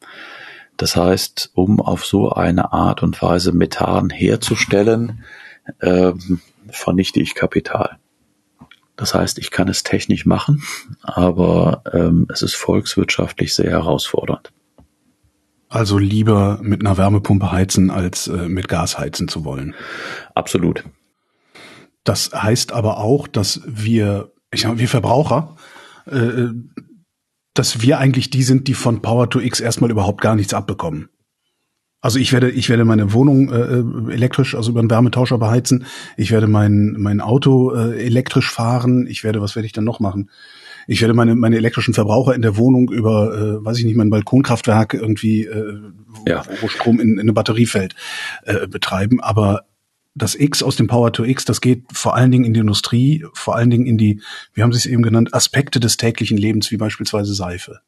Das 0.76 0.94
heißt, 0.94 1.50
um 1.54 1.80
auf 1.80 2.06
so 2.06 2.30
eine 2.30 2.72
Art 2.72 3.02
und 3.02 3.20
Weise 3.20 3.50
Methan 3.50 4.10
herzustellen, 4.10 5.24
ähm, 5.80 6.40
vernichte 6.70 7.20
ich 7.20 7.34
Kapital. 7.34 7.98
Das 8.96 9.14
heißt, 9.14 9.38
ich 9.38 9.50
kann 9.50 9.68
es 9.68 9.82
technisch 9.82 10.24
machen, 10.24 10.62
aber 11.02 11.82
ähm, 11.92 12.26
es 12.32 12.42
ist 12.42 12.54
volkswirtschaftlich 12.54 13.54
sehr 13.54 13.70
herausfordernd. 13.70 14.52
Also 15.68 15.98
lieber 15.98 16.58
mit 16.62 16.80
einer 16.80 16.96
Wärmepumpe 16.96 17.52
heizen, 17.52 17.90
als 17.90 18.28
äh, 18.28 18.48
mit 18.48 18.68
Gas 18.68 18.98
heizen 18.98 19.28
zu 19.28 19.44
wollen. 19.44 19.74
Absolut. 20.34 20.84
Das 22.04 22.30
heißt 22.32 22.72
aber 22.72 22.98
auch, 22.98 23.26
dass 23.26 23.60
wir, 23.66 24.32
ich 24.52 24.62
sag, 24.62 24.78
wir 24.78 24.88
Verbraucher, 24.88 25.56
äh, 26.06 26.48
dass 27.52 27.82
wir 27.82 27.98
eigentlich 27.98 28.30
die 28.30 28.44
sind, 28.44 28.68
die 28.68 28.74
von 28.74 29.02
Power 29.02 29.28
to 29.28 29.40
X 29.40 29.60
erstmal 29.60 29.90
überhaupt 29.90 30.20
gar 30.20 30.36
nichts 30.36 30.54
abbekommen. 30.54 31.08
Also 32.00 32.18
ich 32.18 32.32
werde, 32.32 32.50
ich 32.50 32.68
werde 32.68 32.84
meine 32.84 33.12
Wohnung 33.12 33.50
äh, 33.50 34.12
elektrisch, 34.12 34.54
also 34.54 34.70
über 34.70 34.80
einen 34.80 34.90
Wärmetauscher 34.90 35.38
beheizen. 35.38 35.86
Ich 36.16 36.30
werde 36.30 36.46
mein, 36.46 36.94
mein 36.98 37.20
Auto 37.20 37.74
äh, 37.74 38.04
elektrisch 38.04 38.50
fahren. 38.50 39.06
Ich 39.06 39.24
werde, 39.24 39.40
was 39.40 39.56
werde 39.56 39.66
ich 39.66 39.72
dann 39.72 39.84
noch 39.84 40.00
machen? 40.00 40.30
ich 40.86 41.00
werde 41.00 41.14
meine, 41.14 41.34
meine 41.34 41.56
elektrischen 41.56 41.94
Verbraucher 41.94 42.34
in 42.34 42.42
der 42.42 42.56
Wohnung 42.56 42.90
über, 42.90 43.34
äh, 43.34 43.64
weiß 43.64 43.78
ich 43.78 43.84
nicht, 43.84 43.96
mein 43.96 44.10
Balkonkraftwerk 44.10 44.94
irgendwie, 44.94 45.44
äh, 45.44 45.80
wo, 46.06 46.24
ja. 46.26 46.44
wo 46.60 46.68
Strom 46.68 47.00
in, 47.00 47.14
in 47.14 47.20
eine 47.20 47.32
Batterie 47.32 47.66
fällt, 47.66 47.94
äh, 48.44 48.68
betreiben. 48.68 49.20
Aber 49.20 49.66
das 50.14 50.34
X 50.34 50.62
aus 50.62 50.76
dem 50.76 50.86
Power 50.86 51.12
to 51.12 51.24
X, 51.24 51.44
das 51.44 51.60
geht 51.60 51.84
vor 51.92 52.14
allen 52.14 52.30
Dingen 52.30 52.44
in 52.44 52.54
die 52.54 52.60
Industrie, 52.60 53.24
vor 53.34 53.56
allen 53.56 53.70
Dingen 53.70 53.86
in 53.86 53.98
die, 53.98 54.22
wir 54.54 54.62
haben 54.62 54.70
es 54.70 54.86
eben 54.86 55.02
genannt, 55.02 55.34
Aspekte 55.34 55.80
des 55.80 55.96
täglichen 55.96 56.38
Lebens, 56.38 56.70
wie 56.70 56.76
beispielsweise 56.76 57.34
Seife. 57.34 57.80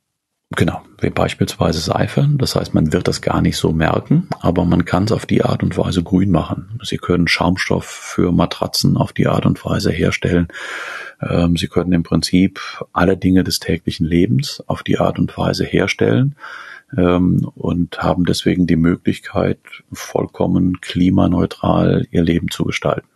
Genau, 0.57 0.81
wie 1.03 1.11
beispielsweise 1.11 1.79
Seife. 1.79 2.27
Das 2.37 2.57
heißt, 2.57 2.73
man 2.73 2.91
wird 2.91 3.07
das 3.07 3.21
gar 3.21 3.43
nicht 3.43 3.59
so 3.59 3.73
merken, 3.73 4.29
aber 4.41 4.65
man 4.65 4.87
kann 4.87 5.05
es 5.05 5.13
auf 5.13 5.27
die 5.27 5.45
Art 5.45 5.63
und 5.63 5.77
Weise 5.77 6.03
grün 6.03 6.31
machen. 6.31 6.81
Sie 6.83 6.97
können 6.97 7.29
Schaumstoff 7.29 7.85
für 7.85 8.33
Matratzen 8.33 8.97
auf 8.97 9.13
die 9.13 9.27
Art 9.27 9.45
und 9.45 9.63
Weise 9.63 9.91
herstellen. 9.91 10.49
Ähm, 11.21 11.57
Sie 11.59 11.69
können 11.69 11.93
im 11.93 12.03
Prinzip 12.03 12.61
alle 12.95 13.19
Dinge 13.19 13.45
des 13.45 13.61
täglichen 13.61 14.07
Lebens 14.07 14.63
auf 14.67 14.83
die 14.83 14.99
Art 14.99 15.19
und 15.19 15.37
Weise 15.37 15.67
herstellen 15.67 16.35
ähm, 16.97 17.47
und 17.55 18.03
haben 18.03 18.25
deswegen 18.25 18.67
die 18.67 18.77
Möglichkeit, 18.77 19.61
vollkommen 19.93 20.81
klimaneutral 20.81 22.07
ihr 22.11 22.23
Leben 22.23 22.49
zu 22.51 22.65
gestalten. 22.65 23.07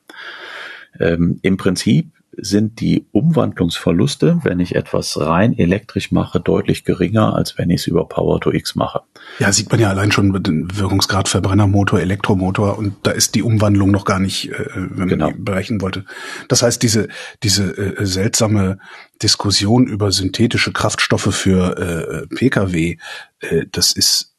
Ähm, 1.01 1.39
Im 1.41 1.57
Prinzip 1.57 2.11
sind 2.37 2.80
die 2.80 3.07
Umwandlungsverluste, 3.12 4.41
wenn 4.43 4.59
ich 4.59 4.74
etwas 4.74 5.20
rein 5.20 5.57
elektrisch 5.57 6.12
mache, 6.12 6.41
deutlich 6.41 6.85
geringer, 6.85 7.35
als 7.35 7.59
wenn 7.59 7.68
ich 7.70 7.83
es 7.83 7.87
über 7.87 8.09
Power 8.09 8.41
to 8.41 8.51
X 8.53 8.74
mache. 8.74 9.03
Ja, 9.39 9.53
sieht 9.53 9.70
man 9.70 9.80
ja 9.80 9.91
allein 9.91 10.12
schon 10.12 10.30
mit 10.30 10.47
dem 10.47 10.74
Wirkungsgrad 10.76 11.28
Verbrennermotor, 11.28 12.01
Elektromotor 12.01 12.78
und 12.78 12.95
da 13.03 13.11
ist 13.11 13.35
die 13.35 13.43
Umwandlung 13.43 13.91
noch 13.91 14.07
gar 14.07 14.18
nicht, 14.18 14.51
äh, 14.51 14.66
wenn 14.74 15.09
genau. 15.09 15.30
man 15.30 15.45
berechnen 15.45 15.80
wollte. 15.83 16.07
Das 16.49 16.62
heißt, 16.62 16.83
diese, 16.83 17.09
diese 17.43 17.76
äh, 17.76 18.07
seltsame 18.07 18.78
Diskussion 19.22 19.87
über 19.87 20.11
synthetische 20.11 20.72
Kraftstoffe 20.72 21.35
für 21.35 22.26
äh, 22.30 22.35
Pkw, 22.35 22.97
äh, 23.41 23.66
das 23.70 23.93
ist, 23.93 24.35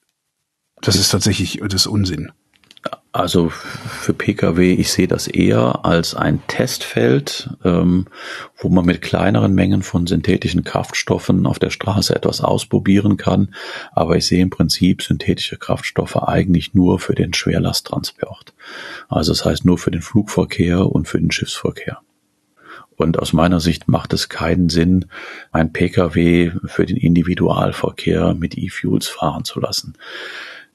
das 0.81 0.95
ist 0.95 1.09
tatsächlich 1.09 1.61
das 1.63 1.73
ist 1.73 1.87
Unsinn. 1.87 2.31
Also 3.11 3.49
für 3.49 4.13
Pkw, 4.13 4.73
ich 4.73 4.91
sehe 4.91 5.07
das 5.07 5.27
eher 5.27 5.85
als 5.85 6.15
ein 6.15 6.41
Testfeld, 6.47 7.51
ähm, 7.63 8.07
wo 8.57 8.69
man 8.69 8.85
mit 8.85 9.03
kleineren 9.03 9.53
Mengen 9.53 9.83
von 9.83 10.07
synthetischen 10.07 10.63
Kraftstoffen 10.63 11.45
auf 11.45 11.59
der 11.59 11.69
Straße 11.69 12.15
etwas 12.15 12.41
ausprobieren 12.41 13.17
kann. 13.17 13.53
Aber 13.91 14.17
ich 14.17 14.25
sehe 14.25 14.41
im 14.41 14.49
Prinzip 14.49 15.03
synthetische 15.03 15.57
Kraftstoffe 15.57 16.17
eigentlich 16.17 16.73
nur 16.73 16.99
für 16.99 17.13
den 17.13 17.35
Schwerlasttransport. 17.35 18.55
Also 19.09 19.31
das 19.31 19.45
heißt 19.45 19.63
nur 19.63 19.77
für 19.77 19.91
den 19.91 20.01
Flugverkehr 20.01 20.87
und 20.87 21.07
für 21.07 21.19
den 21.19 21.31
Schiffsverkehr. 21.31 21.99
Und 22.95 23.19
aus 23.19 23.31
meiner 23.31 23.59
Sicht 23.59 23.87
macht 23.87 24.13
es 24.13 24.27
keinen 24.27 24.69
Sinn, 24.69 25.05
ein 25.51 25.71
Pkw 25.71 26.51
für 26.65 26.85
den 26.87 26.97
Individualverkehr 26.97 28.33
mit 28.33 28.57
E-Fuels 28.57 29.07
fahren 29.07 29.43
zu 29.45 29.59
lassen 29.59 29.95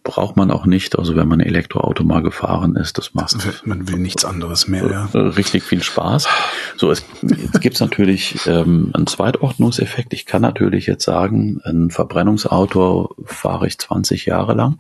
braucht 0.09 0.38
man 0.38 0.50
auch 0.50 0.64
nicht. 0.64 0.98
Also 0.98 1.14
wenn 1.16 1.28
man 1.28 1.42
ein 1.42 1.46
Elektroauto 1.46 2.02
mal 2.02 2.22
gefahren 2.22 2.76
ist, 2.76 2.96
das 2.96 3.12
macht. 3.12 3.36
Man 3.66 3.88
will 3.88 3.98
nichts 3.98 4.24
anderes 4.24 4.66
mehr, 4.66 4.90
ja. 4.90 5.09
Äh, 5.12 5.18
richtig 5.18 5.62
viel 5.62 5.82
Spaß. 5.82 6.26
So, 6.78 6.90
es, 6.90 7.04
jetzt 7.20 7.61
gibt's 7.61 7.80
natürlich 7.80 8.40
ähm, 8.46 8.90
einen 8.94 9.06
Zweitordnungseffekt. 9.06 10.14
Ich 10.14 10.24
kann 10.24 10.40
natürlich 10.40 10.86
jetzt 10.86 11.04
sagen, 11.04 11.61
ein 11.62 11.90
Verbrennungsauto 11.90 13.16
fahre 13.26 13.66
ich 13.66 13.78
20 13.78 14.24
Jahre 14.24 14.54
lang. 14.54 14.78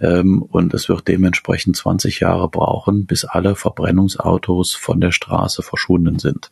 Ähm, 0.00 0.42
und 0.42 0.74
es 0.74 0.88
wird 0.88 1.06
dementsprechend 1.06 1.76
20 1.76 2.18
Jahre 2.18 2.48
brauchen, 2.48 3.06
bis 3.06 3.24
alle 3.24 3.54
Verbrennungsautos 3.54 4.74
von 4.74 5.00
der 5.00 5.12
Straße 5.12 5.62
verschwunden 5.62 6.18
sind 6.18 6.50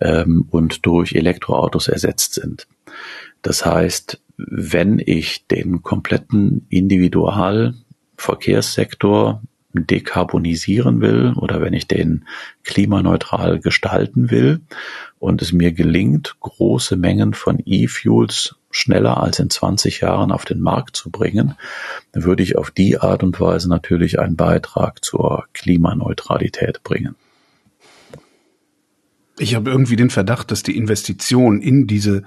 ähm, 0.00 0.46
und 0.52 0.86
durch 0.86 1.14
Elektroautos 1.16 1.88
ersetzt 1.88 2.34
sind. 2.34 2.68
Das 3.42 3.66
heißt, 3.66 4.20
wenn 4.46 5.02
ich 5.04 5.46
den 5.46 5.82
kompletten 5.82 6.66
Individualverkehrssektor 6.68 9.42
dekarbonisieren 9.72 11.00
will 11.00 11.32
oder 11.36 11.60
wenn 11.60 11.74
ich 11.74 11.86
den 11.86 12.24
klimaneutral 12.64 13.60
gestalten 13.60 14.30
will 14.30 14.60
und 15.18 15.42
es 15.42 15.52
mir 15.52 15.72
gelingt, 15.72 16.36
große 16.40 16.96
Mengen 16.96 17.34
von 17.34 17.62
E-Fuels 17.64 18.56
schneller 18.72 19.22
als 19.22 19.38
in 19.38 19.50
20 19.50 20.00
Jahren 20.00 20.32
auf 20.32 20.44
den 20.44 20.60
Markt 20.60 20.96
zu 20.96 21.10
bringen, 21.10 21.54
würde 22.12 22.42
ich 22.42 22.56
auf 22.56 22.70
die 22.70 22.98
Art 22.98 23.22
und 23.22 23.40
Weise 23.40 23.68
natürlich 23.68 24.18
einen 24.18 24.36
Beitrag 24.36 25.04
zur 25.04 25.44
Klimaneutralität 25.52 26.82
bringen. 26.82 27.14
Ich 29.38 29.54
habe 29.54 29.70
irgendwie 29.70 29.96
den 29.96 30.10
Verdacht, 30.10 30.50
dass 30.50 30.62
die 30.62 30.76
Investition 30.76 31.62
in 31.62 31.86
diese 31.86 32.24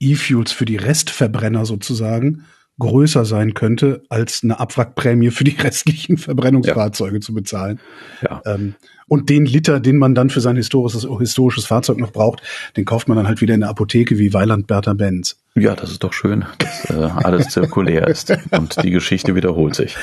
E-Fuels 0.00 0.52
für 0.52 0.64
die 0.64 0.76
Restverbrenner 0.76 1.66
sozusagen 1.66 2.44
größer 2.78 3.24
sein 3.24 3.54
könnte, 3.54 4.02
als 4.10 4.42
eine 4.42 4.60
Abwrackprämie 4.60 5.30
für 5.30 5.44
die 5.44 5.56
restlichen 5.58 6.18
Verbrennungsfahrzeuge 6.18 7.16
ja. 7.16 7.20
zu 7.20 7.32
bezahlen. 7.32 7.80
Ja. 8.22 8.42
Ähm, 8.44 8.74
und 9.08 9.30
den 9.30 9.46
Liter, 9.46 9.78
den 9.78 9.98
man 9.98 10.16
dann 10.16 10.30
für 10.30 10.40
sein 10.40 10.56
historisches, 10.56 11.06
historisches 11.20 11.64
Fahrzeug 11.64 11.98
noch 11.98 12.10
braucht, 12.10 12.42
den 12.76 12.84
kauft 12.84 13.06
man 13.06 13.16
dann 13.16 13.28
halt 13.28 13.40
wieder 13.40 13.54
in 13.54 13.60
der 13.60 13.70
Apotheke 13.70 14.18
wie 14.18 14.34
Weiland 14.34 14.66
Bertha 14.66 14.94
Benz. 14.94 15.36
Ja, 15.54 15.76
das 15.76 15.92
ist 15.92 16.02
doch 16.02 16.12
schön, 16.12 16.44
dass 16.58 16.90
äh, 16.90 16.94
alles 16.94 17.48
zirkulär 17.48 18.08
ist 18.08 18.36
und 18.50 18.82
die 18.82 18.90
Geschichte 18.90 19.36
wiederholt 19.36 19.76
sich. 19.76 19.96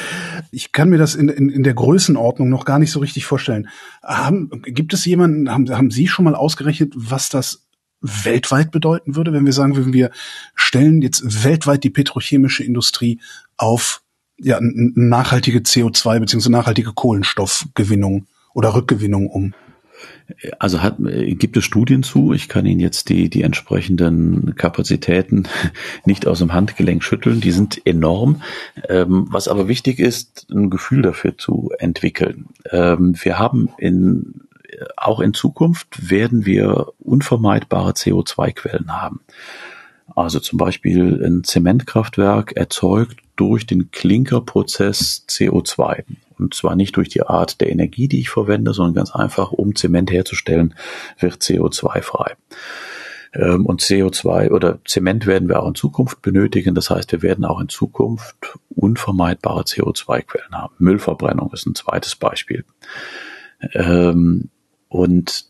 Ich 0.52 0.72
kann 0.72 0.90
mir 0.90 0.98
das 0.98 1.16
in, 1.16 1.28
in, 1.28 1.50
in 1.50 1.64
der 1.64 1.74
Größenordnung 1.74 2.50
noch 2.50 2.66
gar 2.66 2.80
nicht 2.80 2.92
so 2.92 3.00
richtig 3.02 3.26
vorstellen. 3.26 3.68
Haben, 4.02 4.50
gibt 4.64 4.94
es 4.94 5.06
jemanden, 5.06 5.52
haben, 5.52 5.70
haben 5.70 5.92
Sie 5.92 6.08
schon 6.08 6.26
mal 6.26 6.36
ausgerechnet, 6.36 6.94
was 6.96 7.30
das 7.30 7.63
weltweit 8.04 8.72
bedeuten 8.72 9.16
würde, 9.16 9.34
wenn 9.34 9.46
wir 9.46 9.54
sagen 9.54 9.76
würden, 9.76 9.94
wir 9.94 10.12
stellen 10.54 11.02
jetzt 11.02 11.44
weltweit 11.44 11.84
die 11.84 11.90
petrochemische 11.90 12.64
Industrie 12.64 13.20
auf 13.58 14.02
ja, 14.38 14.60
nachhaltige 14.62 15.60
CO2 15.60 16.20
bzw. 16.20 16.50
nachhaltige 16.50 16.94
Kohlenstoffgewinnung 16.94 18.28
oder 18.54 18.76
Rückgewinnung 18.76 19.28
um? 19.28 19.54
Also 20.60 20.82
hat, 20.82 20.98
gibt 21.00 21.56
es 21.56 21.64
Studien 21.64 22.04
zu? 22.04 22.34
Ich 22.34 22.50
kann 22.50 22.66
Ihnen 22.66 22.80
jetzt 22.80 23.10
die, 23.10 23.30
die 23.30 23.44
entsprechenden 23.44 24.56
Kapazitäten 24.56 25.48
nicht 26.06 26.28
aus 26.28 26.40
dem 26.40 26.54
Handgelenk 26.54 27.04
schütteln. 27.04 27.40
Die 27.40 27.52
sind 27.52 27.86
enorm. 27.86 28.42
Ähm, 28.90 29.28
was 29.30 29.48
aber 29.48 29.68
wichtig 29.68 30.00
ist, 30.00 30.48
ein 30.52 30.70
Gefühl 30.70 31.02
dafür 31.02 31.38
zu 31.38 31.72
entwickeln. 31.78 32.48
Ähm, 32.72 33.16
wir 33.22 33.40
haben 33.40 33.70
in 33.78 34.42
auch 34.98 35.20
in 35.20 35.34
Zukunft 35.34 36.10
werden 36.10 36.46
wir 36.46 36.88
unvermeidbare 37.00 37.92
CO2-Quellen 37.92 38.92
haben. 38.92 39.22
Also 40.16 40.40
zum 40.40 40.58
Beispiel 40.58 41.24
ein 41.26 41.44
Zementkraftwerk 41.44 42.54
erzeugt 42.54 43.20
durch 43.36 43.66
den 43.66 43.92
Klinkerprozess 43.92 45.26
CO2. 45.28 46.04
Und 46.38 46.54
zwar 46.54 46.76
nicht 46.76 46.98
durch 46.98 47.10
die 47.10 47.24
Art 47.24 47.62
der 47.62 47.70
Energie, 47.70 48.08
die 48.08 48.20
ich 48.20 48.30
verwende, 48.30 48.74
sondern 48.74 48.96
ganz 48.96 49.12
einfach, 49.12 49.52
um 49.52 49.76
Zement 49.76 50.12
herzustellen, 50.12 50.76
wird 51.20 51.36
CO2 51.36 52.02
frei. 52.02 52.36
Ähm, 53.34 53.66
und 53.66 53.82
CO2 53.82 54.52
oder 54.52 54.80
Zement 54.86 55.26
werden 55.26 55.48
wir 55.48 55.62
auch 55.62 55.68
in 55.68 55.76
Zukunft 55.76 56.22
benötigen. 56.22 56.76
Das 56.76 56.90
heißt, 56.90 57.12
wir 57.12 57.22
werden 57.22 57.46
auch 57.46 57.60
in 57.60 57.70
Zukunft 57.70 58.36
unvermeidbare 58.70 59.62
CO2-Quellen 59.64 60.54
haben. 60.54 60.76
Müllverbrennung 60.78 61.52
ist 61.54 61.66
ein 61.66 61.76
zweites 61.76 62.16
Beispiel. 62.16 62.66
Ähm, 63.74 64.50
und 64.94 65.46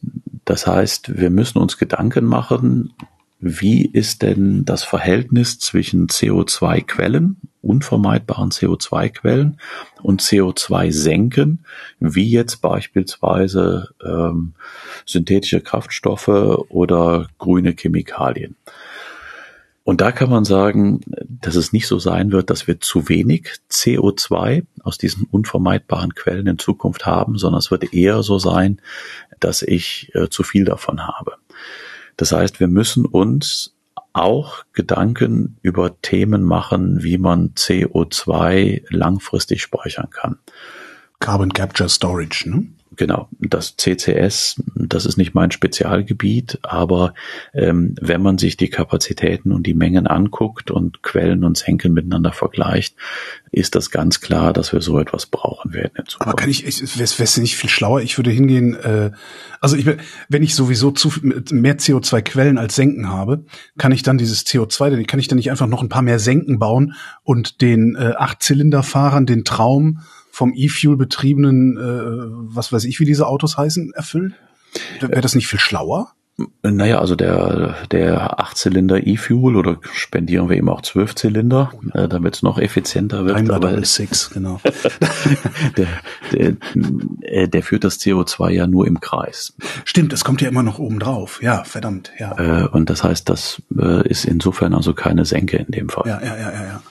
das 0.45 0.67
heißt, 0.67 1.19
wir 1.19 1.29
müssen 1.29 1.57
uns 1.57 1.77
Gedanken 1.77 2.23
machen, 2.23 2.93
wie 3.41 3.85
ist 3.85 4.21
denn 4.21 4.63
das 4.63 4.85
Verhältnis 4.85 5.59
zwischen 5.59 6.07
CO2-Quellen, 6.07 7.35
unvermeidbaren 7.61 8.51
CO2-Quellen 8.51 9.59
und 10.01 10.21
CO2-Senken, 10.21 11.65
wie 11.99 12.31
jetzt 12.31 12.61
beispielsweise 12.61 13.89
ähm, 14.01 14.53
synthetische 15.05 15.59
Kraftstoffe 15.59 16.29
oder 16.29 17.27
grüne 17.37 17.75
Chemikalien. 17.77 18.55
Und 19.83 19.99
da 19.99 20.13
kann 20.13 20.29
man 20.29 20.45
sagen, 20.45 21.01
dass 21.27 21.55
es 21.55 21.73
nicht 21.73 21.87
so 21.87 21.99
sein 21.99 22.31
wird, 22.31 22.49
dass 22.49 22.67
wir 22.67 22.79
zu 22.79 23.09
wenig 23.09 23.51
CO2 23.69 24.65
aus 24.81 24.97
diesen 24.97 25.25
unvermeidbaren 25.29 26.15
Quellen 26.15 26.47
in 26.47 26.57
Zukunft 26.57 27.05
haben, 27.05 27.37
sondern 27.37 27.59
es 27.59 27.69
wird 27.69 27.93
eher 27.93 28.23
so 28.23 28.39
sein, 28.39 28.79
dass 29.41 29.61
ich 29.61 30.11
äh, 30.15 30.29
zu 30.29 30.43
viel 30.43 30.63
davon 30.63 31.05
habe. 31.05 31.33
Das 32.15 32.31
heißt, 32.31 32.61
wir 32.61 32.67
müssen 32.67 33.05
uns 33.05 33.75
auch 34.13 34.63
Gedanken 34.73 35.57
über 35.63 35.99
Themen 36.01 36.43
machen, 36.43 37.03
wie 37.03 37.17
man 37.17 37.49
CO2 37.55 38.83
langfristig 38.89 39.61
speichern 39.61 40.09
kann. 40.11 40.37
Carbon 41.19 41.51
Capture 41.51 41.89
Storage, 41.89 42.49
ne? 42.49 42.67
Genau, 42.95 43.27
das 43.39 43.75
CCS, 43.77 44.61
das 44.75 45.05
ist 45.05 45.17
nicht 45.17 45.33
mein 45.33 45.51
Spezialgebiet, 45.51 46.59
aber 46.63 47.13
ähm, 47.53 47.95
wenn 48.01 48.21
man 48.21 48.37
sich 48.37 48.57
die 48.57 48.69
Kapazitäten 48.69 49.51
und 49.51 49.65
die 49.67 49.73
Mengen 49.73 50.07
anguckt 50.07 50.71
und 50.71 51.03
Quellen 51.03 51.43
und 51.43 51.57
Senken 51.57 51.93
miteinander 51.93 52.31
vergleicht, 52.31 52.95
ist 53.51 53.75
das 53.75 53.91
ganz 53.91 54.19
klar, 54.19 54.53
dass 54.53 54.73
wir 54.73 54.81
so 54.81 54.99
etwas 54.99 55.27
brauchen 55.27 55.73
werden 55.73 55.93
in 55.97 56.05
Zukunft. 56.05 56.27
Aber 56.27 56.35
kann 56.35 56.49
ich, 56.49 56.65
ich 56.65 56.97
wäre 56.97 57.03
es 57.03 57.37
nicht 57.37 57.55
viel 57.55 57.69
schlauer, 57.69 58.01
ich 58.01 58.17
würde 58.17 58.31
hingehen, 58.31 58.75
äh, 58.75 59.11
also 59.59 59.75
ich, 59.75 59.85
wenn 60.29 60.43
ich 60.43 60.55
sowieso 60.55 60.91
zu 60.91 61.11
mehr 61.21 61.77
CO2-Quellen 61.77 62.57
als 62.57 62.75
Senken 62.75 63.09
habe, 63.09 63.45
kann 63.77 63.91
ich 63.91 64.03
dann 64.03 64.17
dieses 64.17 64.45
CO2, 64.45 65.05
kann 65.05 65.19
ich 65.19 65.27
dann 65.27 65.37
nicht 65.37 65.51
einfach 65.51 65.67
noch 65.67 65.81
ein 65.81 65.89
paar 65.89 66.01
mehr 66.01 66.19
Senken 66.19 66.59
bauen 66.59 66.95
und 67.23 67.61
den 67.61 67.95
äh, 67.95 68.13
Achtzylinderfahrern 68.17 69.25
den 69.25 69.43
Traum 69.43 69.99
vom 70.33 70.51
E-Fuel 70.55 70.97
betriebenen, 70.97 71.77
äh, 71.77 72.55
was 72.55 72.73
weiß 72.73 72.85
ich, 72.85 72.99
wie 72.99 73.05
diese 73.05 73.27
Autos 73.27 73.55
heißen, 73.55 73.93
erfüllen? 73.93 74.33
Wäre 74.99 75.21
das 75.21 75.35
nicht 75.35 75.45
viel 75.45 75.59
schlauer? 75.59 76.13
Naja, 76.63 76.97
also 76.97 77.15
der, 77.15 77.75
der 77.91 78.39
Achtzylinder 78.39 79.05
E-Fuel 79.05 79.55
oder 79.55 79.77
spendieren 79.93 80.49
wir 80.49 80.57
ihm 80.57 80.69
auch 80.69 80.81
Zwölfzylinder, 80.81 81.71
äh, 81.93 82.07
damit 82.07 82.37
es 82.37 82.41
noch 82.41 82.57
effizienter 82.57 83.25
wird. 83.25 83.37
Daimler 83.37 83.57
aber 83.57 83.85
Six, 83.85 84.31
genau. 84.31 84.59
der, 85.77 85.87
der, 86.31 86.55
äh, 87.21 87.47
der 87.47 87.61
führt 87.61 87.83
das 87.83 87.99
CO2 87.99 88.49
ja 88.49 88.65
nur 88.65 88.87
im 88.87 89.01
Kreis. 89.01 89.53
Stimmt, 89.85 90.13
es 90.13 90.23
kommt 90.23 90.41
ja 90.41 90.47
immer 90.47 90.63
noch 90.63 90.79
oben 90.79 90.97
drauf. 90.97 91.39
Ja, 91.43 91.63
verdammt, 91.63 92.11
ja. 92.17 92.63
Äh, 92.63 92.67
und 92.69 92.89
das 92.89 93.03
heißt, 93.03 93.29
das 93.29 93.61
äh, 93.77 94.07
ist 94.09 94.25
insofern 94.25 94.73
also 94.73 94.95
keine 94.95 95.25
Senke 95.25 95.57
in 95.57 95.71
dem 95.71 95.89
Fall. 95.89 96.07
Ja, 96.07 96.19
ja, 96.23 96.35
ja, 96.35 96.51
ja, 96.51 96.63
ja. 96.63 96.83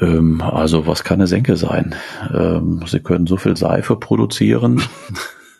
Ähm, 0.00 0.40
also 0.40 0.86
was 0.86 1.04
kann 1.04 1.20
eine 1.20 1.26
Senke 1.26 1.56
sein? 1.56 1.94
Ähm, 2.32 2.82
sie 2.86 3.00
können 3.00 3.26
so 3.26 3.36
viel 3.36 3.56
Seife 3.56 3.96
produzieren. 3.96 4.82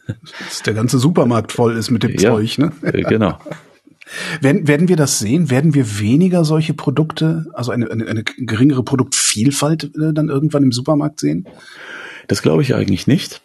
Dass 0.07 0.63
der 0.63 0.75
ganze 0.75 0.99
Supermarkt 0.99 1.53
voll 1.53 1.77
ist 1.77 1.91
mit 1.91 2.03
dem 2.03 2.13
ja, 2.13 2.33
Zeug, 2.33 2.59
ne? 2.59 2.73
Äh, 2.83 3.03
genau. 3.03 3.39
Werden, 4.43 4.69
werden 4.69 4.89
wir 4.89 4.97
das 4.97 5.19
sehen? 5.19 5.49
Werden 5.51 5.73
wir 5.73 5.99
weniger 5.99 6.45
solche 6.45 6.75
Produkte, 6.75 7.47
also 7.55 7.73
eine, 7.73 7.91
eine, 7.91 8.07
eine 8.07 8.23
geringere 8.23 8.83
Produktvielfalt 8.83 9.85
äh, 9.97 10.13
dann 10.13 10.29
irgendwann 10.29 10.63
im 10.63 10.73
Supermarkt 10.73 11.21
sehen? 11.21 11.49
Das 12.29 12.43
glaube 12.43 12.61
ich 12.61 12.75
eigentlich 12.75 13.07
nicht. 13.07 13.41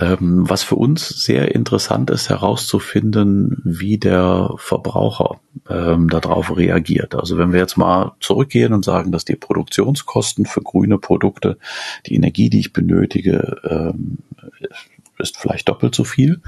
Ähm, 0.00 0.48
was 0.48 0.62
für 0.62 0.76
uns 0.76 1.08
sehr 1.08 1.54
interessant 1.54 2.10
ist, 2.10 2.28
herauszufinden, 2.28 3.60
wie 3.64 3.98
der 3.98 4.50
Verbraucher 4.56 5.40
ähm, 5.68 6.08
darauf 6.08 6.56
reagiert. 6.56 7.14
Also 7.14 7.36
wenn 7.36 7.52
wir 7.52 7.58
jetzt 7.58 7.76
mal 7.76 8.12
zurückgehen 8.20 8.72
und 8.72 8.84
sagen, 8.84 9.10
dass 9.10 9.24
die 9.24 9.36
Produktionskosten 9.36 10.46
für 10.46 10.62
grüne 10.62 10.98
Produkte, 10.98 11.58
die 12.06 12.14
Energie, 12.14 12.48
die 12.48 12.60
ich 12.60 12.72
benötige, 12.72 13.60
ähm, 13.64 14.18
ist 15.18 15.36
vielleicht 15.36 15.68
doppelt 15.68 15.94
so 15.94 16.04
viel. 16.04 16.40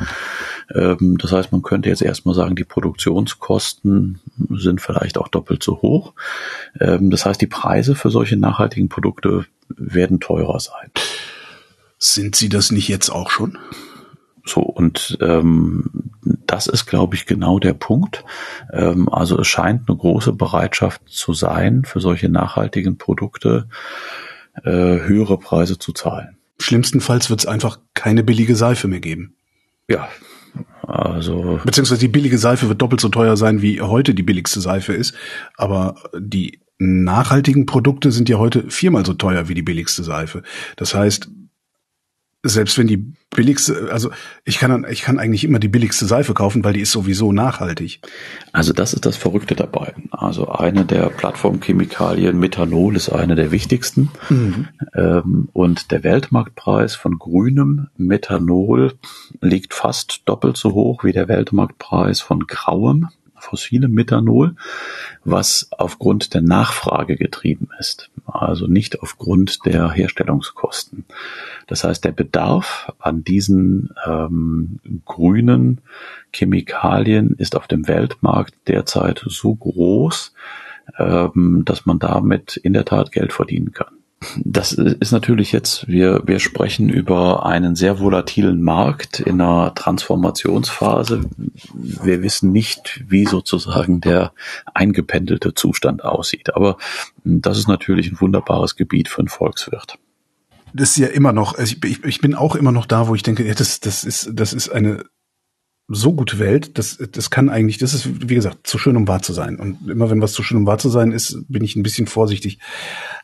Ähm, 0.74 1.18
das 1.18 1.32
heißt, 1.32 1.52
man 1.52 1.62
könnte 1.62 1.88
jetzt 1.88 2.02
erstmal 2.02 2.34
sagen, 2.34 2.56
die 2.56 2.64
Produktionskosten 2.64 4.20
sind 4.50 4.80
vielleicht 4.80 5.18
auch 5.18 5.28
doppelt 5.28 5.62
so 5.62 5.82
hoch. 5.82 6.12
Ähm, 6.78 7.10
das 7.10 7.26
heißt, 7.26 7.40
die 7.40 7.46
Preise 7.46 7.94
für 7.94 8.10
solche 8.10 8.36
nachhaltigen 8.36 8.88
Produkte 8.88 9.44
werden 9.68 10.20
teurer 10.20 10.60
sein. 10.60 10.90
Sind 12.02 12.34
sie 12.34 12.48
das 12.48 12.72
nicht 12.72 12.88
jetzt 12.88 13.10
auch 13.10 13.30
schon? 13.30 13.58
So, 14.44 14.62
und 14.62 15.18
ähm, 15.20 15.84
das 16.46 16.66
ist, 16.66 16.86
glaube 16.86 17.14
ich, 17.14 17.26
genau 17.26 17.58
der 17.58 17.74
Punkt. 17.74 18.24
Ähm, 18.72 19.08
also 19.08 19.38
es 19.38 19.46
scheint 19.46 19.88
eine 19.88 19.98
große 19.98 20.32
Bereitschaft 20.32 21.02
zu 21.06 21.34
sein, 21.34 21.84
für 21.84 22.00
solche 22.00 22.28
nachhaltigen 22.28 22.96
Produkte 22.96 23.68
äh, 24.64 24.70
höhere 24.70 25.38
Preise 25.38 25.78
zu 25.78 25.92
zahlen. 25.92 26.38
Schlimmstenfalls 26.58 27.30
wird 27.30 27.40
es 27.40 27.46
einfach 27.46 27.78
keine 27.94 28.22
billige 28.22 28.56
Seife 28.56 28.88
mehr 28.88 29.00
geben. 29.00 29.34
Ja, 29.88 30.08
also. 30.82 31.60
Beziehungsweise 31.64 32.00
die 32.00 32.08
billige 32.08 32.38
Seife 32.38 32.68
wird 32.68 32.80
doppelt 32.80 33.00
so 33.00 33.08
teuer 33.10 33.36
sein, 33.36 33.62
wie 33.62 33.80
heute 33.80 34.14
die 34.14 34.22
billigste 34.22 34.60
Seife 34.60 34.92
ist. 34.92 35.14
Aber 35.56 35.96
die 36.18 36.60
nachhaltigen 36.78 37.66
Produkte 37.66 38.10
sind 38.10 38.28
ja 38.28 38.38
heute 38.38 38.70
viermal 38.70 39.04
so 39.04 39.12
teuer 39.14 39.48
wie 39.48 39.54
die 39.54 39.62
billigste 39.62 40.02
Seife. 40.02 40.42
Das 40.76 40.94
heißt, 40.94 41.28
selbst 42.42 42.78
wenn 42.78 42.86
die 42.86 42.96
billigste, 43.34 43.90
also 43.92 44.10
ich 44.44 44.58
kann, 44.58 44.86
ich 44.90 45.02
kann 45.02 45.18
eigentlich 45.18 45.44
immer 45.44 45.58
die 45.58 45.68
billigste 45.68 46.06
Seife 46.06 46.32
kaufen, 46.34 46.64
weil 46.64 46.72
die 46.72 46.80
ist 46.80 46.92
sowieso 46.92 47.32
nachhaltig. 47.32 48.00
Also 48.52 48.72
das 48.72 48.94
ist 48.94 49.04
das 49.04 49.16
Verrückte 49.16 49.54
dabei. 49.54 49.94
Also 50.10 50.48
eine 50.48 50.84
der 50.84 51.10
Plattformchemikalien, 51.10 52.38
Methanol, 52.38 52.96
ist 52.96 53.10
eine 53.10 53.34
der 53.34 53.52
wichtigsten. 53.52 54.10
Mhm. 54.30 54.68
Ähm, 54.94 55.48
und 55.52 55.90
der 55.90 56.02
Weltmarktpreis 56.02 56.94
von 56.94 57.18
grünem 57.18 57.88
Methanol 57.96 58.94
liegt 59.40 59.74
fast 59.74 60.22
doppelt 60.24 60.56
so 60.56 60.72
hoch 60.72 61.04
wie 61.04 61.12
der 61.12 61.28
Weltmarktpreis 61.28 62.20
von 62.20 62.46
grauem 62.46 63.08
fossilem 63.40 63.92
Methanol, 63.92 64.54
was 65.24 65.68
aufgrund 65.76 66.34
der 66.34 66.42
Nachfrage 66.42 67.16
getrieben 67.16 67.68
ist, 67.78 68.10
also 68.26 68.66
nicht 68.66 69.00
aufgrund 69.00 69.64
der 69.66 69.90
Herstellungskosten. 69.90 71.04
Das 71.66 71.84
heißt, 71.84 72.04
der 72.04 72.12
Bedarf 72.12 72.92
an 72.98 73.24
diesen 73.24 73.90
ähm, 74.06 74.80
grünen 75.04 75.80
Chemikalien 76.32 77.34
ist 77.36 77.56
auf 77.56 77.66
dem 77.66 77.88
Weltmarkt 77.88 78.54
derzeit 78.66 79.22
so 79.26 79.54
groß, 79.54 80.34
ähm, 80.98 81.62
dass 81.64 81.86
man 81.86 81.98
damit 81.98 82.56
in 82.56 82.72
der 82.72 82.84
Tat 82.84 83.12
Geld 83.12 83.32
verdienen 83.32 83.72
kann. 83.72 83.99
Das 84.44 84.72
ist 84.72 85.12
natürlich 85.12 85.50
jetzt, 85.50 85.88
wir, 85.88 86.22
wir 86.26 86.40
sprechen 86.40 86.90
über 86.90 87.46
einen 87.46 87.74
sehr 87.74 88.00
volatilen 88.00 88.62
Markt 88.62 89.18
in 89.18 89.40
einer 89.40 89.74
Transformationsphase. 89.74 91.22
Wir 91.72 92.22
wissen 92.22 92.52
nicht, 92.52 93.02
wie 93.08 93.24
sozusagen 93.24 94.02
der 94.02 94.32
eingependelte 94.74 95.54
Zustand 95.54 96.04
aussieht. 96.04 96.54
Aber 96.54 96.76
das 97.24 97.56
ist 97.56 97.68
natürlich 97.68 98.12
ein 98.12 98.20
wunderbares 98.20 98.76
Gebiet 98.76 99.08
für 99.08 99.20
einen 99.20 99.28
Volkswirt. 99.28 99.98
Das 100.74 100.90
ist 100.90 100.96
ja 100.98 101.08
immer 101.08 101.32
noch, 101.32 101.56
also 101.56 101.74
ich, 101.82 102.04
ich 102.04 102.20
bin 102.20 102.34
auch 102.34 102.54
immer 102.54 102.72
noch 102.72 102.86
da, 102.86 103.08
wo 103.08 103.14
ich 103.14 103.22
denke, 103.22 103.46
ja, 103.46 103.54
das, 103.54 103.80
das 103.80 104.04
ist, 104.04 104.30
das 104.34 104.52
ist 104.52 104.68
eine 104.68 105.04
so 105.92 106.12
gute 106.12 106.38
Welt, 106.38 106.78
das, 106.78 106.98
das 107.10 107.30
kann 107.30 107.48
eigentlich, 107.48 107.78
das 107.78 107.94
ist, 107.94 108.28
wie 108.28 108.36
gesagt, 108.36 108.64
zu 108.66 108.78
schön, 108.78 108.96
um 108.96 109.08
wahr 109.08 109.22
zu 109.22 109.32
sein. 109.32 109.58
Und 109.58 109.90
immer 109.90 110.08
wenn 110.08 110.22
was 110.22 110.32
zu 110.32 110.44
schön, 110.44 110.58
um 110.58 110.66
wahr 110.66 110.78
zu 110.78 110.88
sein 110.88 111.10
ist, 111.10 111.44
bin 111.48 111.64
ich 111.64 111.74
ein 111.74 111.82
bisschen 111.82 112.06
vorsichtig. 112.06 112.60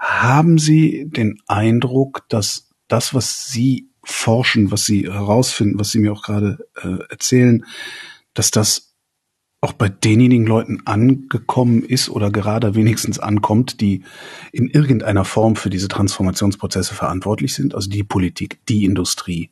Haben 0.00 0.58
Sie 0.58 1.08
den 1.08 1.40
Eindruck, 1.46 2.24
dass 2.28 2.70
das, 2.88 3.14
was 3.14 3.46
Sie 3.48 3.88
forschen, 4.02 4.72
was 4.72 4.84
Sie 4.84 5.04
herausfinden, 5.04 5.78
was 5.78 5.92
Sie 5.92 6.00
mir 6.00 6.12
auch 6.12 6.22
gerade 6.22 6.58
äh, 6.82 6.98
erzählen, 7.08 7.64
dass 8.34 8.50
das 8.50 8.94
auch 9.60 9.72
bei 9.72 9.88
denjenigen 9.88 10.46
Leuten 10.46 10.82
angekommen 10.86 11.84
ist 11.84 12.08
oder 12.08 12.32
gerade 12.32 12.74
wenigstens 12.74 13.20
ankommt, 13.20 13.80
die 13.80 14.02
in 14.50 14.68
irgendeiner 14.68 15.24
Form 15.24 15.54
für 15.54 15.70
diese 15.70 15.88
Transformationsprozesse 15.88 16.94
verantwortlich 16.94 17.54
sind, 17.54 17.76
also 17.76 17.88
die 17.88 18.04
Politik, 18.04 18.58
die 18.68 18.84
Industrie, 18.84 19.50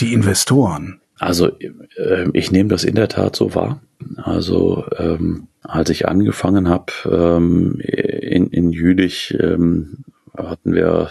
die 0.00 0.12
Investoren. 0.12 1.00
Also 1.18 1.48
äh, 1.58 2.28
ich 2.32 2.50
nehme 2.50 2.68
das 2.68 2.84
in 2.84 2.94
der 2.94 3.08
Tat 3.08 3.36
so 3.36 3.54
wahr. 3.54 3.80
Also 4.16 4.84
ähm, 4.98 5.48
als 5.62 5.90
ich 5.90 6.06
angefangen 6.06 6.68
habe 6.68 6.92
ähm, 7.06 7.80
in, 7.80 8.48
in 8.48 8.72
Jülich, 8.72 9.36
ähm, 9.40 10.04
hatten 10.36 10.74
wir 10.74 11.10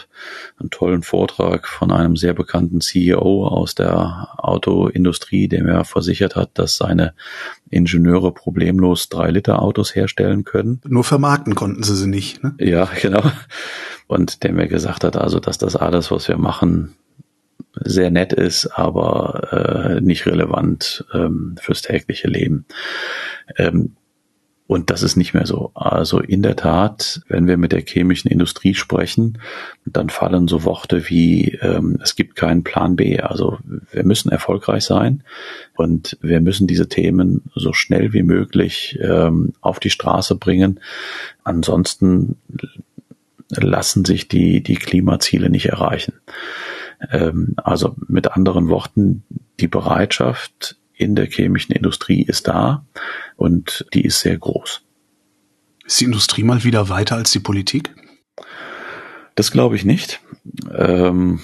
einen 0.59 0.69
tollen 0.69 1.01
Vortrag 1.01 1.67
von 1.67 1.91
einem 1.91 2.15
sehr 2.15 2.33
bekannten 2.33 2.81
CEO 2.81 3.47
aus 3.47 3.75
der 3.75 4.29
Autoindustrie, 4.37 5.47
der 5.47 5.63
mir 5.63 5.83
versichert 5.83 6.35
hat, 6.35 6.51
dass 6.53 6.77
seine 6.77 7.13
Ingenieure 7.69 8.31
problemlos 8.31 9.09
drei 9.09 9.31
Liter 9.31 9.61
Autos 9.61 9.95
herstellen 9.95 10.43
können. 10.43 10.81
Nur 10.85 11.03
vermarkten 11.03 11.55
konnten 11.55 11.83
sie 11.83 11.95
sie 11.95 12.07
nicht. 12.07 12.43
Ne? 12.43 12.55
Ja, 12.59 12.87
genau. 13.01 13.23
Und 14.07 14.43
der 14.43 14.53
mir 14.53 14.67
gesagt 14.67 15.03
hat, 15.03 15.17
also 15.17 15.39
dass 15.39 15.57
das 15.57 15.75
alles, 15.75 16.11
was 16.11 16.27
wir 16.27 16.37
machen, 16.37 16.95
sehr 17.81 18.11
nett 18.11 18.33
ist, 18.33 18.67
aber 18.67 19.97
äh, 19.97 20.01
nicht 20.01 20.25
relevant 20.25 21.05
ähm, 21.13 21.55
fürs 21.59 21.81
tägliche 21.81 22.27
Leben. 22.27 22.65
Ähm, 23.57 23.95
und 24.67 24.89
das 24.89 25.03
ist 25.03 25.15
nicht 25.15 25.35
mehr 25.35 25.45
so. 25.45 25.69
Also 25.75 26.19
in 26.19 26.41
der 26.41 26.55
Tat, 26.55 27.21
wenn 27.27 27.47
wir 27.47 27.55
mit 27.57 27.71
der 27.71 27.81
chemischen 27.81 28.31
Industrie 28.31 28.73
sprechen, 28.73 29.37
dann 29.85 30.09
fallen 30.09 30.47
so 30.47 30.63
Worte 30.63 31.07
wie, 31.07 31.59
ähm, 31.61 31.99
es 32.01 32.15
gibt 32.15 32.35
keinen 32.35 32.63
Plan 32.63 32.95
B. 32.95 33.19
Also 33.19 33.59
wir 33.91 34.03
müssen 34.03 34.31
erfolgreich 34.31 34.83
sein 34.83 35.23
und 35.75 36.17
wir 36.21 36.41
müssen 36.41 36.65
diese 36.65 36.89
Themen 36.89 37.43
so 37.53 37.73
schnell 37.73 38.13
wie 38.13 38.23
möglich 38.23 38.97
ähm, 39.01 39.53
auf 39.61 39.79
die 39.79 39.91
Straße 39.91 40.35
bringen. 40.35 40.79
Ansonsten 41.43 42.37
lassen 43.49 44.03
sich 44.03 44.27
die, 44.27 44.63
die 44.63 44.75
Klimaziele 44.75 45.51
nicht 45.51 45.67
erreichen. 45.67 46.13
Ähm, 47.11 47.55
also 47.57 47.95
mit 48.07 48.31
anderen 48.31 48.69
Worten, 48.69 49.23
die 49.59 49.67
Bereitschaft 49.67 50.77
in 50.93 51.15
der 51.15 51.25
chemischen 51.25 51.73
Industrie 51.73 52.23
ist 52.23 52.47
da 52.47 52.85
und 53.35 53.85
die 53.93 54.05
ist 54.05 54.21
sehr 54.21 54.37
groß. 54.37 54.81
Ist 55.85 56.01
die 56.01 56.05
Industrie 56.05 56.43
mal 56.43 56.63
wieder 56.63 56.89
weiter 56.89 57.15
als 57.15 57.31
die 57.31 57.39
Politik? 57.39 57.93
Das 59.35 59.51
glaube 59.51 59.75
ich 59.75 59.85
nicht. 59.85 60.21
Ähm, 60.73 61.41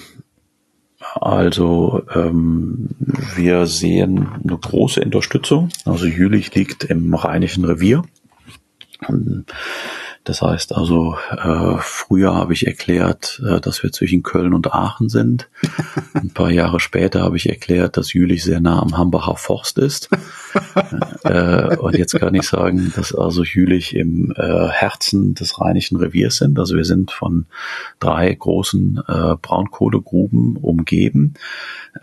also 1.14 2.02
ähm, 2.14 2.88
wir 3.36 3.66
sehen 3.66 4.28
eine 4.42 4.56
große 4.56 5.00
Unterstützung. 5.00 5.68
Also 5.84 6.06
Jülich 6.06 6.54
liegt 6.54 6.84
im 6.84 7.12
Rheinischen 7.14 7.64
Revier. 7.64 8.02
Das 10.24 10.40
heißt 10.40 10.74
also, 10.74 11.16
äh, 11.30 11.78
früher 11.80 12.34
habe 12.34 12.52
ich 12.52 12.68
erklärt, 12.68 13.42
äh, 13.44 13.60
dass 13.60 13.82
wir 13.82 13.90
zwischen 13.90 14.22
Köln 14.22 14.54
und 14.54 14.72
Aachen 14.72 15.08
sind. 15.08 15.48
Ein 16.14 16.30
paar 16.30 16.50
Jahre 16.50 16.78
später 16.78 17.22
habe 17.22 17.36
ich 17.36 17.48
erklärt, 17.48 17.96
dass 17.96 18.12
Jülich 18.12 18.44
sehr 18.44 18.60
nah 18.60 18.80
am 18.80 18.96
Hambacher 18.96 19.36
Forst 19.36 19.78
ist. 19.78 20.10
äh, 21.24 21.76
und 21.76 21.96
jetzt 21.96 22.14
kann 22.14 22.34
ich 22.36 22.44
sagen, 22.44 22.92
dass 22.94 23.12
also 23.12 23.42
Jülich 23.42 23.96
im 23.96 24.32
äh, 24.36 24.68
Herzen 24.68 25.34
des 25.34 25.60
Rheinischen 25.60 25.96
Reviers 25.96 26.36
sind. 26.36 26.56
Also 26.58 26.76
wir 26.76 26.84
sind 26.84 27.10
von 27.10 27.46
drei 27.98 28.32
großen 28.32 29.02
äh, 29.08 29.34
Braunkohlegruben 29.42 30.56
umgeben, 30.56 31.34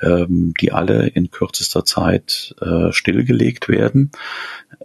ähm, 0.02 0.54
die 0.60 0.74
alle 0.74 1.08
in 1.08 1.32
kürzester 1.32 1.86
Zeit 1.86 2.54
äh, 2.60 2.92
stillgelegt 2.92 3.70
werden. 3.70 4.12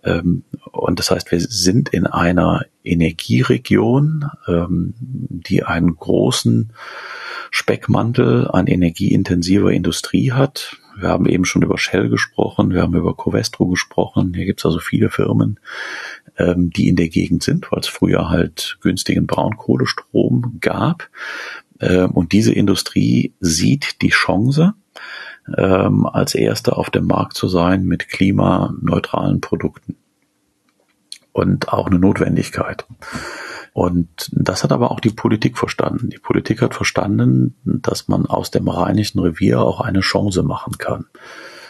Ähm, 0.02 0.44
und 0.72 0.98
das 0.98 1.10
heißt, 1.10 1.30
wir 1.30 1.40
sind 1.40 1.90
in 1.90 2.06
einer 2.06 2.64
Energieregion, 2.82 4.26
ähm, 4.48 4.94
die 4.98 5.62
einen 5.62 5.96
großen 5.96 6.72
Speckmantel 7.50 8.48
an 8.48 8.66
energieintensiver 8.66 9.70
Industrie 9.70 10.32
hat. 10.32 10.76
Wir 10.98 11.08
haben 11.08 11.26
eben 11.26 11.44
schon 11.44 11.62
über 11.62 11.78
Shell 11.78 12.08
gesprochen, 12.08 12.72
wir 12.72 12.82
haben 12.82 12.94
über 12.94 13.16
Covestro 13.16 13.66
gesprochen. 13.66 14.34
Hier 14.34 14.44
gibt 14.44 14.60
es 14.60 14.66
also 14.66 14.78
viele 14.78 15.10
Firmen, 15.10 15.60
ähm, 16.36 16.70
die 16.70 16.88
in 16.88 16.96
der 16.96 17.08
Gegend 17.08 17.42
sind, 17.42 17.70
weil 17.70 17.80
es 17.80 17.88
früher 17.88 18.28
halt 18.28 18.78
günstigen 18.80 19.26
Braunkohlestrom 19.26 20.58
gab. 20.60 21.08
und 21.80 22.32
diese 22.32 22.52
Industrie 22.52 23.34
sieht 23.40 24.00
die 24.00 24.10
Chance, 24.10 24.74
ähm, 25.56 26.06
als 26.06 26.34
erster 26.34 26.78
auf 26.78 26.90
dem 26.90 27.06
Markt 27.06 27.34
zu 27.34 27.48
sein 27.48 27.84
mit 27.84 28.08
klimaneutralen 28.08 29.40
Produkten. 29.40 29.96
Und 31.32 31.68
auch 31.72 31.88
eine 31.88 31.98
Notwendigkeit. 31.98 32.86
Und 33.72 34.30
das 34.30 34.62
hat 34.62 34.70
aber 34.70 34.92
auch 34.92 35.00
die 35.00 35.10
Politik 35.10 35.58
verstanden. 35.58 36.08
Die 36.08 36.18
Politik 36.18 36.62
hat 36.62 36.76
verstanden, 36.76 37.56
dass 37.64 38.06
man 38.06 38.24
aus 38.24 38.52
dem 38.52 38.68
Rheinischen 38.68 39.18
Revier 39.18 39.60
auch 39.60 39.80
eine 39.80 40.00
Chance 40.00 40.44
machen 40.44 40.78
kann. 40.78 41.06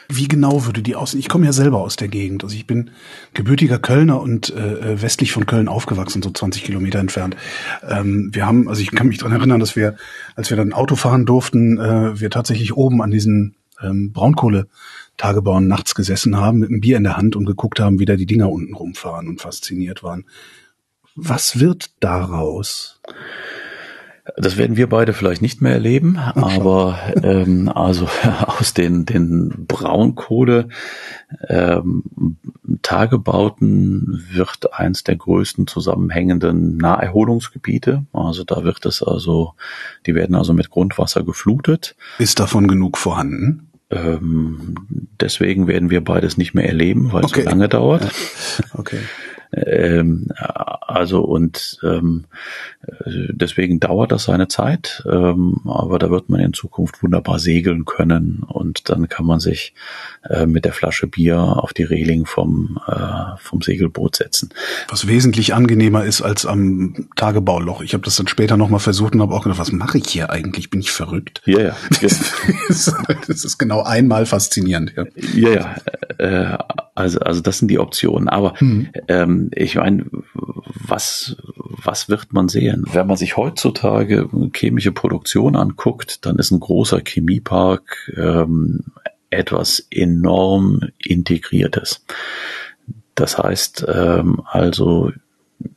Wie 0.09 0.29
genau 0.29 0.67
würde 0.67 0.83
die 0.83 0.97
aussehen? 0.97 1.21
Ich 1.21 1.31
komme 1.31 1.47
ja 1.47 1.53
selber 1.53 1.79
aus 1.79 1.97
der 1.97 2.09
Gegend. 2.09 2.45
Also 2.45 2.55
ich 2.55 2.67
bin 2.67 2.91
gebürtiger 3.33 3.79
Kölner 3.79 4.21
und 4.21 4.55
äh, 4.55 5.01
westlich 5.01 5.33
von 5.33 5.47
Köln 5.47 5.67
aufgewachsen, 5.67 6.23
so 6.23 6.31
20 6.31 6.65
Kilometer 6.65 6.99
entfernt. 6.99 7.37
Ähm, 7.89 8.29
wir 8.33 8.45
haben, 8.45 8.69
also 8.69 8.83
ich 8.83 8.91
kann 8.91 9.09
mich 9.09 9.19
dran 9.19 9.33
erinnern, 9.33 9.61
dass 9.61 9.77
wir, 9.77 9.97
als 10.37 10.51
wir 10.51 10.59
dann 10.59 10.75
Auto 10.75 10.97
fahren 10.97 11.25
durften, 11.25 11.79
äh, 11.79 12.21
wir 12.21 12.29
tatsächlich 12.29 12.77
oben 12.77 13.01
an 13.01 13.11
diesen 13.11 13.57
ähm, 13.83 14.13
Braunkohletagebauern 14.13 15.67
nachts 15.67 15.95
gesessen 15.95 16.37
haben 16.37 16.59
mit 16.59 16.71
einem 16.71 16.81
Bier 16.81 16.97
in 16.97 17.05
der 17.05 17.17
Hand 17.17 17.37
und 17.37 17.45
geguckt 17.45 17.81
haben, 17.81 17.99
wie 17.99 18.05
da 18.05 18.17
die 18.17 18.27
Dinger 18.27 18.51
unten 18.51 18.75
rumfahren 18.75 19.29
und 19.29 19.41
fasziniert 19.41 20.03
waren. 20.03 20.27
Was 21.17 21.61
wird 21.61 21.91
daraus? 22.01 23.01
Das 24.37 24.57
werden 24.57 24.79
wir 24.79 24.89
beide 24.89 25.13
vielleicht 25.13 25.43
nicht 25.43 25.61
mehr 25.61 25.75
erleben, 25.75 26.17
aber 26.17 26.99
ähm, 27.23 27.69
also 27.69 28.09
aus 28.47 28.73
den, 28.73 29.05
den 29.05 29.67
Braunkohle 29.69 30.69
ähm, 31.49 32.03
Tagebauten 32.81 34.25
wird 34.31 34.73
eins 34.73 35.05
der 35.05 35.17
größten 35.17 35.67
zusammenhängenden 35.67 36.79
Naherholungsgebiete. 36.79 38.07
Also 38.15 38.45
da 38.45 38.65
wird 38.65 38.87
es 38.87 39.03
also, 39.03 39.53
die 40.07 40.15
werden 40.15 40.35
also 40.35 40.55
mit 40.55 40.71
Grundwasser 40.71 41.23
geflutet. 41.23 41.95
Ist 42.19 42.41
davon 42.41 42.67
genug 42.67 42.97
vorhanden? 42.97 43.69
Ähm, 43.91 44.75
deswegen 45.21 45.67
werden 45.67 45.91
wir 45.91 46.03
beides 46.03 46.39
nicht 46.39 46.55
mehr 46.55 46.67
erleben, 46.67 47.13
weil 47.13 47.25
okay. 47.25 47.41
es 47.41 47.45
so 47.45 47.51
lange 47.51 47.69
dauert. 47.69 48.11
Okay. 48.77 48.99
Ähm, 49.57 50.29
also 50.37 51.23
und 51.23 51.79
ähm, 51.83 52.25
deswegen 53.07 53.81
dauert 53.81 54.13
das 54.13 54.25
seine 54.25 54.49
Zeit, 54.49 55.05
ähm, 55.11 55.61
aber 55.65 55.99
da 55.99 56.11
wird 56.11 56.29
man 56.29 56.41
in 56.41 56.53
Zukunft 56.53 57.03
wunderbar 57.03 57.39
segeln 57.39 57.85
können 57.85 58.45
und 58.47 58.89
dann 58.89 59.09
kann 59.09 59.27
man 59.27 59.41
sich 59.41 59.75
äh, 60.29 60.47
mit 60.47 60.65
der 60.65 60.73
Flasche 60.73 61.07
Bier 61.07 61.39
auf 61.39 61.73
die 61.73 61.83
Reling 61.83 62.27
vom, 62.27 62.79
äh, 62.87 63.37
vom 63.39 63.63
Segelboot 63.63 64.17
setzen. 64.17 64.51
Was 64.89 65.07
wesentlich 65.07 65.55
angenehmer 65.55 66.05
ist 66.05 66.23
als 66.23 66.47
am 66.47 67.09
Tagebauloch. 67.17 67.83
Ich 67.83 67.95
habe 67.95 68.05
das 68.05 68.17
dann 68.17 68.29
später 68.29 68.57
nochmal 68.57 68.81
versucht 68.81 69.15
und 69.15 69.23
habe 69.23 69.35
auch 69.35 69.45
gedacht, 69.45 69.59
was 69.59 69.73
mache 69.73 69.99
ich 69.99 70.09
hier 70.09 70.31
eigentlich? 70.31 70.71
Bin 70.71 70.81
ich 70.81 70.91
verrückt? 70.91 71.43
Ja, 71.45 71.61
ja. 71.61 71.77
das 72.69 73.45
ist 73.45 73.59
genau 73.59 73.83
einmal 73.83 74.27
faszinierend. 74.27 74.95
Ja, 74.97 75.05
ja. 75.35 75.77
ja 76.19 76.55
äh, 76.55 76.59
also, 76.95 77.19
also 77.21 77.41
das 77.41 77.59
sind 77.59 77.69
die 77.69 77.79
Optionen. 77.79 78.29
Aber 78.29 78.59
hm. 78.59 78.89
ähm, 79.09 79.51
ich 79.55 79.75
meine, 79.77 80.07
was, 80.65 81.37
was 81.59 82.09
wird 82.09 82.33
man 82.33 82.49
sehen? 82.49 82.85
Wenn 82.93 83.07
man 83.07 83.17
sich 83.17 83.37
heutzutage 83.37 84.29
chemische 84.55 84.93
Produktion 84.93 85.57
anguckt, 85.57 86.25
dann 86.25 86.37
ist 86.37 86.51
ein 86.51 86.61
großer 86.61 87.01
Chemiepark 87.05 88.13
ähm, 88.17 88.85
etwas 89.31 89.87
enorm 89.91 90.81
integriertes. 90.99 92.05
Das 93.15 93.39
heißt 93.39 93.87
ähm, 93.93 94.43
also, 94.45 95.11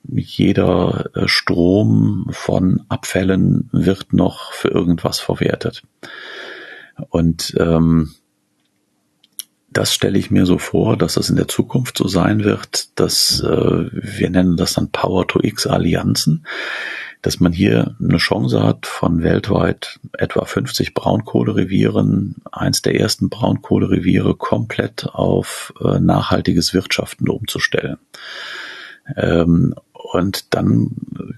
jeder 0.09 1.09
äh, 1.15 1.27
Strom 1.27 2.27
von 2.31 2.83
Abfällen 2.89 3.69
wird 3.71 4.13
noch 4.13 4.51
für 4.51 4.69
irgendwas 4.69 5.19
verwertet. 5.19 5.83
Und 7.09 7.55
ähm, 7.59 8.11
das 9.77 9.93
stelle 9.93 10.17
ich 10.17 10.31
mir 10.31 10.47
so 10.47 10.57
vor, 10.57 10.97
dass 10.97 11.13
das 11.13 11.29
in 11.29 11.35
der 11.35 11.47
Zukunft 11.47 11.99
so 11.99 12.07
sein 12.07 12.43
wird, 12.43 12.99
dass 12.99 13.41
äh, 13.41 13.89
wir 13.91 14.29
nennen 14.31 14.57
das 14.57 14.73
dann 14.73 14.89
Power-to-X-Allianzen, 14.89 16.47
dass 17.21 17.39
man 17.39 17.53
hier 17.53 17.95
eine 18.01 18.17
Chance 18.17 18.63
hat, 18.63 18.87
von 18.87 19.21
weltweit 19.21 19.99
etwa 20.13 20.45
50 20.45 20.95
Braunkohlerevieren, 20.95 22.37
eins 22.51 22.81
der 22.81 22.99
ersten 22.99 23.29
Braunkohlereviere, 23.29 24.33
komplett 24.33 25.05
auf 25.13 25.73
äh, 25.79 25.99
nachhaltiges 25.99 26.73
Wirtschaften 26.73 27.29
umzustellen. 27.29 27.97
Ähm, 29.15 29.75
und 29.93 30.55
dann 30.55 30.89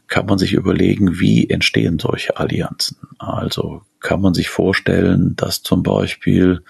kann 0.07 0.27
man 0.27 0.37
sich 0.37 0.53
überlegen, 0.53 1.19
wie 1.19 1.49
entstehen 1.49 1.99
solche 1.99 2.37
Allianzen. 2.37 2.97
Also 3.17 3.81
kann 3.99 4.21
man 4.21 4.33
sich 4.33 4.47
vorstellen, 4.47 5.35
dass 5.35 5.61
zum 5.61 5.83
Beispiel 5.83 6.61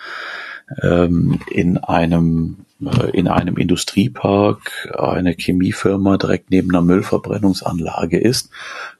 ähm, 0.81 1.39
in 1.51 1.77
einem 1.77 2.65
äh, 2.83 3.09
in 3.11 3.27
einem 3.27 3.57
Industriepark 3.57 4.95
eine 4.97 5.33
Chemiefirma 5.37 6.17
direkt 6.17 6.51
neben 6.51 6.69
einer 6.69 6.81
Müllverbrennungsanlage 6.81 8.19
ist, 8.19 8.49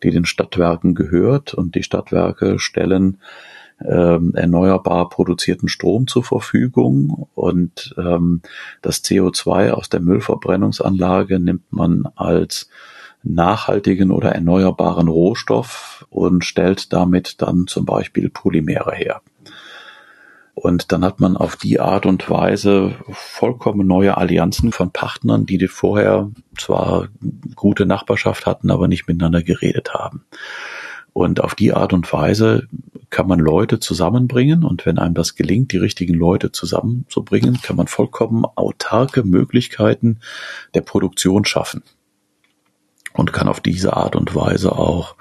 die 0.04 0.12
den 0.12 0.26
Stadtwerken 0.26 0.96
gehört 0.96 1.54
und 1.54 1.76
die 1.76 1.84
Stadtwerke 1.84 2.60
stellen 2.60 3.20
ähm, 3.86 4.34
erneuerbar 4.36 5.10
produzierten 5.10 5.70
Strom 5.70 6.08
zur 6.08 6.24
Verfügung 6.24 7.28
und 7.34 7.96
ähm, 7.98 8.42
das 8.82 9.04
CO2 9.04 9.72
aus 9.72 9.90
der 9.90 10.02
Müllverbrennungsanlage 10.02 11.40
nimmt 11.40 11.72
man 11.72 12.08
als 12.16 12.70
nachhaltigen 13.24 14.12
oder 14.12 14.32
erneuerbaren 14.34 15.08
Rohstoff 15.08 16.06
und 16.10 16.46
stellt 16.46 16.94
damit 16.94 17.42
dann 17.42 17.68
zum 17.68 17.86
Beispiel 17.86 18.30
Polymere 18.30 18.94
her. 18.96 19.22
Und 20.60 20.92
dann 20.92 21.06
hat 21.06 21.22
man 21.22 21.38
auf 21.38 21.56
die 21.56 21.80
Art 21.80 22.06
und 22.06 22.30
Weise 22.30 22.96
vollkommen 23.10 23.88
neue 23.88 24.18
Allianzen 24.18 24.74
von 24.74 24.92
Partnern, 24.92 25.46
die 25.46 25.68
vorher 25.70 26.30
zwar 26.58 27.08
gute 27.56 27.86
Nachbarschaft 27.86 28.46
hatten, 28.46 28.70
aber 28.70 28.90
nicht 28.90 29.08
miteinander 29.08 29.42
geredet 29.42 29.94
haben. 29.94 30.26
Und 31.14 31.42
auf 31.42 31.56
die 31.56 31.72
Art 31.72 31.94
und 31.94 32.12
Weise 32.12 32.68
kann 33.10 33.26
man 33.26 33.40
Leute 33.40 33.80
zusammenbringen 33.80 34.66
und 34.66 34.86
wenn 34.86 35.00
einem 35.00 35.16
das 35.16 35.36
gelingt, 35.36 35.72
die 35.72 35.78
richtigen 35.78 36.14
Leute 36.14 36.52
zusammenzubringen, 36.52 37.62
kann 37.62 37.78
man 37.78 37.88
vollkommen 37.88 38.44
autarke 38.44 39.24
Möglichkeiten 39.24 40.20
der 40.74 40.82
Produktion 40.82 41.46
schaffen 41.46 41.84
und 43.14 43.34
kann 43.34 43.48
auf 43.48 43.60
diese 43.60 43.96
Art 43.96 44.16
und 44.16 44.36
Weise 44.36 44.72
auch 44.74 45.16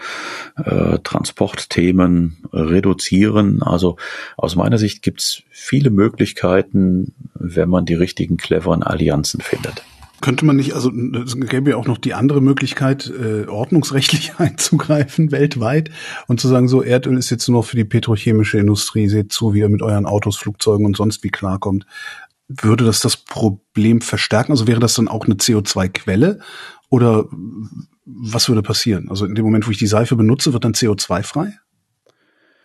äh, 0.57 0.99
Transportthemen 1.03 2.39
reduzieren. 2.53 3.62
Also 3.62 3.97
aus 4.36 4.57
meiner 4.57 4.78
Sicht 4.78 5.03
gibt 5.03 5.20
es 5.20 5.43
viele 5.51 5.91
Möglichkeiten, 5.91 7.14
wenn 7.34 7.68
man 7.68 7.86
die 7.86 7.95
richtigen 7.95 8.36
cleveren 8.36 8.82
Allianzen 8.82 9.41
findet. 9.41 9.82
Könnte 10.20 10.45
man 10.45 10.57
nicht, 10.57 10.72
also 10.72 10.91
es 10.91 11.39
gäbe 11.39 11.70
ja 11.70 11.76
auch 11.76 11.86
noch 11.86 11.99
die 11.99 12.14
andere 12.14 12.41
Möglichkeit, 12.41 13.09
äh, 13.09 13.47
ordnungsrechtlich 13.47 14.32
einzugreifen 14.39 15.30
weltweit 15.30 15.91
und 16.26 16.41
zu 16.41 16.49
sagen, 16.49 16.66
so 16.66 16.82
Erdöl 16.82 17.16
ist 17.16 17.30
jetzt 17.30 17.49
nur 17.49 17.61
noch 17.61 17.66
für 17.66 17.76
die 17.76 17.84
petrochemische 17.84 18.59
Industrie, 18.59 19.09
seht 19.09 19.32
zu, 19.32 19.55
wie 19.55 19.61
ihr 19.61 19.68
mit 19.68 19.82
euren 19.82 20.07
Autos, 20.07 20.36
Flugzeugen 20.36 20.86
und 20.86 20.97
sonst 20.97 21.22
wie 21.22 21.30
klarkommt. 21.30 21.86
Würde 22.49 22.84
das 22.84 23.01
das 23.01 23.16
Problem 23.16 24.01
verstärken? 24.01 24.53
Also 24.53 24.66
wäre 24.66 24.80
das 24.80 24.95
dann 24.95 25.07
auch 25.07 25.26
eine 25.26 25.34
CO2-Quelle 25.34 26.41
oder 26.91 27.26
was 28.05 28.49
würde 28.49 28.62
passieren? 28.62 29.09
Also 29.11 29.26
in 29.26 29.34
dem 29.34 29.45
Moment, 29.45 29.66
wo 29.66 29.70
ich 29.70 29.78
die 29.78 29.86
Seife 29.86 30.16
benutze, 30.16 30.53
wird 30.53 30.64
dann 30.64 30.72
CO2 30.72 31.22
frei? 31.22 31.59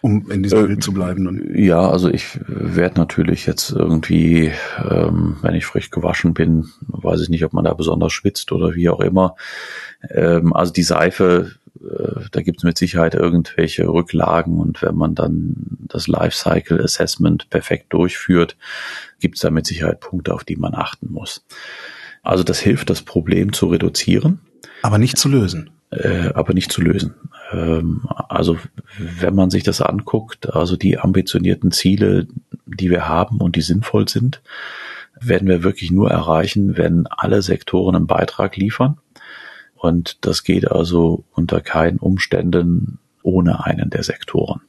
Um 0.01 0.29
in 0.29 0.43
diesem 0.43 0.65
äh, 0.65 0.67
Bild 0.67 0.83
zu 0.83 0.93
bleiben. 0.93 1.23
Dann. 1.23 1.55
Ja, 1.55 1.89
also 1.89 2.09
ich 2.09 2.37
werde 2.45 2.99
natürlich 2.99 3.45
jetzt 3.45 3.71
irgendwie, 3.71 4.51
ähm, 4.89 5.37
wenn 5.41 5.55
ich 5.55 5.65
frisch 5.65 5.91
gewaschen 5.91 6.33
bin, 6.33 6.69
weiß 6.87 7.21
ich 7.21 7.29
nicht, 7.29 7.45
ob 7.45 7.53
man 7.53 7.63
da 7.63 7.73
besonders 7.73 8.11
schwitzt 8.11 8.51
oder 8.51 8.75
wie 8.75 8.89
auch 8.89 8.99
immer. 8.99 9.35
Ähm, 10.09 10.51
also 10.53 10.73
die 10.73 10.83
Seife, 10.83 11.51
äh, 11.79 12.19
da 12.31 12.41
gibt 12.41 12.57
es 12.57 12.63
mit 12.65 12.77
Sicherheit 12.77 13.15
irgendwelche 13.15 13.87
Rücklagen 13.87 14.59
und 14.59 14.81
wenn 14.81 14.95
man 14.95 15.15
dann 15.15 15.55
das 15.79 16.07
Lifecycle 16.07 16.83
Assessment 16.83 17.49
perfekt 17.49 17.93
durchführt, 17.93 18.57
gibt 19.21 19.35
es 19.35 19.41
da 19.41 19.51
mit 19.51 19.65
Sicherheit 19.65 20.01
Punkte, 20.01 20.33
auf 20.33 20.43
die 20.43 20.57
man 20.57 20.75
achten 20.75 21.13
muss. 21.13 21.45
Also 22.23 22.43
das 22.43 22.59
hilft, 22.59 22.89
das 22.89 23.01
Problem 23.01 23.53
zu 23.53 23.67
reduzieren. 23.67 24.39
Aber 24.81 24.97
nicht 24.97 25.17
zu 25.17 25.29
lösen. 25.29 25.69
Äh, 25.91 26.31
aber 26.33 26.53
nicht 26.53 26.71
zu 26.71 26.81
lösen. 26.81 27.13
Ähm, 27.51 28.07
also 28.29 28.57
wenn 28.97 29.35
man 29.35 29.49
sich 29.49 29.63
das 29.63 29.81
anguckt, 29.81 30.53
also 30.53 30.75
die 30.75 30.97
ambitionierten 30.97 31.71
Ziele, 31.71 32.27
die 32.65 32.89
wir 32.89 33.07
haben 33.07 33.39
und 33.39 33.55
die 33.55 33.61
sinnvoll 33.61 34.07
sind, 34.07 34.41
werden 35.19 35.47
wir 35.47 35.63
wirklich 35.63 35.91
nur 35.91 36.09
erreichen, 36.09 36.77
wenn 36.77 37.05
alle 37.07 37.41
Sektoren 37.41 37.95
einen 37.95 38.07
Beitrag 38.07 38.55
liefern. 38.55 38.97
Und 39.75 40.25
das 40.25 40.43
geht 40.43 40.71
also 40.71 41.25
unter 41.33 41.61
keinen 41.61 41.99
Umständen 41.99 42.99
ohne 43.21 43.65
einen 43.65 43.89
der 43.89 44.03
Sektoren. 44.03 44.61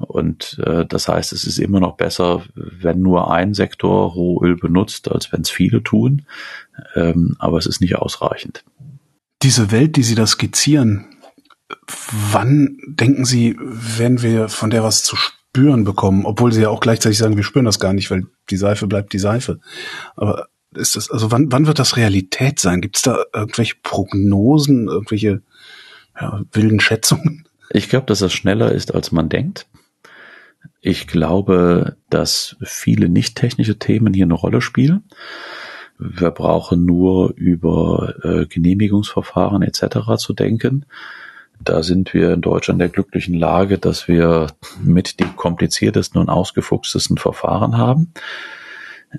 Und 0.00 0.58
äh, 0.64 0.84
das 0.86 1.08
heißt, 1.08 1.32
es 1.32 1.44
ist 1.44 1.58
immer 1.58 1.80
noch 1.80 1.96
besser, 1.96 2.42
wenn 2.54 3.00
nur 3.00 3.30
ein 3.30 3.54
Sektor 3.54 4.12
Rohöl 4.12 4.56
benutzt, 4.56 5.10
als 5.10 5.32
wenn 5.32 5.42
es 5.42 5.50
viele 5.50 5.82
tun. 5.82 6.26
Ähm, 6.94 7.36
aber 7.38 7.58
es 7.58 7.66
ist 7.66 7.80
nicht 7.80 7.96
ausreichend. 7.96 8.64
Diese 9.42 9.70
Welt, 9.70 9.96
die 9.96 10.02
Sie 10.02 10.14
da 10.14 10.26
skizzieren, 10.26 11.06
wann 12.32 12.78
denken 12.86 13.24
Sie, 13.24 13.56
werden 13.58 14.22
wir 14.22 14.48
von 14.48 14.70
der 14.70 14.82
was 14.82 15.02
zu 15.02 15.16
spüren 15.16 15.84
bekommen? 15.84 16.24
Obwohl 16.24 16.52
Sie 16.52 16.62
ja 16.62 16.68
auch 16.68 16.80
gleichzeitig 16.80 17.18
sagen, 17.18 17.36
wir 17.36 17.44
spüren 17.44 17.64
das 17.64 17.80
gar 17.80 17.92
nicht, 17.92 18.10
weil 18.10 18.26
die 18.50 18.56
Seife 18.56 18.86
bleibt 18.86 19.12
die 19.12 19.18
Seife. 19.18 19.60
Aber 20.16 20.48
ist 20.74 20.96
das, 20.96 21.10
also 21.10 21.30
wann, 21.30 21.50
wann 21.50 21.66
wird 21.66 21.78
das 21.78 21.96
Realität 21.96 22.60
sein? 22.60 22.80
Gibt 22.80 22.96
es 22.96 23.02
da 23.02 23.24
irgendwelche 23.32 23.76
Prognosen, 23.82 24.88
irgendwelche 24.88 25.42
ja, 26.20 26.42
wilden 26.52 26.80
Schätzungen? 26.80 27.48
Ich 27.70 27.88
glaube, 27.88 28.06
dass 28.06 28.20
es 28.20 28.32
schneller 28.32 28.72
ist, 28.72 28.94
als 28.94 29.12
man 29.12 29.28
denkt. 29.28 29.66
Ich 30.80 31.06
glaube, 31.06 31.96
dass 32.10 32.56
viele 32.62 33.08
nicht 33.08 33.36
technische 33.36 33.78
Themen 33.78 34.14
hier 34.14 34.24
eine 34.24 34.34
Rolle 34.34 34.60
spielen. 34.60 35.04
Wir 35.98 36.30
brauchen 36.30 36.84
nur 36.84 37.32
über 37.36 38.14
äh, 38.22 38.46
Genehmigungsverfahren 38.46 39.62
etc. 39.62 40.16
zu 40.18 40.34
denken. 40.34 40.84
Da 41.64 41.82
sind 41.82 42.12
wir 42.12 42.34
in 42.34 42.42
Deutschland 42.42 42.80
der 42.80 42.90
glücklichen 42.90 43.34
Lage, 43.34 43.78
dass 43.78 44.08
wir 44.08 44.48
mit 44.82 45.20
die 45.20 45.24
kompliziertesten 45.24 46.20
und 46.20 46.28
ausgefuchstesten 46.28 47.16
Verfahren 47.16 47.78
haben. 47.78 48.12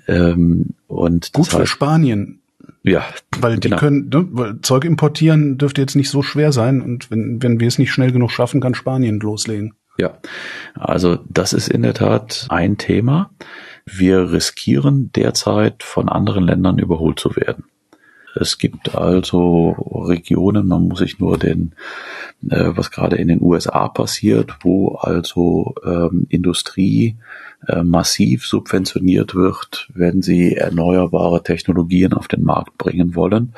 Ähm, 0.06 0.66
und 0.86 1.32
Gut 1.32 1.48
für 1.48 1.58
heißt, 1.58 1.70
Spanien. 1.70 2.40
Ja. 2.82 3.04
Weil 3.38 3.58
die 3.58 3.68
genau. 3.68 3.80
können, 3.80 4.08
ne, 4.08 4.26
weil 4.30 4.60
Zeug 4.62 4.84
importieren 4.84 5.58
dürfte 5.58 5.80
jetzt 5.80 5.96
nicht 5.96 6.10
so 6.10 6.22
schwer 6.22 6.52
sein 6.52 6.80
und 6.80 7.10
wenn, 7.10 7.42
wenn 7.42 7.60
wir 7.60 7.68
es 7.68 7.78
nicht 7.78 7.92
schnell 7.92 8.12
genug 8.12 8.30
schaffen, 8.30 8.60
kann 8.60 8.74
Spanien 8.74 9.18
loslegen. 9.20 9.74
Ja, 10.00 10.16
also 10.74 11.18
das 11.28 11.52
ist 11.52 11.68
in 11.68 11.82
der 11.82 11.94
Tat 11.94 12.46
ein 12.50 12.78
Thema. 12.78 13.30
Wir 13.84 14.30
riskieren 14.30 15.10
derzeit 15.12 15.82
von 15.82 16.08
anderen 16.08 16.44
Ländern 16.44 16.78
überholt 16.78 17.18
zu 17.18 17.34
werden. 17.34 17.64
Es 18.40 18.58
gibt 18.58 18.94
also 18.94 19.70
Regionen, 20.06 20.68
man 20.68 20.86
muss 20.86 21.00
sich 21.00 21.18
nur 21.18 21.38
den, 21.38 21.74
äh, 22.48 22.70
was 22.76 22.92
gerade 22.92 23.16
in 23.16 23.26
den 23.26 23.42
USA 23.42 23.88
passiert, 23.88 24.52
wo 24.62 24.94
also 24.94 25.74
ähm, 25.84 26.26
Industrie 26.28 27.16
äh, 27.66 27.82
massiv 27.82 28.46
subventioniert 28.46 29.34
wird, 29.34 29.88
wenn 29.94 30.22
sie 30.22 30.54
erneuerbare 30.54 31.42
Technologien 31.42 32.12
auf 32.12 32.28
den 32.28 32.44
Markt 32.44 32.78
bringen 32.78 33.16
wollen. 33.16 33.54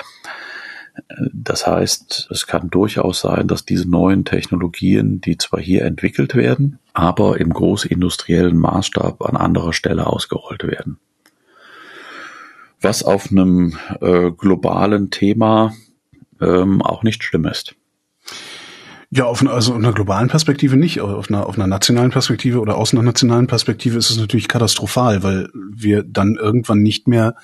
Das 1.32 1.66
heißt, 1.66 2.28
es 2.30 2.46
kann 2.46 2.70
durchaus 2.70 3.20
sein, 3.20 3.48
dass 3.48 3.64
diese 3.64 3.88
neuen 3.88 4.24
Technologien, 4.24 5.20
die 5.20 5.38
zwar 5.38 5.60
hier 5.60 5.84
entwickelt 5.84 6.34
werden, 6.34 6.78
aber 6.92 7.40
im 7.40 7.52
großindustriellen 7.52 8.56
Maßstab 8.56 9.22
an 9.22 9.36
anderer 9.36 9.72
Stelle 9.72 10.06
ausgerollt 10.06 10.64
werden. 10.64 10.98
Was 12.80 13.02
auf 13.02 13.30
einem 13.30 13.76
äh, 14.00 14.30
globalen 14.30 15.10
Thema 15.10 15.74
ähm, 16.40 16.82
auch 16.82 17.02
nicht 17.02 17.22
schlimm 17.22 17.44
ist. 17.44 17.74
Ja, 19.12 19.24
auf 19.24 19.40
einer, 19.40 19.50
also 19.50 19.74
einer 19.74 19.92
globalen 19.92 20.28
Perspektive 20.28 20.76
nicht, 20.76 21.00
auf 21.00 21.28
einer, 21.28 21.46
auf 21.46 21.56
einer 21.56 21.66
nationalen 21.66 22.12
Perspektive 22.12 22.60
oder 22.60 22.76
aus 22.76 22.92
einer 22.92 23.02
nationalen 23.02 23.48
Perspektive 23.48 23.98
ist 23.98 24.08
es 24.08 24.18
natürlich 24.18 24.46
katastrophal, 24.46 25.24
weil 25.24 25.48
wir 25.52 26.04
dann 26.04 26.36
irgendwann 26.36 26.78
nicht 26.82 27.08
mehr 27.08 27.34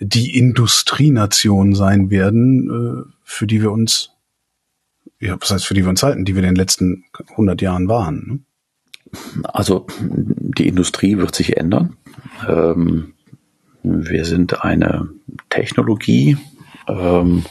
die 0.00 0.36
Industrienation 0.36 1.74
sein 1.74 2.10
werden, 2.10 3.06
äh, 3.06 3.12
für 3.22 3.46
die 3.46 3.62
wir 3.62 3.72
uns, 3.72 4.10
ja, 5.20 5.36
was 5.40 5.50
heißt 5.50 5.66
für 5.66 5.74
die 5.74 5.82
wir 5.82 5.90
uns 5.90 6.02
halten, 6.02 6.24
die 6.24 6.34
wir 6.34 6.42
in 6.42 6.50
den 6.50 6.56
letzten 6.56 7.04
100 7.30 7.62
Jahren 7.62 7.88
waren. 7.88 8.26
Ne? 8.26 8.38
Also 9.44 9.86
die 9.98 10.68
Industrie 10.68 11.18
wird 11.18 11.34
sich 11.34 11.56
ändern. 11.56 11.96
Ähm, 12.48 13.14
wir 13.82 14.24
sind 14.24 14.64
eine 14.64 15.08
Technologie. 15.50 16.36
Ähm, 16.88 17.44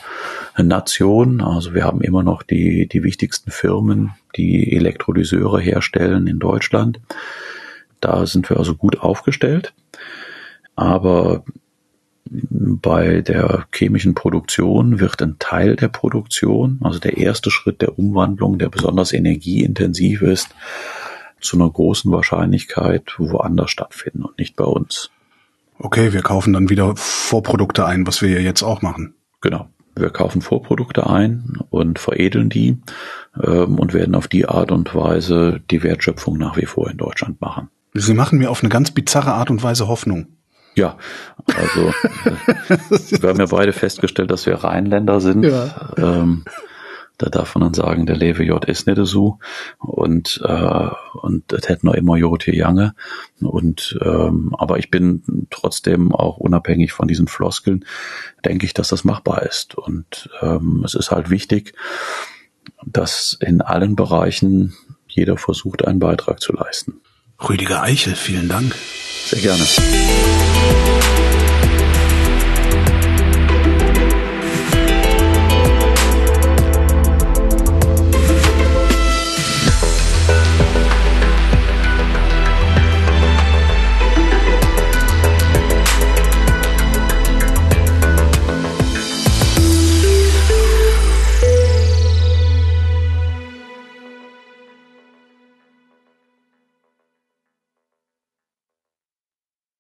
Nation. 0.62 1.42
Also 1.42 1.74
wir 1.74 1.84
haben 1.84 2.02
immer 2.02 2.22
noch 2.22 2.44
die, 2.44 2.88
die 2.88 3.04
wichtigsten 3.04 3.50
Firmen, 3.50 4.12
die 4.36 4.76
Elektrolyseure 4.76 5.60
herstellen 5.60 6.28
in 6.28 6.38
Deutschland. 6.38 7.00
Da 8.00 8.26
sind 8.28 8.50
wir 8.50 8.58
also 8.58 8.76
gut 8.76 9.00
aufgestellt. 9.00 9.74
Aber 10.76 11.44
bei 12.30 13.22
der 13.22 13.66
chemischen 13.72 14.16
Produktion 14.16 15.00
wird 15.00 15.22
ein 15.22 15.38
Teil 15.40 15.76
der 15.76 15.90
Produktion, 15.90 16.80
also 16.82 17.00
der 17.00 17.18
erste 17.18 17.52
Schritt 17.52 17.82
der 17.82 18.00
Umwandlung, 18.00 18.58
der 18.58 18.70
besonders 18.70 19.14
energieintensiv 19.14 20.22
ist, 20.22 20.50
zu 21.42 21.58
einer 21.58 21.70
großen 21.70 22.12
Wahrscheinlichkeit 22.12 23.16
woanders 23.18 23.72
stattfinden 23.72 24.24
und 24.24 24.38
nicht 24.38 24.56
bei 24.56 24.64
uns. 24.64 25.12
Okay, 25.78 26.14
wir 26.14 26.22
kaufen 26.22 26.54
dann 26.54 26.70
wieder 26.70 26.96
Vorprodukte 26.96 27.86
ein, 27.86 28.08
was 28.08 28.22
wir 28.22 28.30
ja 28.30 28.40
jetzt 28.40 28.64
auch 28.64 28.82
machen. 28.82 29.16
Genau. 29.42 29.68
Wir 29.96 30.10
kaufen 30.10 30.42
Vorprodukte 30.42 31.08
ein 31.08 31.58
und 31.70 32.00
veredeln 32.00 32.50
die 32.50 32.78
ähm, 33.42 33.78
und 33.78 33.94
werden 33.94 34.16
auf 34.16 34.28
die 34.28 34.48
Art 34.48 34.72
und 34.72 34.96
Weise 34.96 35.62
die 35.70 35.84
Wertschöpfung 35.84 36.38
nach 36.38 36.58
wie 36.58 36.66
vor 36.66 36.90
in 36.90 36.98
Deutschland 36.98 37.42
machen. 37.42 37.70
Sie 37.94 38.16
machen 38.16 38.40
mir 38.40 38.50
auf 38.50 38.64
eine 38.64 38.70
ganz 38.70 38.90
bizarre 38.90 39.34
Art 39.34 39.52
und 39.52 39.62
Weise 39.62 39.88
Hoffnung. 39.88 40.28
Ja, 40.76 40.98
also 41.56 41.94
äh, 42.26 43.22
wir 43.22 43.30
haben 43.30 43.40
ja 43.40 43.46
beide 43.46 43.74
festgestellt, 43.74 44.32
dass 44.32 44.46
wir 44.46 44.56
Rheinländer 44.56 45.20
sind. 45.20 45.44
Ja. 45.44 45.94
Ähm, 45.98 46.44
da 47.18 47.30
darf 47.30 47.56
man 47.56 47.64
dann 47.64 47.74
sagen, 47.74 48.06
der 48.06 48.16
Lewe 48.16 48.44
J 48.44 48.66
ist 48.66 48.88
nicht 48.88 49.00
so 49.04 49.40
und 49.78 50.42
äh, 50.44 50.90
und 51.14 51.44
das 51.48 51.70
hätten 51.70 51.88
noch 51.88 51.94
immer 51.94 52.18
Jod 52.18 52.44
hier 52.44 52.56
Jange 52.56 52.96
und 53.40 53.98
ähm, 54.02 54.56
aber 54.58 54.80
ich 54.80 54.90
bin 54.90 55.48
trotzdem 55.52 56.12
auch 56.12 56.38
unabhängig 56.38 56.92
von 56.92 57.08
diesen 57.08 57.28
Floskeln 57.28 57.86
denke 58.44 58.66
ich, 58.66 58.74
dass 58.74 58.88
das 58.88 59.04
machbar 59.04 59.44
ist 59.44 59.76
und 59.76 60.30
ähm, 60.42 60.82
es 60.84 60.96
ist 60.96 61.12
halt 61.12 61.30
wichtig, 61.30 61.76
dass 62.86 63.38
in 63.40 63.62
allen 63.62 63.96
Bereichen 63.96 64.74
jeder 65.08 65.38
versucht, 65.38 65.86
einen 65.86 66.00
Beitrag 66.00 66.42
zu 66.42 66.54
leisten. 66.54 67.02
Rüdiger 67.48 67.84
Eichel, 67.84 68.16
vielen 68.16 68.50
Dank. 68.50 68.76
Sehr 69.26 69.40
gerne. 69.42 70.93